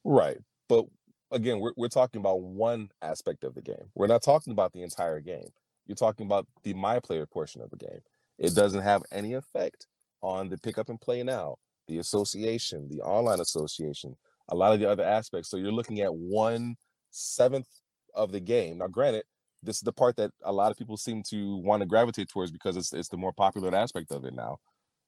Right. 0.03 0.37
But 0.69 0.85
again, 1.31 1.59
we're 1.59 1.73
we're 1.75 1.87
talking 1.87 2.19
about 2.19 2.41
one 2.41 2.89
aspect 3.01 3.43
of 3.43 3.55
the 3.55 3.61
game. 3.61 3.89
We're 3.95 4.07
not 4.07 4.23
talking 4.23 4.53
about 4.53 4.73
the 4.73 4.83
entire 4.83 5.19
game. 5.19 5.47
You're 5.87 5.95
talking 5.95 6.25
about 6.25 6.47
the 6.63 6.73
my 6.73 6.99
player 6.99 7.25
portion 7.25 7.61
of 7.61 7.69
the 7.71 7.77
game. 7.77 8.01
It 8.37 8.53
doesn't 8.53 8.81
have 8.81 9.03
any 9.11 9.33
effect 9.33 9.87
on 10.21 10.49
the 10.49 10.57
pick 10.57 10.77
up 10.77 10.89
and 10.89 10.99
play 10.99 11.23
now, 11.23 11.55
the 11.87 11.99
association, 11.99 12.87
the 12.89 13.01
online 13.01 13.39
association, 13.39 14.15
a 14.49 14.55
lot 14.55 14.73
of 14.73 14.79
the 14.79 14.89
other 14.89 15.03
aspects. 15.03 15.49
So 15.49 15.57
you're 15.57 15.71
looking 15.71 16.01
at 16.01 16.13
one 16.13 16.75
seventh 17.11 17.69
of 18.13 18.31
the 18.31 18.39
game. 18.39 18.79
Now, 18.79 18.87
granted, 18.87 19.23
this 19.65 19.77
is 19.77 19.81
the 19.83 19.93
part 19.93 20.15
that 20.17 20.31
a 20.43 20.53
lot 20.53 20.71
of 20.71 20.77
people 20.77 20.97
seem 20.97 21.23
to 21.29 21.57
want 21.57 21.81
to 21.81 21.87
gravitate 21.87 22.29
towards 22.29 22.51
because 22.51 22.77
it's 22.77 22.93
it's 22.93 23.09
the 23.09 23.17
more 23.17 23.33
popular 23.33 23.75
aspect 23.75 24.11
of 24.11 24.25
it 24.25 24.33
now. 24.33 24.59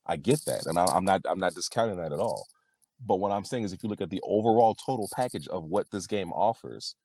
I 0.06 0.18
get 0.18 0.44
that, 0.46 0.66
and 0.66 0.78
I, 0.80 0.86
I'm 0.86 1.06
not 1.06 1.22
I'm 1.30 1.40
not 1.40 1.56
discounting 1.56 1.98
that 1.98 2.14
at 2.14 2.20
all. 2.20 2.48
But 3.06 3.18
what 3.20 3.32
I'm 3.32 3.46
saying 3.46 3.64
is, 3.64 3.74
if 3.74 3.84
you 3.84 3.90
look 3.90 4.02
at 4.02 4.10
the 4.10 4.22
overall 4.24 4.76
total 4.76 5.10
package 5.16 5.48
of 5.50 5.66
what 5.66 5.88
this 5.92 6.08
game 6.08 6.32
offers, 6.34 6.96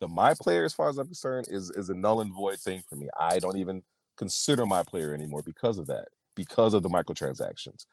the 0.00 0.08
my 0.08 0.34
player, 0.34 0.64
as 0.64 0.74
far 0.74 0.88
as 0.88 0.98
I'm 0.98 1.06
concerned, 1.06 1.46
is 1.50 1.70
is 1.70 1.88
a 1.88 1.94
null 1.94 2.20
and 2.20 2.32
void 2.34 2.58
thing 2.58 2.82
for 2.88 2.96
me. 2.96 3.08
I 3.18 3.38
don't 3.38 3.58
even 3.58 3.82
consider 4.16 4.66
my 4.66 4.82
player 4.82 5.14
anymore 5.14 5.42
because 5.42 5.78
of 5.78 5.86
that, 5.88 6.08
because 6.36 6.74
of 6.74 6.82
the 6.82 6.90
microtransactions. 6.90 7.86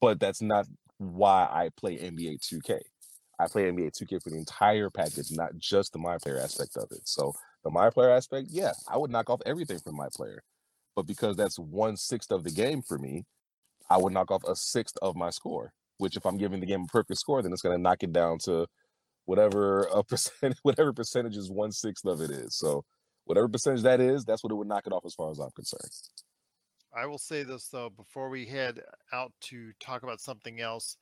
But 0.00 0.20
that's 0.20 0.42
not 0.42 0.66
why 0.98 1.48
I 1.50 1.70
play 1.76 1.98
NBA 1.98 2.40
2K. 2.40 2.80
I 3.38 3.46
play 3.46 3.64
NBA 3.64 3.92
2K 4.00 4.22
for 4.22 4.30
the 4.30 4.36
entire 4.36 4.90
package, 4.90 5.30
not 5.30 5.56
just 5.58 5.92
the 5.92 5.98
my 5.98 6.18
player 6.18 6.38
aspect 6.38 6.76
of 6.76 6.90
it. 6.90 7.02
So 7.04 7.34
the 7.64 7.70
my 7.70 7.90
player 7.90 8.10
aspect, 8.10 8.48
yeah, 8.50 8.72
I 8.88 8.96
would 8.96 9.10
knock 9.10 9.30
off 9.30 9.40
everything 9.44 9.78
from 9.78 9.96
my 9.96 10.08
player. 10.14 10.42
But 10.94 11.06
because 11.06 11.36
that's 11.36 11.58
one 11.58 11.96
sixth 11.96 12.30
of 12.30 12.44
the 12.44 12.50
game 12.50 12.82
for 12.82 12.98
me, 12.98 13.24
I 13.90 13.98
would 13.98 14.12
knock 14.12 14.30
off 14.30 14.42
a 14.44 14.56
sixth 14.56 14.96
of 15.02 15.16
my 15.16 15.30
score. 15.30 15.72
Which, 15.98 16.16
if 16.16 16.24
I'm 16.24 16.38
giving 16.38 16.60
the 16.60 16.66
game 16.66 16.82
a 16.82 16.86
perfect 16.86 17.18
score, 17.18 17.42
then 17.42 17.52
it's 17.52 17.62
going 17.62 17.76
to 17.76 17.82
knock 17.82 18.02
it 18.02 18.12
down 18.12 18.38
to 18.44 18.66
whatever 19.24 19.82
a 19.92 20.02
percent, 20.04 20.56
whatever 20.62 20.92
percentage 20.92 21.36
is 21.36 21.50
one 21.50 21.72
sixth 21.72 22.06
of 22.06 22.20
it 22.20 22.30
is. 22.30 22.56
So 22.56 22.84
whatever 23.24 23.48
percentage 23.48 23.82
that 23.82 24.00
is, 24.00 24.24
that's 24.24 24.42
what 24.42 24.52
it 24.52 24.56
would 24.56 24.68
knock 24.68 24.86
it 24.86 24.92
off 24.92 25.04
as 25.04 25.14
far 25.14 25.30
as 25.30 25.38
I'm 25.38 25.50
concerned. 25.50 25.90
I 26.96 27.06
will 27.06 27.18
say 27.18 27.42
this 27.42 27.68
though 27.68 27.90
before 27.90 28.30
we 28.30 28.46
head 28.46 28.80
out 29.12 29.32
to 29.42 29.72
talk 29.80 30.02
about 30.02 30.20
something 30.20 30.60
else. 30.60 30.96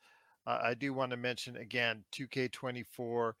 Uh, 0.45 0.59
I 0.61 0.73
do 0.73 0.93
want 0.93 1.11
to 1.11 1.17
mention 1.17 1.55
again 1.57 2.03
2K24. 2.13 3.33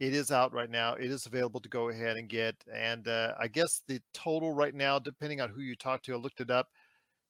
It 0.00 0.14
is 0.14 0.30
out 0.30 0.52
right 0.52 0.70
now. 0.70 0.94
It 0.94 1.10
is 1.10 1.26
available 1.26 1.60
to 1.60 1.68
go 1.68 1.88
ahead 1.88 2.16
and 2.16 2.28
get. 2.28 2.56
And 2.72 3.06
uh, 3.06 3.34
I 3.38 3.48
guess 3.48 3.82
the 3.86 4.00
total 4.12 4.52
right 4.52 4.74
now, 4.74 4.98
depending 4.98 5.40
on 5.40 5.50
who 5.50 5.60
you 5.60 5.76
talk 5.76 6.02
to, 6.02 6.14
I 6.14 6.16
looked 6.16 6.40
it 6.40 6.50
up. 6.50 6.68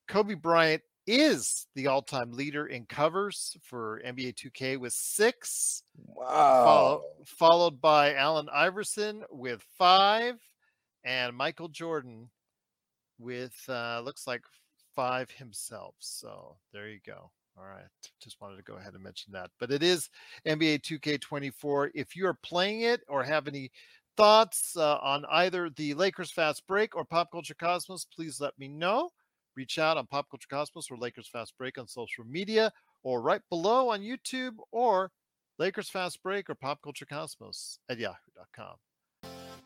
Kobe 0.09 0.35
Bryant 0.35 0.83
is 1.07 1.67
the 1.75 1.87
all-time 1.87 2.33
leader 2.33 2.67
in 2.67 2.87
covers 2.87 3.57
for 3.63 4.01
NBA 4.07 4.35
2K 4.35 4.79
with 4.79 4.95
six. 4.95 5.83
Wow. 6.07 6.27
Follow, 6.27 7.03
followed 7.27 7.81
by 7.81 8.15
Allen 8.15 8.49
Iverson 8.53 9.23
with 9.31 9.63
five 9.77 10.37
and 11.05 11.37
Michael 11.37 11.69
Jordan 11.69 12.31
with 13.19 13.55
uh, 13.69 14.01
looks 14.03 14.27
like 14.27 14.43
five 14.97 15.31
himself. 15.31 15.95
So 15.99 16.57
there 16.73 16.89
you 16.89 17.01
go. 17.07 17.31
All 17.57 17.65
right. 17.65 17.85
Just 18.21 18.41
wanted 18.41 18.57
to 18.57 18.63
go 18.63 18.77
ahead 18.77 18.95
and 18.95 19.03
mention 19.03 19.33
that. 19.33 19.51
But 19.61 19.71
it 19.71 19.83
is 19.83 20.11
NBA 20.47 20.83
2K24. 20.83 21.91
If 21.95 22.17
you 22.17 22.27
are 22.27 22.39
playing 22.43 22.81
it 22.81 23.03
or 23.09 23.23
have 23.23 23.47
any 23.47 23.71
thoughts 24.17 24.77
uh, 24.77 24.99
on 24.99 25.25
either 25.31 25.71
the 25.71 25.95
Lakers 25.95 26.31
Fast 26.31 26.67
Break 26.67 26.97
or 26.97 27.05
Pop 27.05 27.31
Culture 27.31 27.55
Cosmos, 27.55 28.07
please 28.15 28.41
let 28.41 28.59
me 28.59 28.69
know. 28.69 29.11
Reach 29.57 29.79
out 29.79 29.97
on 29.97 30.07
Pop 30.07 30.29
Culture 30.31 30.49
Cosmos 30.51 30.91
or 30.91 30.97
Lakers 30.97 31.29
Fast 31.29 31.55
Break 31.57 31.79
on 31.79 31.87
social 31.87 32.25
media 32.25 32.73
or 33.05 33.23
right 33.23 33.43
below 33.51 33.91
on 33.91 34.01
YouTube 34.01 34.55
or 34.73 35.11
Lakers 35.59 35.89
Fast 35.89 36.23
Break 36.23 36.51
or 36.51 36.57
Pop 36.57 36.83
Culture 36.83 37.07
Cosmos 37.07 37.79
at 37.89 37.99
yahoo.com. 37.99 38.75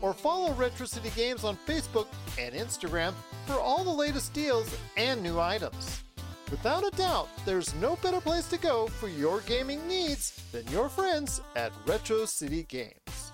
or 0.00 0.12
follow 0.12 0.52
Retro 0.54 0.86
City 0.86 1.10
Games 1.14 1.44
on 1.44 1.56
Facebook 1.66 2.06
and 2.38 2.54
Instagram 2.54 3.12
for 3.46 3.54
all 3.54 3.84
the 3.84 3.90
latest 3.90 4.32
deals 4.32 4.74
and 4.96 5.22
new 5.22 5.40
items. 5.40 6.02
Without 6.50 6.86
a 6.86 6.96
doubt, 6.96 7.28
there's 7.44 7.74
no 7.74 7.96
better 7.96 8.20
place 8.20 8.48
to 8.48 8.58
go 8.58 8.86
for 8.86 9.08
your 9.08 9.40
gaming 9.40 9.86
needs 9.86 10.42
than 10.50 10.66
your 10.68 10.88
friends 10.88 11.42
at 11.56 11.72
Retro 11.86 12.24
City 12.24 12.62
Games. 12.62 13.32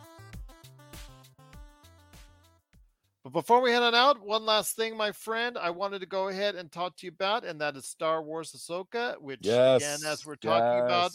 But 3.23 3.33
before 3.33 3.63
we 3.63 3.71
head 3.71 3.83
on 3.83 3.95
out, 3.95 4.21
one 4.21 4.45
last 4.45 4.77
thing, 4.77 4.99
my 4.99 5.13
friend, 5.13 5.57
I 5.57 5.71
wanted 5.71 6.01
to 6.01 6.07
go 6.07 6.29
ahead 6.29 6.57
and 6.57 6.71
talk 6.71 6.97
to 6.99 7.07
you 7.07 7.13
about, 7.13 7.45
and 7.45 7.59
that 7.61 7.75
is 7.75 7.87
Star 7.87 8.23
Wars 8.23 8.53
Ahsoka, 8.53 9.19
which, 9.19 9.41
yes. 9.43 9.81
again, 9.81 10.13
as 10.13 10.27
we're 10.27 10.35
talking 10.35 10.63
yes. 10.63 10.85
about, 10.85 11.11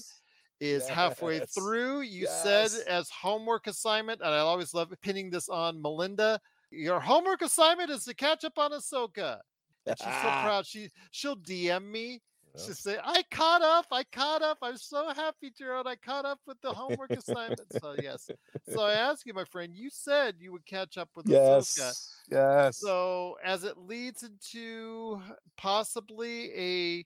is 0.59 0.83
yes. 0.83 0.89
halfway 0.89 1.39
through. 1.39 2.01
You 2.01 2.23
yes. 2.23 2.43
said 2.43 2.87
as 2.87 3.09
homework 3.09 3.67
assignment, 3.67 4.21
and 4.21 4.29
I 4.29 4.39
always 4.39 4.73
love 4.73 4.93
pinning 5.01 5.29
this 5.29 5.49
on 5.49 5.81
Melinda. 5.81 6.39
Your 6.71 6.99
homework 6.99 7.41
assignment 7.41 7.89
is 7.89 8.05
to 8.05 8.13
catch 8.13 8.43
up 8.43 8.57
on 8.57 8.71
Ahsoka. 8.71 9.39
And 9.85 9.97
she's 9.97 10.05
so 10.05 10.21
proud. 10.21 10.65
She 10.65 10.89
she'll 11.11 11.37
DM 11.37 11.85
me. 11.85 12.21
She'll 12.57 12.73
say, 12.73 12.97
I 13.03 13.23
caught 13.31 13.61
up. 13.61 13.85
I 13.91 14.03
caught 14.03 14.41
up. 14.41 14.57
I'm 14.61 14.75
so 14.75 15.13
happy, 15.13 15.51
Gerald. 15.55 15.87
I 15.87 15.95
caught 15.95 16.25
up 16.25 16.39
with 16.47 16.59
the 16.61 16.71
homework 16.73 17.11
assignment. 17.11 17.61
So 17.79 17.95
yes. 18.01 18.29
So 18.67 18.81
I 18.81 18.93
ask 18.93 19.25
you, 19.25 19.33
my 19.33 19.45
friend, 19.45 19.73
you 19.73 19.89
said 19.91 20.35
you 20.39 20.51
would 20.51 20.65
catch 20.65 20.97
up 20.97 21.09
with 21.15 21.27
yes. 21.27 21.77
Ahsoka. 21.79 22.25
Yes. 22.31 22.77
So 22.79 23.37
as 23.43 23.63
it 23.63 23.77
leads 23.77 24.23
into 24.23 25.21
possibly 25.57 26.51
a 26.53 27.05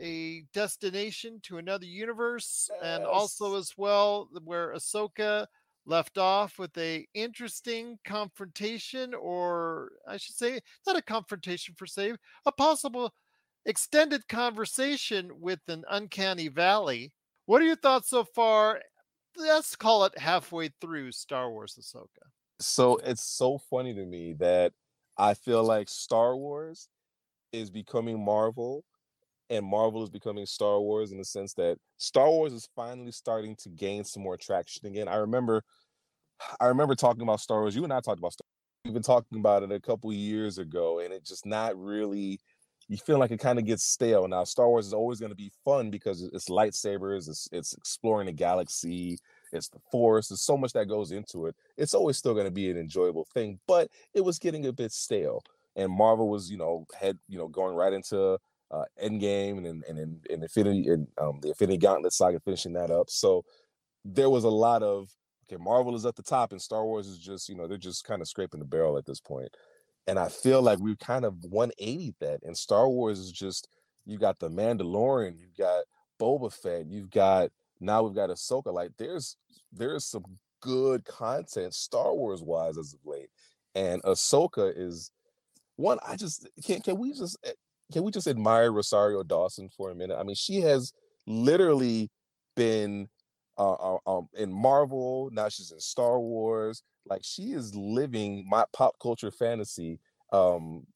a 0.00 0.44
destination 0.54 1.40
to 1.44 1.58
another 1.58 1.86
universe, 1.86 2.70
yes. 2.70 2.80
and 2.82 3.04
also 3.04 3.56
as 3.56 3.72
well 3.76 4.28
where 4.44 4.72
Ahsoka 4.74 5.46
left 5.84 6.18
off 6.18 6.58
with 6.58 6.76
a 6.78 7.06
interesting 7.14 7.98
confrontation, 8.04 9.14
or 9.14 9.92
I 10.06 10.16
should 10.16 10.36
say, 10.36 10.60
not 10.86 10.96
a 10.96 11.02
confrontation 11.02 11.74
for 11.76 11.86
say, 11.86 12.14
a 12.46 12.52
possible 12.52 13.12
extended 13.66 14.26
conversation 14.28 15.30
with 15.40 15.60
an 15.68 15.84
uncanny 15.90 16.48
valley. 16.48 17.12
What 17.46 17.62
are 17.62 17.66
your 17.66 17.76
thoughts 17.76 18.10
so 18.10 18.24
far? 18.24 18.80
Let's 19.36 19.76
call 19.76 20.04
it 20.04 20.18
halfway 20.18 20.70
through 20.80 21.12
Star 21.12 21.50
Wars 21.50 21.78
Ahsoka. 21.80 22.28
So 22.60 22.98
it's 22.98 23.24
so 23.24 23.58
funny 23.58 23.94
to 23.94 24.04
me 24.04 24.34
that 24.34 24.72
I 25.18 25.34
feel 25.34 25.64
like 25.64 25.88
Star 25.88 26.36
Wars 26.36 26.88
is 27.52 27.70
becoming 27.70 28.24
Marvel 28.24 28.84
and 29.50 29.64
Marvel 29.64 30.02
is 30.02 30.10
becoming 30.10 30.46
Star 30.46 30.80
Wars 30.80 31.12
in 31.12 31.18
the 31.18 31.24
sense 31.24 31.52
that 31.54 31.78
Star 31.98 32.28
Wars 32.30 32.52
is 32.52 32.68
finally 32.74 33.12
starting 33.12 33.56
to 33.56 33.68
gain 33.68 34.04
some 34.04 34.22
more 34.22 34.36
traction 34.36 34.86
again. 34.86 35.08
I 35.08 35.16
remember, 35.16 35.62
I 36.60 36.66
remember 36.66 36.94
talking 36.94 37.22
about 37.22 37.40
Star 37.40 37.60
Wars. 37.60 37.76
You 37.76 37.84
and 37.84 37.92
I 37.92 38.00
talked 38.00 38.18
about 38.18 38.32
Star. 38.32 38.46
We've 38.84 38.94
been 38.94 39.02
talking 39.02 39.38
about 39.38 39.62
it 39.62 39.70
a 39.70 39.80
couple 39.80 40.12
years 40.12 40.58
ago, 40.58 40.98
and 40.98 41.12
it 41.12 41.24
just 41.24 41.46
not 41.46 41.78
really. 41.78 42.40
You 42.88 42.96
feel 42.96 43.18
like 43.18 43.30
it 43.30 43.38
kind 43.38 43.60
of 43.60 43.64
gets 43.64 43.84
stale 43.84 44.26
now. 44.26 44.42
Star 44.42 44.68
Wars 44.68 44.86
is 44.86 44.92
always 44.92 45.20
going 45.20 45.30
to 45.30 45.36
be 45.36 45.52
fun 45.64 45.88
because 45.88 46.20
it's 46.20 46.48
lightsabers, 46.48 47.28
it's, 47.28 47.48
it's 47.52 47.72
exploring 47.74 48.26
the 48.26 48.32
galaxy, 48.32 49.18
it's 49.52 49.68
the 49.68 49.78
Force. 49.92 50.28
There's 50.28 50.40
so 50.40 50.56
much 50.56 50.72
that 50.72 50.88
goes 50.88 51.12
into 51.12 51.46
it. 51.46 51.54
It's 51.76 51.94
always 51.94 52.16
still 52.16 52.34
going 52.34 52.46
to 52.46 52.52
be 52.52 52.70
an 52.70 52.76
enjoyable 52.76 53.24
thing, 53.32 53.60
but 53.68 53.88
it 54.14 54.22
was 54.22 54.40
getting 54.40 54.66
a 54.66 54.72
bit 54.72 54.90
stale. 54.90 55.42
And 55.76 55.92
Marvel 55.92 56.28
was, 56.28 56.50
you 56.50 56.58
know, 56.58 56.84
had 56.98 57.18
you 57.28 57.38
know 57.38 57.48
going 57.48 57.76
right 57.76 57.92
into 57.92 58.36
uh, 58.72 58.84
Endgame 59.02 59.58
and 59.58 59.66
and 59.66 59.98
and, 59.98 60.26
and 60.30 60.42
Infinity 60.42 60.88
and 60.88 61.06
um, 61.18 61.38
the 61.42 61.48
Infinity 61.48 61.78
Gauntlet 61.78 62.12
saga 62.12 62.40
finishing 62.40 62.72
that 62.74 62.90
up. 62.90 63.10
So 63.10 63.44
there 64.04 64.30
was 64.30 64.44
a 64.44 64.50
lot 64.50 64.82
of 64.82 65.10
okay, 65.48 65.62
Marvel 65.62 65.94
is 65.94 66.06
at 66.06 66.16
the 66.16 66.22
top 66.22 66.52
and 66.52 66.60
Star 66.60 66.84
Wars 66.84 67.06
is 67.06 67.18
just 67.18 67.48
you 67.48 67.56
know 67.56 67.66
they're 67.66 67.78
just 67.78 68.04
kind 68.04 68.20
of 68.20 68.28
scraping 68.28 68.60
the 68.60 68.66
barrel 68.66 68.98
at 68.98 69.06
this 69.06 69.20
point. 69.20 69.54
And 70.06 70.18
I 70.18 70.28
feel 70.28 70.62
like 70.62 70.80
we've 70.80 70.98
kind 70.98 71.24
of 71.24 71.36
180 71.44 72.14
that. 72.20 72.40
And 72.42 72.56
Star 72.56 72.88
Wars 72.88 73.18
is 73.18 73.30
just 73.30 73.68
you 74.04 74.18
got 74.18 74.38
the 74.40 74.50
Mandalorian, 74.50 75.38
you've 75.38 75.56
got 75.56 75.84
Boba 76.20 76.52
Fett, 76.52 76.86
you've 76.86 77.10
got 77.10 77.50
now 77.80 78.02
we've 78.02 78.14
got 78.14 78.30
Ahsoka. 78.30 78.72
Like 78.72 78.90
there's 78.98 79.36
there's 79.72 80.04
some 80.04 80.24
good 80.60 81.04
content 81.04 81.74
Star 81.74 82.14
Wars 82.14 82.42
wise 82.42 82.78
as 82.78 82.94
of 82.94 83.00
late, 83.04 83.28
and 83.74 84.02
Ahsoka 84.02 84.72
is 84.74 85.10
one. 85.76 85.98
I 86.06 86.16
just 86.16 86.48
can 86.64 86.80
can 86.80 86.98
we 86.98 87.12
just 87.12 87.36
eh, 87.44 87.52
can 87.92 88.02
we 88.02 88.10
just 88.10 88.26
admire 88.26 88.72
Rosario 88.72 89.22
Dawson 89.22 89.68
for 89.68 89.90
a 89.90 89.94
minute? 89.94 90.16
I 90.18 90.22
mean, 90.22 90.34
she 90.34 90.60
has 90.62 90.92
literally 91.26 92.10
been 92.56 93.08
uh, 93.58 93.72
uh, 93.72 93.98
um, 94.06 94.28
in 94.34 94.52
Marvel. 94.52 95.30
Now 95.32 95.48
she's 95.48 95.70
in 95.70 95.80
Star 95.80 96.18
Wars. 96.20 96.82
Like 97.06 97.22
she 97.24 97.52
is 97.52 97.74
living 97.74 98.46
my 98.48 98.64
pop 98.72 98.94
culture 99.00 99.30
fantasy 99.30 100.00
um, 100.32 100.86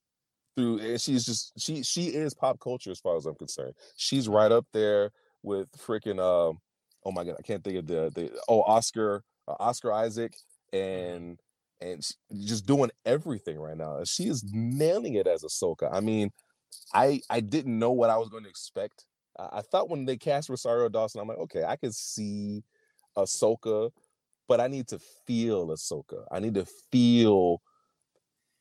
through, 0.57 0.79
and 0.79 1.01
she's 1.01 1.25
just 1.25 1.53
she 1.59 1.83
she 1.83 2.07
is 2.07 2.35
pop 2.35 2.61
culture 2.61 2.91
as 2.91 3.01
far 3.01 3.17
as 3.17 3.27
I'm 3.27 3.35
concerned. 3.35 3.75
She's 3.97 4.29
right 4.29 4.53
up 4.53 4.67
there 4.73 5.11
with 5.43 5.71
freaking 5.73 6.19
um, 6.19 6.59
oh 7.05 7.13
my 7.13 7.25
god, 7.25 7.37
I 7.39 7.43
can't 7.43 7.63
think 7.63 7.79
of 7.79 7.87
the 7.87 8.11
the 8.15 8.31
oh 8.49 8.63
Oscar 8.63 9.23
uh, 9.49 9.57
Oscar 9.59 9.93
Isaac 9.93 10.37
and 10.73 11.39
and 11.81 12.07
just 12.45 12.67
doing 12.67 12.91
everything 13.05 13.59
right 13.59 13.77
now. 13.77 14.03
She 14.05 14.25
is 14.25 14.45
nailing 14.51 15.15
it 15.15 15.27
as 15.27 15.43
Ahsoka. 15.43 15.93
I 15.93 16.01
mean, 16.01 16.31
I 16.93 17.21
I 17.31 17.41
didn't 17.41 17.79
know 17.79 17.93
what 17.93 18.11
I 18.11 18.17
was 18.17 18.29
going 18.29 18.45
to 18.45 18.51
expect. 18.51 19.05
I, 19.39 19.61
thought 19.61 19.91
when 19.91 20.07
they 20.07 20.17
cast 20.17 20.49
Rosario 20.49 20.89
Dawson, 20.89 21.21
I'm 21.21 21.29
like, 21.29 21.39
okay, 21.39 21.63
I 21.63 21.77
could 21.77 21.95
see 21.95 22.65
Ahsoka, 23.17 23.91
but 24.49 24.61
I 24.61 24.67
need 24.67 24.89
to 24.89 24.99
feel 25.27 25.69
Ahsoka. 25.69 26.25
I 26.31 26.39
need 26.39 26.55
to 26.55 26.65
feel 26.65 27.61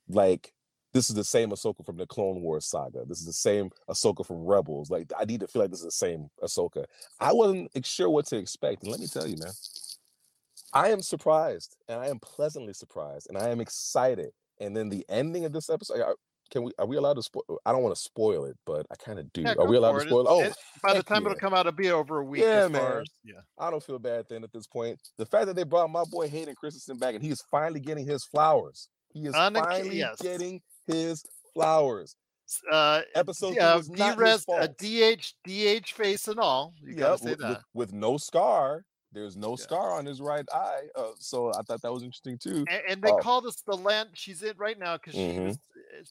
like 0.10 0.52
this 0.94 1.10
is 1.10 1.16
the 1.16 1.24
same 1.24 1.50
Ahsoka 1.52 1.86
from 1.86 1.98
the 1.98 2.06
Clone 2.06 2.42
Wars 2.42 2.66
saga. 2.66 3.06
This 3.06 3.20
is 3.20 3.26
the 3.26 3.34
same 3.34 3.70
Ahsoka 3.90 4.26
from 4.26 4.46
Rebels. 4.46 4.90
Like 4.90 5.12
I 5.18 5.26
need 5.26 5.42
to 5.42 5.48
feel 5.48 5.62
like 5.62 5.72
this 5.72 5.80
is 5.80 5.86
the 5.86 5.92
same 5.92 6.30
Ahsoka. 6.44 6.86
I 7.20 7.34
wasn't 7.34 7.70
sure 7.86 8.10
what 8.10 8.26
to 8.28 8.38
expect, 8.38 8.84
and 8.84 8.92
let 8.92 9.00
me 9.00 9.08
tell 9.08 9.28
you, 9.28 9.38
man, 9.38 9.54
I 10.74 10.90
am 10.90 11.02
surprised, 11.02 11.78
and 11.88 12.00
I 12.00 12.08
am 12.08 12.20
pleasantly 12.20 12.74
surprised, 12.74 13.28
and 13.30 13.38
I 13.38 13.50
am 13.50 13.62
excited. 13.62 14.32
And 14.60 14.76
then 14.76 14.90
the 14.90 15.06
ending 15.10 15.44
of 15.44 15.52
this 15.52 15.70
episode, 15.70 16.02
can 16.52 16.64
we? 16.64 16.72
Are 16.78 16.86
we 16.86 16.98
allowed 16.98 17.16
to 17.16 17.24
spoil? 17.24 17.44
I 17.66 17.72
don't 17.72 17.82
want 17.82 17.96
to 17.96 18.02
spoil 18.02 18.46
it, 18.46 18.58
but 18.66 18.86
I 18.92 18.96
kind 18.96 19.20
of 19.20 19.32
do. 19.34 19.42
Yeah, 19.42 19.54
are 19.58 19.68
we 19.68 19.78
allowed 19.78 20.00
to 20.00 20.02
spoil? 20.02 20.22
It. 20.22 20.30
Oh, 20.30 20.54
by 20.84 20.94
the 20.94 21.04
time 21.04 21.24
yeah. 21.24 21.32
it'll 21.32 21.40
come 21.40 21.54
out, 21.54 21.62
it'll 21.62 21.76
be 21.76 21.92
over 21.92 22.20
a 22.20 22.26
week. 22.26 22.42
Yeah, 22.42 22.68
man. 22.68 23.02
As, 23.02 23.08
yeah, 23.24 23.42
I 23.58 23.72
don't 23.72 23.84
feel 23.84 24.00
bad 24.00 24.26
then 24.30 24.44
at 24.44 24.54
this 24.54 24.68
point. 24.68 25.00
The 25.18 25.26
fact 25.26 25.48
that 25.48 25.56
they 25.56 25.64
brought 25.64 25.90
my 25.90 26.04
boy 26.12 26.28
Hayden 26.28 26.56
Christensen 26.56 26.98
back, 26.98 27.16
and 27.16 27.24
he 27.24 27.30
is 27.30 27.44
finally 27.50 27.80
getting 27.80 28.06
his 28.06 28.24
flowers. 28.24 28.88
He 29.14 29.26
is 29.26 29.34
finally 29.34 29.98
yes. 29.98 30.22
getting 30.22 30.62
his 30.88 31.24
flowers. 31.54 32.16
Uh, 32.72 33.02
Episode 33.16 33.56
yeah, 33.56 33.82
D-res, 33.92 34.46
a 34.50 34.68
DH, 34.68 35.34
DH 35.48 35.90
face 35.90 36.28
and 36.28 36.40
all. 36.40 36.74
You 36.84 36.92
yep, 36.92 37.00
gotta 37.00 37.18
say 37.18 37.30
with, 37.32 37.40
that. 37.40 37.50
With, 37.50 37.60
with, 37.74 37.94
no 37.94 38.18
scar. 38.18 38.84
There's 39.12 39.38
no 39.38 39.52
yeah. 39.52 39.64
scar 39.64 39.94
on 39.94 40.06
his 40.06 40.22
right 40.22 40.46
eye. 40.54 40.82
Uh, 40.96 41.12
so 41.18 41.52
I 41.54 41.62
thought 41.62 41.82
that 41.82 41.92
was 41.92 42.04
interesting 42.04 42.38
too. 42.38 42.66
And, 42.70 42.82
and 42.90 43.02
they 43.02 43.12
uh, 43.12 43.18
call 43.18 43.42
this 43.42 43.62
the 43.62 43.76
land 43.76 44.10
she's 44.14 44.44
in 44.44 44.54
right 44.58 44.78
now 44.78 44.98
because 44.98 45.16
mm-hmm. 45.16 45.48
she's 45.48 45.58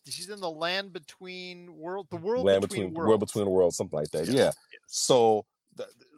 she's 0.09 0.31
in 0.31 0.41
the 0.41 0.51
land 0.51 0.93
between 0.93 1.77
world, 1.77 2.09
the 2.11 2.17
world 2.17 2.45
land 2.45 2.63
between, 2.63 2.89
between 2.89 2.95
world 2.95 3.21
between 3.21 3.47
worlds, 3.47 3.77
something 3.77 3.99
like 3.99 4.11
that. 4.11 4.27
Yeah. 4.27 4.53
So 4.87 5.45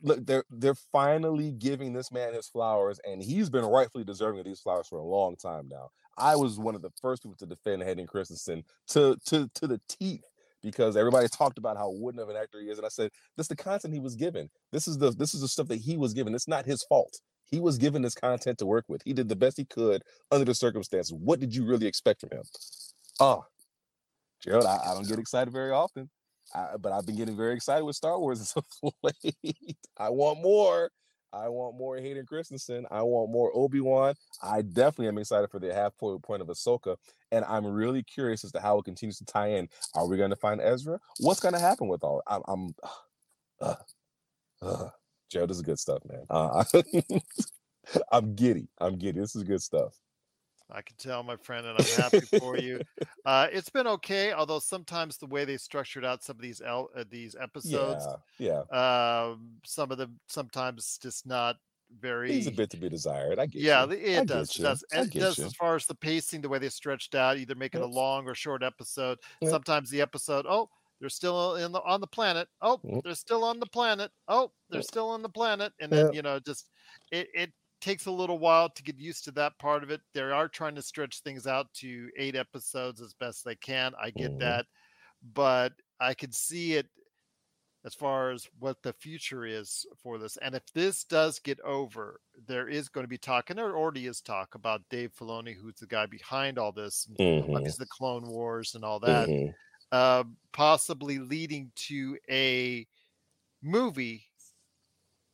look, 0.02 0.24
they're 0.26 0.44
they're 0.50 0.74
finally 0.74 1.50
giving 1.52 1.92
this 1.92 2.12
man 2.12 2.34
his 2.34 2.48
flowers, 2.48 3.00
and 3.06 3.22
he's 3.22 3.50
been 3.50 3.64
rightfully 3.64 4.04
deserving 4.04 4.40
of 4.40 4.46
these 4.46 4.60
flowers 4.60 4.88
for 4.88 4.98
a 4.98 5.04
long 5.04 5.36
time 5.36 5.68
now. 5.68 5.90
I 6.18 6.36
was 6.36 6.58
one 6.58 6.74
of 6.74 6.82
the 6.82 6.90
first 7.00 7.22
people 7.22 7.36
to 7.38 7.46
defend 7.46 7.82
Hayden 7.82 8.06
Christensen 8.06 8.64
to 8.88 9.16
to 9.26 9.48
to 9.54 9.66
the 9.66 9.80
teeth 9.88 10.24
because 10.62 10.96
everybody 10.96 11.28
talked 11.28 11.58
about 11.58 11.76
how 11.76 11.90
wooden 11.90 12.20
of 12.20 12.28
an 12.28 12.36
actor 12.36 12.60
he 12.60 12.68
is, 12.68 12.78
and 12.78 12.86
I 12.86 12.90
said, 12.90 13.10
"This 13.36 13.44
is 13.44 13.48
the 13.48 13.56
content 13.56 13.94
he 13.94 14.00
was 14.00 14.16
given. 14.16 14.50
This 14.72 14.88
is 14.88 14.98
the 14.98 15.10
this 15.10 15.34
is 15.34 15.40
the 15.40 15.48
stuff 15.48 15.68
that 15.68 15.80
he 15.80 15.96
was 15.96 16.14
given. 16.14 16.34
It's 16.34 16.48
not 16.48 16.66
his 16.66 16.82
fault. 16.84 17.20
He 17.44 17.60
was 17.60 17.78
given 17.78 18.02
this 18.02 18.14
content 18.14 18.58
to 18.58 18.66
work 18.66 18.84
with. 18.88 19.02
He 19.04 19.12
did 19.12 19.28
the 19.28 19.36
best 19.36 19.56
he 19.56 19.64
could 19.64 20.02
under 20.32 20.44
the 20.44 20.54
circumstances. 20.54 21.12
What 21.12 21.38
did 21.38 21.54
you 21.54 21.64
really 21.66 21.86
expect 21.86 22.20
from 22.20 22.30
him?" 22.30 22.44
Oh, 23.20 23.44
Gerald, 24.46 24.66
I, 24.66 24.78
I 24.86 24.94
don't 24.94 25.08
get 25.08 25.18
excited 25.18 25.52
very 25.52 25.72
often, 25.72 26.10
I, 26.54 26.76
but 26.80 26.92
I've 26.92 27.06
been 27.06 27.16
getting 27.16 27.36
very 27.36 27.54
excited 27.54 27.84
with 27.84 27.96
Star 27.96 28.18
Wars. 28.18 28.54
I 29.98 30.10
want 30.10 30.40
more. 30.42 30.90
I 31.32 31.48
want 31.48 31.76
more 31.76 31.98
Hayden 31.98 32.24
Christensen. 32.24 32.86
I 32.90 33.02
want 33.02 33.30
more 33.30 33.50
Obi 33.54 33.80
Wan. 33.80 34.14
I 34.42 34.62
definitely 34.62 35.08
am 35.08 35.18
excited 35.18 35.50
for 35.50 35.58
the 35.60 35.74
half 35.74 35.96
point 35.98 36.22
point 36.22 36.42
of 36.42 36.48
Ahsoka, 36.48 36.96
and 37.32 37.44
I'm 37.44 37.66
really 37.66 38.02
curious 38.02 38.44
as 38.44 38.52
to 38.52 38.60
how 38.60 38.78
it 38.78 38.84
continues 38.84 39.18
to 39.18 39.24
tie 39.24 39.48
in. 39.48 39.68
Are 39.94 40.06
we 40.06 40.16
going 40.16 40.30
to 40.30 40.36
find 40.36 40.60
Ezra? 40.60 40.98
What's 41.20 41.40
going 41.40 41.54
to 41.54 41.60
happen 41.60 41.88
with 41.88 42.04
all? 42.04 42.22
I'm, 42.26 42.42
I'm 42.48 42.74
uh, 43.60 43.74
uh, 44.62 44.88
Joe. 45.30 45.46
This 45.46 45.58
is 45.58 45.62
good 45.62 45.78
stuff, 45.78 46.02
man. 46.08 46.24
Uh, 46.30 46.64
I'm 48.12 48.34
giddy. 48.34 48.68
I'm 48.80 48.96
giddy. 48.96 49.20
This 49.20 49.36
is 49.36 49.42
good 49.44 49.62
stuff. 49.62 49.94
I 50.70 50.82
can 50.82 50.96
tell, 50.96 51.22
my 51.22 51.36
friend, 51.36 51.66
and 51.66 51.78
I'm 51.78 52.02
happy 52.02 52.20
for 52.38 52.56
you. 52.56 52.80
Uh, 53.24 53.48
it's 53.50 53.68
been 53.68 53.88
okay, 53.88 54.32
although 54.32 54.60
sometimes 54.60 55.16
the 55.16 55.26
way 55.26 55.44
they 55.44 55.56
structured 55.56 56.04
out 56.04 56.22
some 56.22 56.36
of 56.36 56.42
these 56.42 56.62
el- 56.64 56.90
uh, 56.96 57.02
these 57.10 57.34
episodes, 57.40 58.06
yeah, 58.38 58.62
yeah, 58.72 59.30
um, 59.32 59.48
some 59.64 59.90
of 59.90 59.98
them 59.98 60.20
sometimes 60.28 60.96
just 61.02 61.26
not 61.26 61.56
very. 62.00 62.32
He's 62.32 62.46
a 62.46 62.52
bit 62.52 62.70
to 62.70 62.76
be 62.76 62.88
desired. 62.88 63.40
I 63.40 63.46
get. 63.46 63.62
Yeah, 63.62 63.84
you. 63.86 63.94
it 63.94 64.20
I 64.20 64.24
does. 64.24 64.56
It 64.56 64.62
does. 64.62 64.84
It 64.92 65.12
does 65.12 65.40
as 65.40 65.54
far 65.54 65.74
as 65.74 65.86
the 65.86 65.96
pacing, 65.96 66.40
the 66.40 66.48
way 66.48 66.60
they 66.60 66.68
stretched 66.68 67.16
out, 67.16 67.36
either 67.36 67.56
making 67.56 67.80
yep. 67.80 67.90
a 67.90 67.92
long 67.92 68.28
or 68.28 68.34
short 68.36 68.62
episode. 68.62 69.18
Yep. 69.40 69.50
Sometimes 69.50 69.90
the 69.90 70.00
episode, 70.00 70.46
oh, 70.48 70.68
they're 71.00 71.08
still 71.08 71.56
in 71.56 71.72
the 71.72 71.82
on 71.82 72.00
the 72.00 72.06
planet. 72.06 72.48
Oh, 72.62 72.80
they're 73.04 73.14
still 73.14 73.44
on 73.44 73.58
the 73.58 73.66
planet. 73.66 74.10
Oh, 74.28 74.52
they're 74.70 74.82
still 74.82 75.08
on 75.10 75.22
the 75.22 75.28
planet, 75.28 75.72
and 75.80 75.90
then 75.90 76.12
you 76.12 76.22
know, 76.22 76.38
just 76.38 76.70
it 77.10 77.28
it 77.34 77.52
takes 77.86 78.06
a 78.06 78.10
little 78.10 78.40
while 78.40 78.68
to 78.68 78.82
get 78.82 78.98
used 78.98 79.22
to 79.22 79.30
that 79.30 79.56
part 79.60 79.84
of 79.84 79.90
it. 79.90 80.00
They 80.12 80.20
are 80.20 80.48
trying 80.48 80.74
to 80.74 80.82
stretch 80.82 81.20
things 81.20 81.46
out 81.46 81.72
to 81.74 82.08
eight 82.16 82.34
episodes 82.34 83.00
as 83.00 83.14
best 83.14 83.44
they 83.44 83.54
can. 83.54 83.92
I 84.02 84.10
get 84.10 84.30
mm-hmm. 84.30 84.40
that, 84.40 84.66
but 85.34 85.72
I 86.00 86.12
can 86.14 86.32
see 86.32 86.74
it 86.74 86.88
as 87.84 87.94
far 87.94 88.32
as 88.32 88.48
what 88.58 88.82
the 88.82 88.92
future 88.92 89.46
is 89.46 89.86
for 90.02 90.18
this. 90.18 90.36
And 90.38 90.56
if 90.56 90.64
this 90.74 91.04
does 91.04 91.38
get 91.38 91.60
over, 91.60 92.20
there 92.48 92.66
is 92.66 92.88
going 92.88 93.04
to 93.04 93.08
be 93.08 93.18
talk, 93.18 93.50
and 93.50 93.58
there 93.58 93.76
already 93.76 94.08
is 94.08 94.20
talk 94.20 94.56
about 94.56 94.82
Dave 94.90 95.12
Filoni, 95.16 95.54
who's 95.54 95.76
the 95.76 95.86
guy 95.86 96.06
behind 96.06 96.58
all 96.58 96.72
this, 96.72 97.08
mm-hmm. 97.20 97.52
the 97.52 97.86
Clone 97.88 98.26
Wars 98.26 98.74
and 98.74 98.84
all 98.84 98.98
that, 98.98 99.28
mm-hmm. 99.28 99.50
uh, 99.92 100.24
possibly 100.52 101.20
leading 101.20 101.70
to 101.76 102.18
a 102.28 102.84
movie 103.62 104.25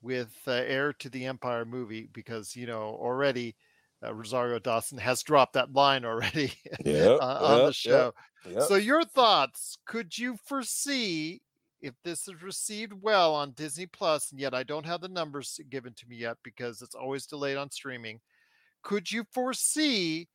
with 0.03 0.35
uh, 0.47 0.53
Heir 0.53 0.93
to 0.95 1.09
the 1.09 1.27
Empire 1.27 1.65
movie 1.65 2.09
because 2.13 2.55
you 2.57 2.67
know 2.67 2.99
already 3.01 3.57
uh, 4.05 4.13
Rosario 4.13 4.59
Dawson 4.59 4.99
has 4.99 5.23
dropped 5.23 5.55
that 5.55 5.73
line 5.73 6.05
already 6.05 6.53
yep, 6.85 7.21
uh, 7.21 7.39
on 7.41 7.59
yep, 7.59 7.67
the 7.69 7.73
show. 7.73 8.13
Yep, 8.49 8.63
so 8.65 8.75
your 8.77 9.05
thoughts? 9.05 9.79
Could 9.87 10.17
you 10.19 10.37
foresee 10.47 11.43
if 11.81 11.95
this 12.05 12.29
is 12.29 12.43
received 12.43 12.93
well 13.01 13.35
on 13.35 13.53
Disney 13.53 13.87
Plus, 13.87 14.31
and 14.31 14.41
yet 14.41 14.55
I 14.55 14.63
don't 14.63 14.87
have 14.87 15.01
the 15.01 15.09
numbers 15.09 15.61
given 15.71 15.95
to 15.95 16.09
me 16.09 16.17
yet 16.17 16.37
because 16.43 16.83
it's 16.83 16.95
always 16.95 17.27
delayed 17.27 17.57
on 17.57 17.71
streaming? 17.71 18.21
Could 18.83 19.11
you 19.11 19.25
foresee 19.33 20.29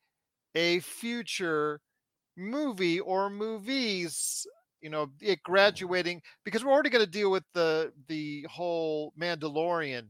a 0.54 0.80
future 0.80 1.80
movie 2.36 3.00
or 3.00 3.28
movies 3.28 4.46
you 4.80 4.90
know 4.90 5.10
it 5.20 5.42
graduating 5.42 6.22
because 6.44 6.64
we're 6.64 6.72
already 6.72 6.90
going 6.90 7.04
to 7.04 7.10
deal 7.10 7.30
with 7.30 7.44
the 7.54 7.92
the 8.08 8.46
whole 8.50 9.12
Mandalorian 9.18 10.08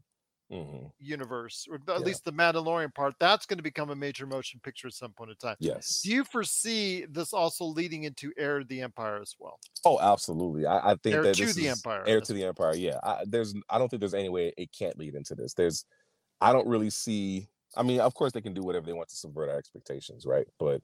mm-hmm. 0.52 0.86
universe, 0.98 1.66
or 1.70 1.76
at 1.76 1.82
yeah. 1.88 1.96
least 1.98 2.24
the 2.24 2.32
Mandalorian 2.32 2.94
part. 2.94 3.14
That's 3.20 3.46
going 3.46 3.58
to 3.58 3.62
become 3.62 3.90
a 3.90 3.96
major 3.96 4.26
motion 4.26 4.60
picture 4.62 4.88
at 4.88 4.94
some 4.94 5.12
point 5.12 5.30
in 5.30 5.36
time. 5.36 5.56
Yes. 5.58 6.00
Do 6.02 6.10
you 6.10 6.24
foresee 6.24 7.06
this 7.10 7.32
also 7.32 7.64
leading 7.64 8.04
into 8.04 8.32
Heir 8.36 8.60
to 8.60 8.64
the 8.64 8.82
Empire 8.82 9.20
as 9.20 9.34
well? 9.38 9.58
Oh, 9.84 9.98
absolutely. 10.00 10.66
I, 10.66 10.92
I 10.92 10.96
think 11.02 11.14
Heir 11.14 11.22
that 11.22 11.34
to 11.34 11.52
the 11.52 11.68
Empire. 11.68 12.04
Heir 12.06 12.20
to 12.20 12.32
the 12.32 12.44
Empire. 12.44 12.74
Yeah. 12.74 12.98
I, 13.02 13.24
there's. 13.26 13.54
I 13.68 13.78
don't 13.78 13.88
think 13.88 14.00
there's 14.00 14.14
any 14.14 14.28
way 14.28 14.52
it 14.56 14.70
can't 14.76 14.98
lead 14.98 15.14
into 15.14 15.34
this. 15.34 15.54
There's. 15.54 15.84
I 16.40 16.52
don't 16.52 16.68
really 16.68 16.90
see. 16.90 17.48
I 17.76 17.82
mean, 17.82 18.00
of 18.00 18.14
course, 18.14 18.32
they 18.32 18.40
can 18.40 18.54
do 18.54 18.62
whatever 18.62 18.86
they 18.86 18.92
want 18.92 19.08
to 19.08 19.16
subvert 19.16 19.50
our 19.50 19.58
expectations, 19.58 20.24
right? 20.24 20.46
But 20.58 20.80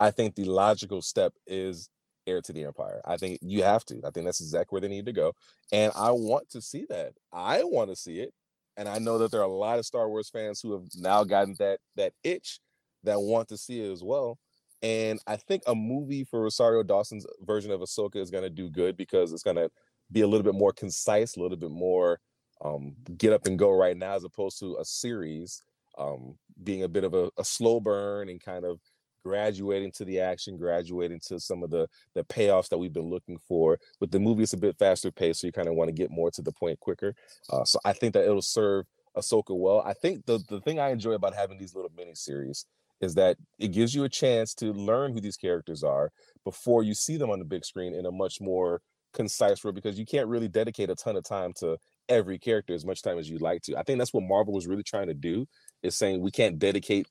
I 0.00 0.10
think 0.10 0.34
the 0.34 0.44
logical 0.44 1.02
step 1.02 1.32
is 1.46 1.88
heir 2.26 2.40
to 2.42 2.52
the 2.52 2.64
empire. 2.64 3.00
I 3.04 3.16
think 3.16 3.38
you 3.42 3.62
have 3.62 3.84
to. 3.86 4.00
I 4.04 4.10
think 4.10 4.26
that's 4.26 4.40
exactly 4.40 4.74
where 4.74 4.80
they 4.80 4.94
need 4.94 5.06
to 5.06 5.12
go. 5.12 5.32
And 5.72 5.92
I 5.96 6.10
want 6.12 6.50
to 6.50 6.60
see 6.60 6.86
that. 6.88 7.12
I 7.32 7.62
want 7.64 7.90
to 7.90 7.96
see 7.96 8.20
it. 8.20 8.32
And 8.76 8.88
I 8.88 8.98
know 8.98 9.18
that 9.18 9.30
there 9.30 9.40
are 9.40 9.44
a 9.44 9.52
lot 9.52 9.78
of 9.78 9.86
Star 9.86 10.08
Wars 10.08 10.30
fans 10.30 10.60
who 10.60 10.72
have 10.72 10.84
now 10.96 11.24
gotten 11.24 11.54
that 11.58 11.80
that 11.96 12.14
itch 12.24 12.60
that 13.04 13.20
want 13.20 13.48
to 13.48 13.56
see 13.56 13.80
it 13.80 13.92
as 13.92 14.02
well. 14.02 14.38
And 14.82 15.20
I 15.26 15.36
think 15.36 15.62
a 15.66 15.74
movie 15.74 16.24
for 16.24 16.42
Rosario 16.42 16.82
Dawson's 16.82 17.26
version 17.42 17.70
of 17.70 17.80
Ahsoka 17.80 18.16
is 18.16 18.30
going 18.30 18.44
to 18.44 18.50
do 18.50 18.68
good 18.68 18.96
because 18.96 19.32
it's 19.32 19.42
going 19.42 19.56
to 19.56 19.70
be 20.10 20.22
a 20.22 20.26
little 20.26 20.42
bit 20.42 20.54
more 20.54 20.72
concise, 20.72 21.36
a 21.36 21.40
little 21.40 21.56
bit 21.56 21.70
more 21.70 22.18
um, 22.64 22.94
get 23.16 23.32
up 23.32 23.46
and 23.46 23.58
go 23.58 23.70
right 23.70 23.96
now, 23.96 24.14
as 24.14 24.24
opposed 24.24 24.58
to 24.60 24.76
a 24.80 24.84
series 24.84 25.62
um, 25.98 26.36
being 26.62 26.82
a 26.82 26.88
bit 26.88 27.04
of 27.04 27.14
a, 27.14 27.30
a 27.38 27.44
slow 27.44 27.80
burn 27.80 28.28
and 28.28 28.40
kind 28.40 28.64
of 28.64 28.80
graduating 29.24 29.92
to 29.92 30.04
the 30.04 30.20
action, 30.20 30.56
graduating 30.56 31.20
to 31.28 31.40
some 31.40 31.62
of 31.62 31.70
the 31.70 31.88
the 32.14 32.24
payoffs 32.24 32.68
that 32.68 32.78
we've 32.78 32.92
been 32.92 33.10
looking 33.10 33.38
for. 33.48 33.78
With 34.00 34.10
the 34.10 34.20
movie, 34.20 34.42
it's 34.42 34.52
a 34.52 34.58
bit 34.58 34.78
faster 34.78 35.10
paced, 35.10 35.40
so 35.40 35.46
you 35.46 35.52
kind 35.52 35.68
of 35.68 35.74
want 35.74 35.88
to 35.88 35.92
get 35.92 36.10
more 36.10 36.30
to 36.30 36.42
the 36.42 36.52
point 36.52 36.78
quicker. 36.80 37.14
Uh, 37.50 37.64
so 37.64 37.78
I 37.84 37.92
think 37.92 38.14
that 38.14 38.24
it'll 38.24 38.42
serve 38.42 38.86
Ahsoka 39.16 39.56
well. 39.56 39.82
I 39.84 39.92
think 39.92 40.26
the 40.26 40.40
the 40.48 40.60
thing 40.60 40.78
I 40.78 40.90
enjoy 40.90 41.12
about 41.12 41.34
having 41.34 41.58
these 41.58 41.74
little 41.74 41.92
mini 41.96 42.14
series 42.14 42.66
is 43.00 43.14
that 43.14 43.36
it 43.58 43.68
gives 43.68 43.94
you 43.94 44.04
a 44.04 44.08
chance 44.08 44.54
to 44.54 44.72
learn 44.72 45.12
who 45.12 45.20
these 45.20 45.36
characters 45.36 45.82
are 45.82 46.10
before 46.44 46.82
you 46.82 46.94
see 46.94 47.16
them 47.16 47.30
on 47.30 47.40
the 47.40 47.44
big 47.44 47.64
screen 47.64 47.94
in 47.94 48.06
a 48.06 48.12
much 48.12 48.40
more 48.40 48.80
concise 49.12 49.62
way 49.62 49.72
because 49.72 49.98
you 49.98 50.06
can't 50.06 50.28
really 50.28 50.48
dedicate 50.48 50.88
a 50.88 50.94
ton 50.94 51.16
of 51.16 51.24
time 51.24 51.52
to 51.58 51.76
every 52.08 52.38
character 52.38 52.74
as 52.74 52.84
much 52.84 53.02
time 53.02 53.18
as 53.18 53.28
you'd 53.28 53.42
like 53.42 53.62
to. 53.62 53.76
I 53.76 53.82
think 53.82 53.98
that's 53.98 54.14
what 54.14 54.22
Marvel 54.22 54.54
was 54.54 54.66
really 54.66 54.82
trying 54.82 55.08
to 55.08 55.14
do 55.14 55.46
is 55.82 55.96
saying 55.96 56.20
we 56.20 56.30
can't 56.30 56.58
dedicate 56.58 57.06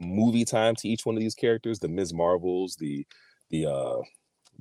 movie 0.00 0.44
time 0.44 0.74
to 0.76 0.88
each 0.88 1.06
one 1.06 1.16
of 1.16 1.20
these 1.20 1.34
characters, 1.34 1.78
the 1.78 1.88
Ms. 1.88 2.12
Marvels, 2.12 2.76
the 2.76 3.06
the 3.50 3.66
uh 3.66 4.02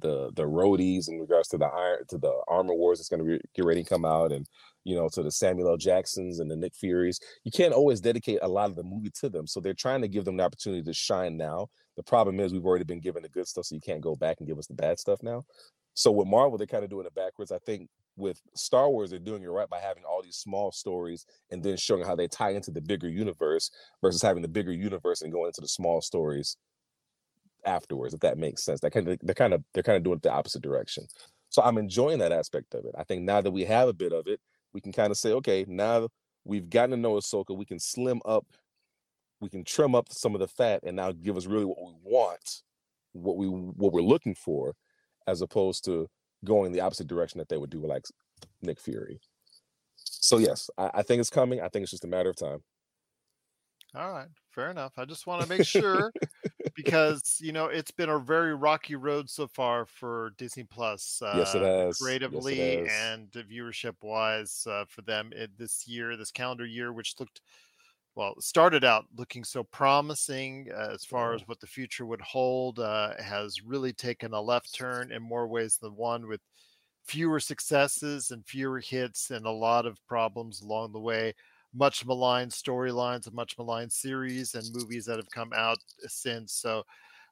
the 0.02 0.32
the 0.36 0.44
Rhodey's 0.44 1.08
in 1.08 1.20
regards 1.20 1.48
to 1.50 1.58
the 1.58 1.66
iron 1.66 2.06
to 2.10 2.18
the 2.18 2.34
armor 2.48 2.74
wars 2.74 3.00
that's 3.00 3.10
going 3.10 3.26
to 3.26 3.40
get 3.56 3.66
ready 3.66 3.84
to 3.84 3.90
come 3.90 4.06
out 4.06 4.32
and 4.32 4.46
you 4.84 4.96
know 4.96 5.10
to 5.14 5.24
the 5.24 5.32
Samuel 5.32 5.70
L. 5.70 5.78
Jacksons 5.78 6.40
and 6.40 6.50
the 6.50 6.56
Nick 6.56 6.76
Furies. 6.76 7.20
You 7.44 7.52
can't 7.52 7.74
always 7.74 8.02
dedicate 8.02 8.40
a 8.42 8.48
lot 8.48 8.70
of 8.70 8.76
the 8.76 8.84
movie 8.84 9.12
to 9.22 9.30
them. 9.30 9.48
So 9.48 9.60
they're 9.60 9.74
trying 9.74 10.02
to 10.02 10.08
give 10.08 10.26
them 10.26 10.38
the 10.38 10.44
opportunity 10.44 10.84
to 10.84 10.94
shine 10.94 11.38
now. 11.38 11.68
The 11.96 12.04
problem 12.04 12.40
is 12.40 12.52
we've 12.52 12.66
already 12.66 12.84
been 12.84 13.00
given 13.00 13.24
the 13.24 13.30
good 13.30 13.48
stuff, 13.48 13.66
so 13.66 13.76
you 13.76 13.82
can't 13.82 14.02
go 14.02 14.16
back 14.16 14.38
and 14.40 14.48
give 14.48 14.58
us 14.58 14.68
the 14.68 14.74
bad 14.74 15.00
stuff 15.00 15.24
now. 15.24 15.44
So 15.94 16.12
with 16.12 16.28
Marvel, 16.28 16.58
they're 16.58 16.68
kind 16.68 16.84
of 16.84 16.90
doing 16.90 17.06
it 17.06 17.16
backwards. 17.16 17.54
I 17.54 17.60
think 17.60 17.90
with 18.16 18.42
Star 18.56 18.90
Wars, 18.90 19.10
they're 19.10 19.20
doing 19.20 19.44
it 19.44 19.48
right 19.48 19.70
by 19.70 19.80
having 19.80 20.04
all 20.04 20.22
these 20.24 20.38
small 20.38 20.72
stories 20.72 21.26
and 21.52 21.62
then 21.62 21.78
showing 21.78 22.06
how 22.06 22.16
they 22.16 22.28
tie 22.28 22.52
into 22.52 22.72
the 22.72 22.82
bigger 22.82 23.10
universe 23.10 23.72
versus 24.02 24.22
having 24.22 24.42
the 24.42 24.48
bigger 24.48 24.72
universe 24.72 25.22
and 25.22 25.32
going 25.32 25.48
into 25.48 25.62
the 25.62 25.68
small 25.68 26.02
stories 26.02 26.58
afterwards. 27.66 28.14
If 28.14 28.22
that 28.22 28.38
makes 28.38 28.64
sense, 28.64 28.80
that 28.82 28.92
kind 28.92 29.08
of 29.08 29.20
they're 29.22 29.36
kind 29.36 29.54
of 29.54 29.64
they're 29.74 29.84
kind 29.84 29.98
of 29.98 30.04
doing 30.04 30.18
it 30.18 30.24
the 30.24 30.32
opposite 30.32 30.62
direction. 30.62 31.06
So 31.50 31.62
I'm 31.62 31.78
enjoying 31.78 32.20
that 32.20 32.32
aspect 32.32 32.74
of 32.74 32.86
it. 32.86 32.96
I 32.98 33.04
think 33.04 33.24
now 33.24 33.42
that 33.42 33.52
we 33.52 33.66
have 33.66 33.88
a 33.88 33.94
bit 33.94 34.14
of 34.14 34.28
it, 34.28 34.40
we 34.74 34.82
can 34.82 34.92
kind 34.92 35.12
of 35.12 35.18
say, 35.18 35.32
okay, 35.34 35.66
now 35.68 36.10
we've 36.44 36.70
gotten 36.70 36.92
to 36.92 36.98
know 36.98 37.14
Ahsoka, 37.14 37.56
we 37.56 37.66
can 37.66 37.80
slim 37.80 38.22
up, 38.26 38.46
we 39.40 39.50
can 39.50 39.64
trim 39.64 39.96
up 39.96 40.12
some 40.12 40.34
of 40.34 40.40
the 40.40 40.48
fat, 40.48 40.82
and 40.84 40.96
now 40.96 41.12
give 41.12 41.38
us 41.38 41.46
really 41.46 41.66
what 41.66 41.78
we 41.82 41.94
want, 42.04 42.62
what 43.14 43.38
we 43.38 43.48
what 43.48 43.94
we're 43.94 44.02
looking 44.02 44.36
for, 44.36 44.74
as 45.28 45.42
opposed 45.42 45.84
to 45.86 46.08
going 46.46 46.72
the 46.72 46.82
opposite 46.82 47.08
direction 47.08 47.40
that 47.40 47.50
they 47.50 47.58
would 47.58 47.70
do 47.70 47.80
with 47.80 47.90
like 47.90 48.06
Nick 48.62 48.80
Fury. 48.80 49.20
So 49.96 50.38
yes, 50.38 50.70
I, 50.78 50.92
I 50.96 51.02
think 51.04 51.20
it's 51.20 51.30
coming. 51.30 51.62
I 51.62 51.68
think 51.68 51.84
it's 51.84 51.92
just 51.92 52.06
a 52.06 52.08
matter 52.08 52.30
of 52.30 52.36
time. 52.36 52.64
All 53.96 54.12
right, 54.12 54.28
fair 54.52 54.72
enough. 54.72 54.94
I 54.98 55.06
just 55.06 55.26
want 55.26 55.42
to 55.42 55.48
make 55.48 55.66
sure 55.66 56.12
because 56.76 57.38
you 57.40 57.54
know 57.54 57.68
it's 57.68 57.92
been 57.92 58.10
a 58.10 58.20
very 58.20 58.54
rocky 58.54 58.96
road 58.96 59.30
so 59.30 59.48
far 59.48 59.86
for 59.86 60.34
Disney 60.38 60.64
Plus. 60.64 61.22
Uh, 61.24 61.36
yes, 61.38 61.56
it 61.56 61.62
has. 61.62 61.98
Creatively 61.98 62.58
yes, 62.58 62.68
it 62.68 62.90
has. 62.90 63.12
and 63.12 63.32
viewership 63.50 63.96
wise 64.02 64.68
uh, 64.70 64.84
for 64.90 65.02
them 65.04 65.32
it, 65.34 65.58
this 65.58 65.88
year, 65.88 66.18
this 66.18 66.32
calendar 66.32 66.66
year, 66.66 66.92
which 66.92 67.16
looked 67.20 67.42
well 68.16 68.40
started 68.40 68.84
out 68.84 69.06
looking 69.16 69.44
so 69.44 69.64
promising 69.64 70.70
uh, 70.74 70.90
as 70.94 71.06
far 71.06 71.34
as 71.34 71.42
what 71.48 71.60
the 71.60 71.68
future 71.68 72.06
would 72.06 72.22
hold 72.22 72.80
uh, 72.80 73.14
has 73.22 73.62
really 73.62 73.94
taken 73.94 74.34
a 74.34 74.42
left 74.42 74.74
turn 74.74 75.12
in 75.12 75.22
more 75.22 75.48
ways 75.48 75.78
than 75.78 75.96
one 75.96 76.28
with 76.28 76.42
fewer 77.04 77.40
successes 77.40 78.32
and 78.32 78.46
fewer 78.48 78.80
hits 78.80 79.32
and 79.32 79.46
a 79.46 79.52
lot 79.52 79.86
of 79.86 80.06
problems 80.08 80.62
along 80.62 80.92
the 80.92 81.00
way 81.00 81.34
much 81.74 82.06
maligned 82.06 82.52
storylines 82.52 83.28
and 83.28 83.36
much 83.36 83.58
maligned 83.58 83.92
series 83.92 84.56
and 84.56 84.72
movies 84.74 85.06
that 85.06 85.18
have 85.18 85.30
come 85.30 85.52
out 85.54 85.78
since 86.08 86.54
so 86.54 86.84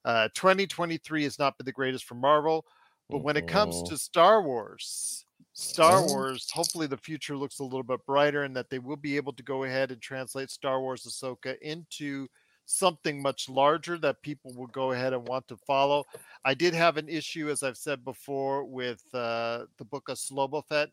uh, 0.06 0.30
2023 0.36 1.24
has 1.24 1.40
not 1.40 1.58
been 1.58 1.66
the 1.66 1.72
greatest 1.72 2.06
for 2.06 2.16
marvel 2.16 2.66
but 3.12 3.20
when 3.24 3.38
it 3.38 3.48
comes 3.48 3.82
Mhm. 3.82 3.84
to 3.84 3.98
star 3.98 4.42
wars 4.44 5.26
Star. 5.54 6.06
Wars, 6.06 6.50
hopefully 6.52 6.88
the 6.88 6.98
future 6.98 7.38
looks 7.38 7.60
a 7.60 7.64
little 7.64 7.84
bit 7.84 8.06
brighter 8.06 8.44
and 8.44 8.56
that 8.56 8.70
they 8.70 8.80
will 8.80 8.98
be 8.98 9.16
able 9.16 9.34
to 9.34 9.44
go 9.44 9.64
ahead 9.64 9.92
and 9.92 10.02
translate 10.02 10.50
Star 10.50 10.82
Wars 10.82 11.06
Ahsoka 11.06 11.58
into 11.62 12.28
something 12.66 13.22
much 13.22 13.50
larger 13.50 13.98
that 14.00 14.22
people 14.22 14.54
will 14.56 14.68
go 14.68 14.92
ahead 14.92 15.14
and 15.14 15.28
want 15.28 15.48
to 15.50 15.58
follow. 15.58 16.06
I 16.46 16.54
did 16.54 16.74
have 16.74 16.98
an 16.98 17.10
issue, 17.10 17.50
as 17.50 17.62
I've 17.62 17.78
said 17.78 18.04
before, 18.04 18.66
with 18.66 19.04
uh, 19.14 19.66
the 19.78 19.86
book 19.86 20.10
of 20.10 20.18
Slobofet, 20.18 20.88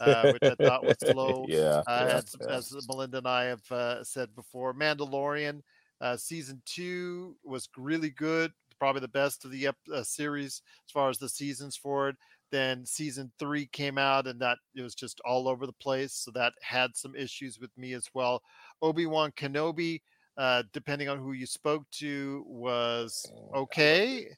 uh, 0.00 0.32
which 0.32 0.42
I 0.42 0.54
thought 0.54 0.84
was 0.84 0.96
slow. 1.10 1.46
yeah, 1.48 1.82
Uh, 1.86 2.06
yeah, 2.08 2.16
as, 2.16 2.36
yeah. 2.40 2.46
as 2.48 2.88
Melinda 2.88 3.18
and 3.18 3.28
I 3.28 3.44
have 3.44 3.72
uh, 3.72 4.04
said 4.04 4.34
before, 4.34 4.74
Mandalorian 4.74 5.62
uh, 6.00 6.16
season 6.16 6.60
two 6.66 7.36
was 7.42 7.68
really 7.76 8.10
good, 8.10 8.52
probably 8.78 9.00
the 9.00 9.08
best 9.08 9.44
of 9.44 9.50
the 9.50 9.68
ep- 9.68 9.76
uh, 9.92 10.02
series 10.02 10.62
as 10.86 10.92
far 10.92 11.08
as 11.08 11.18
the 11.18 11.28
seasons 11.28 11.76
for 11.76 12.10
it. 12.10 12.16
Then 12.50 12.86
season 12.86 13.32
three 13.38 13.66
came 13.66 13.98
out, 13.98 14.26
and 14.26 14.40
that 14.40 14.58
it 14.74 14.82
was 14.82 14.94
just 14.94 15.20
all 15.24 15.48
over 15.48 15.66
the 15.66 15.72
place. 15.72 16.12
So 16.12 16.30
that 16.32 16.52
had 16.62 16.96
some 16.96 17.16
issues 17.16 17.58
with 17.58 17.70
me 17.76 17.94
as 17.94 18.06
well. 18.14 18.42
Obi 18.82 19.06
Wan 19.06 19.32
Kenobi, 19.32 20.00
uh, 20.36 20.62
depending 20.72 21.08
on 21.08 21.18
who 21.18 21.32
you 21.32 21.46
spoke 21.46 21.84
to, 21.98 22.44
was 22.46 23.30
okay. 23.54 24.28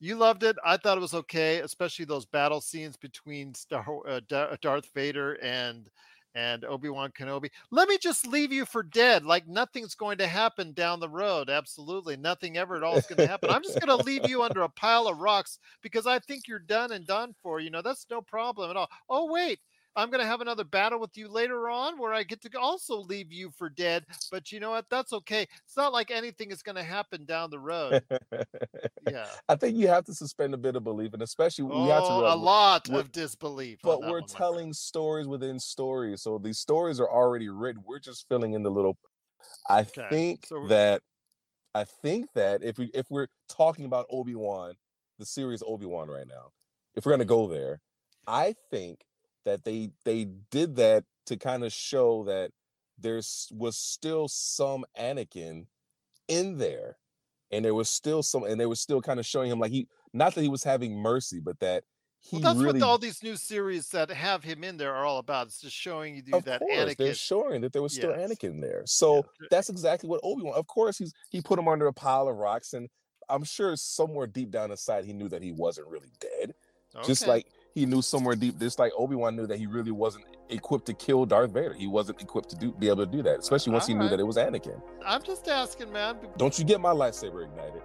You 0.00 0.16
loved 0.16 0.44
it. 0.44 0.56
I 0.64 0.78
thought 0.78 0.96
it 0.96 1.02
was 1.02 1.14
okay, 1.14 1.60
especially 1.60 2.06
those 2.06 2.24
battle 2.24 2.62
scenes 2.62 2.96
between 2.96 3.54
Star, 3.54 3.84
uh, 4.08 4.20
Darth 4.62 4.88
Vader 4.94 5.34
and 5.42 5.90
and 6.34 6.64
Obi-Wan 6.64 7.10
Kenobi. 7.10 7.50
Let 7.70 7.88
me 7.88 7.98
just 7.98 8.26
leave 8.26 8.52
you 8.52 8.64
for 8.64 8.82
dead. 8.82 9.24
Like 9.24 9.48
nothing's 9.48 9.94
going 9.94 10.18
to 10.18 10.26
happen 10.26 10.72
down 10.72 11.00
the 11.00 11.08
road. 11.08 11.50
Absolutely. 11.50 12.16
Nothing 12.16 12.56
ever 12.56 12.76
at 12.76 12.82
all 12.82 12.96
is 12.96 13.06
going 13.06 13.18
to 13.18 13.26
happen. 13.26 13.50
I'm 13.50 13.62
just 13.62 13.80
going 13.80 13.96
to 13.98 14.04
leave 14.04 14.28
you 14.28 14.42
under 14.42 14.62
a 14.62 14.68
pile 14.68 15.08
of 15.08 15.18
rocks 15.18 15.58
because 15.82 16.06
I 16.06 16.18
think 16.20 16.46
you're 16.46 16.58
done 16.58 16.92
and 16.92 17.06
done 17.06 17.34
for. 17.42 17.60
You 17.60 17.70
know, 17.70 17.82
that's 17.82 18.06
no 18.10 18.20
problem 18.22 18.70
at 18.70 18.76
all. 18.76 18.88
Oh, 19.08 19.30
wait. 19.32 19.58
I'm 19.96 20.08
going 20.10 20.20
to 20.20 20.26
have 20.26 20.40
another 20.40 20.64
battle 20.64 21.00
with 21.00 21.16
you 21.16 21.28
later 21.28 21.68
on 21.68 21.98
where 21.98 22.12
I 22.12 22.22
get 22.22 22.40
to 22.42 22.58
also 22.58 22.98
leave 23.00 23.32
you 23.32 23.50
for 23.56 23.68
dead. 23.68 24.04
But 24.30 24.52
you 24.52 24.60
know 24.60 24.70
what? 24.70 24.86
That's 24.88 25.12
okay. 25.12 25.42
It's 25.66 25.76
not 25.76 25.92
like 25.92 26.10
anything 26.10 26.50
is 26.52 26.62
going 26.62 26.76
to 26.76 26.82
happen 26.82 27.24
down 27.24 27.50
the 27.50 27.58
road. 27.72 28.02
Yeah. 29.10 29.26
I 29.48 29.56
think 29.56 29.76
you 29.76 29.88
have 29.88 30.04
to 30.04 30.14
suspend 30.14 30.54
a 30.54 30.58
bit 30.58 30.76
of 30.76 30.84
belief, 30.84 31.12
and 31.12 31.22
especially 31.22 31.64
we 31.64 31.74
have 31.88 32.04
to 32.04 32.08
Oh, 32.10 32.32
a 32.32 32.36
lot 32.36 32.88
we're- 32.88 33.00
of 33.00 33.10
disbelief. 33.12 33.78
but 33.82 34.00
we're 34.00 34.20
one, 34.20 34.28
telling 34.28 34.72
stories 34.72 35.26
within 35.26 35.58
stories, 35.58 36.22
so 36.22 36.38
these 36.38 36.58
stories 36.58 37.00
are 37.00 37.10
already 37.10 37.48
written. 37.48 37.82
We're 37.86 37.98
just 37.98 38.26
filling 38.28 38.52
in 38.54 38.62
the 38.62 38.70
little. 38.70 38.96
I 39.68 39.80
Okay, 39.80 40.06
think 40.10 40.46
so- 40.46 40.66
that, 40.68 41.02
I 41.74 41.84
think 41.84 42.26
that 42.34 42.62
if 42.62 42.78
we 42.78 42.90
if 42.94 43.06
we're 43.10 43.28
talking 43.48 43.84
about 43.86 44.06
Obi 44.10 44.34
Wan, 44.34 44.74
the 45.18 45.26
series 45.26 45.62
Obi 45.66 45.86
Wan 45.86 46.08
right 46.08 46.26
now, 46.28 46.50
if 46.94 47.04
we're 47.06 47.12
gonna 47.12 47.24
go 47.24 47.46
there, 47.48 47.80
I 48.26 48.54
think 48.70 49.00
that 49.44 49.64
they 49.64 49.90
they 50.04 50.24
did 50.50 50.76
that 50.76 51.04
to 51.26 51.36
kind 51.36 51.64
of 51.64 51.72
show 51.72 52.24
that 52.24 52.52
there 52.98 53.16
was 53.52 53.76
still 53.78 54.28
some 54.28 54.84
Anakin 54.98 55.66
in 56.28 56.58
there, 56.58 56.98
and 57.50 57.64
there 57.64 57.74
was 57.74 57.90
still 57.90 58.22
some, 58.22 58.44
and 58.44 58.60
they 58.60 58.66
were 58.66 58.76
still 58.76 59.02
kind 59.02 59.20
of 59.20 59.26
showing 59.26 59.50
him 59.50 59.60
like 59.60 59.72
he 59.72 59.88
not 60.12 60.34
that 60.34 60.42
he 60.42 60.48
was 60.48 60.64
having 60.64 60.96
mercy, 60.98 61.40
but 61.40 61.60
that 61.60 61.84
he 62.20 62.38
Well, 62.42 62.54
that's 62.54 62.64
really 62.64 62.80
what 62.80 62.82
all 62.82 62.98
these 62.98 63.22
new 63.22 63.36
series 63.36 63.88
that 63.90 64.08
have 64.10 64.44
him 64.44 64.62
in 64.62 64.76
there 64.76 64.94
are 64.94 65.04
all 65.04 65.18
about. 65.18 65.48
It's 65.48 65.60
just 65.60 65.76
showing 65.76 66.22
you 66.26 66.32
of 66.32 66.42
that 66.42 66.62
course, 66.68 66.94
they're 66.94 67.12
showing 67.12 67.60
that 67.62 67.72
there 67.72 67.82
was 67.82 67.94
still 67.94 68.12
Yes. 68.12 68.12
Anakin 68.12 68.60
there. 68.60 68.82
So 68.86 69.26
Yeah. 69.40 69.48
that's 69.50 69.68
exactly 69.68 70.08
what 70.08 70.20
Obi 70.22 70.42
Wan. 70.42 70.54
Of 70.54 70.66
course, 70.68 70.98
he's 70.98 71.12
he 71.30 71.40
put 71.40 71.58
him 71.58 71.68
under 71.68 71.86
a 71.86 71.92
pile 71.92 72.28
of 72.28 72.36
rocks, 72.36 72.72
and 72.72 72.88
I'm 73.28 73.44
sure 73.44 73.74
somewhere 73.76 74.26
deep 74.26 74.50
down 74.50 74.70
inside 74.70 75.04
he 75.04 75.12
knew 75.12 75.28
that 75.28 75.42
he 75.42 75.52
wasn't 75.52 75.88
really 75.88 76.12
dead. 76.20 76.54
Just 77.02 77.26
like 77.26 77.46
he 77.74 77.86
knew 77.86 78.02
somewhere 78.02 78.34
deep, 78.34 78.58
just 78.58 78.78
like 78.78 78.92
Obi 78.96 79.14
Wan 79.16 79.36
knew 79.36 79.46
that 79.46 79.58
he 79.58 79.66
really 79.66 79.90
wasn't 79.92 80.24
equipped 80.48 80.86
to 80.86 80.94
kill 80.94 81.24
Darth 81.26 81.52
Vader. 81.52 81.72
He 81.74 81.86
wasn't 81.86 82.20
equipped 82.20 82.48
to 82.50 82.56
do 82.56 82.72
be 82.72 82.88
able 82.88 83.06
to 83.06 83.10
do 83.10 83.22
that, 83.22 83.38
especially 83.38 83.72
once 83.72 83.86
he 83.86 83.94
knew 83.94 84.08
that 84.08 84.18
it 84.20 84.24
was 84.24 84.36
Anakin. 84.36 84.80
I'm 85.06 85.22
just 85.22 85.48
asking, 85.48 85.92
man. 85.92 86.16
Don't 86.36 86.58
you 86.58 86.64
get 86.64 86.80
my 86.80 86.90
lightsaber 86.92 87.44
ignited? 87.44 87.82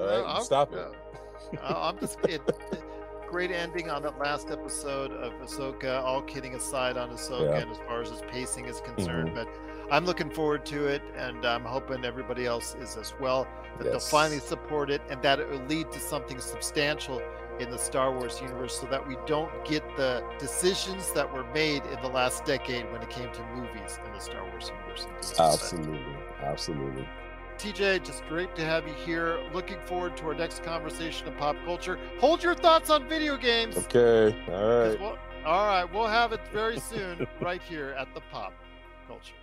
All 0.00 0.06
right, 0.06 0.18
Uh, 0.18 0.24
I'm- 0.24 0.42
stop 0.44 0.72
it. 0.72 0.78
uh, 1.62 1.74
I'm 1.88 1.98
just 1.98 2.18
it, 2.24 2.40
it- 2.48 2.82
great 3.28 3.50
ending 3.50 3.90
on 3.90 4.02
that 4.02 4.18
last 4.18 4.50
episode 4.50 5.12
of 5.12 5.32
Ahsoka. 5.34 6.02
All 6.02 6.22
kidding 6.22 6.54
aside 6.54 6.96
on 6.96 7.10
Ahsoka, 7.10 7.50
Yeah. 7.50 7.58
and 7.58 7.70
as 7.70 7.76
far 7.86 8.00
as 8.02 8.10
its 8.10 8.22
pacing 8.28 8.64
is 8.64 8.80
concerned, 8.80 9.30
Mhm. 9.30 9.34
but 9.34 9.48
I'm 9.90 10.04
looking 10.04 10.30
forward 10.30 10.66
to 10.66 10.86
it, 10.86 11.02
and 11.16 11.44
I'm 11.46 11.64
hoping 11.64 12.04
everybody 12.04 12.46
else 12.46 12.74
is 12.74 12.96
as 12.96 13.12
well. 13.20 13.46
That 13.78 13.84
they'll 13.84 14.00
finally 14.00 14.40
support 14.40 14.90
it, 14.90 15.00
and 15.10 15.22
that 15.22 15.38
it 15.40 15.48
will 15.48 15.64
lead 15.68 15.90
to 15.92 16.00
something 16.00 16.40
substantial 16.40 17.20
in 17.60 17.70
the 17.70 17.78
Star 17.78 18.12
Wars 18.12 18.40
universe, 18.40 18.78
so 18.78 18.86
that 18.86 19.06
we 19.06 19.16
don't 19.26 19.50
get 19.64 19.82
the 19.96 20.22
decisions 20.38 21.12
that 21.12 21.32
were 21.32 21.44
made 21.52 21.82
in 21.86 22.00
the 22.02 22.08
last 22.08 22.44
decade 22.44 22.90
when 22.92 23.02
it 23.02 23.10
came 23.10 23.30
to 23.32 23.42
movies 23.54 23.98
in 24.06 24.12
the 24.12 24.18
Star 24.20 24.42
Wars 24.50 24.70
universe. 24.74 25.04
and 25.06 25.16
Disney. 25.20 25.36
But- 25.38 25.52
Absolutely, 25.52 26.16
absolutely. 26.42 27.08
TJ, 27.58 28.04
just 28.04 28.24
great 28.28 28.54
to 28.54 28.64
have 28.64 28.86
you 28.86 28.94
here. 28.94 29.40
Looking 29.52 29.80
forward 29.80 30.16
to 30.18 30.28
our 30.28 30.34
next 30.34 30.62
conversation 30.62 31.26
of 31.26 31.36
pop 31.38 31.56
culture. 31.64 31.98
Hold 32.20 32.40
your 32.42 32.54
thoughts 32.54 32.88
on 32.88 33.08
video 33.08 33.36
games. 33.36 33.76
Okay. 33.76 34.44
All 34.48 34.78
right. 34.88 35.00
We'll, 35.00 35.18
all 35.44 35.66
right. 35.66 35.84
We'll 35.92 36.06
have 36.06 36.32
it 36.32 36.40
very 36.52 36.78
soon 36.78 37.26
right 37.40 37.60
here 37.60 37.96
at 37.98 38.14
the 38.14 38.20
Pop 38.30 38.52
Culture. 39.08 39.34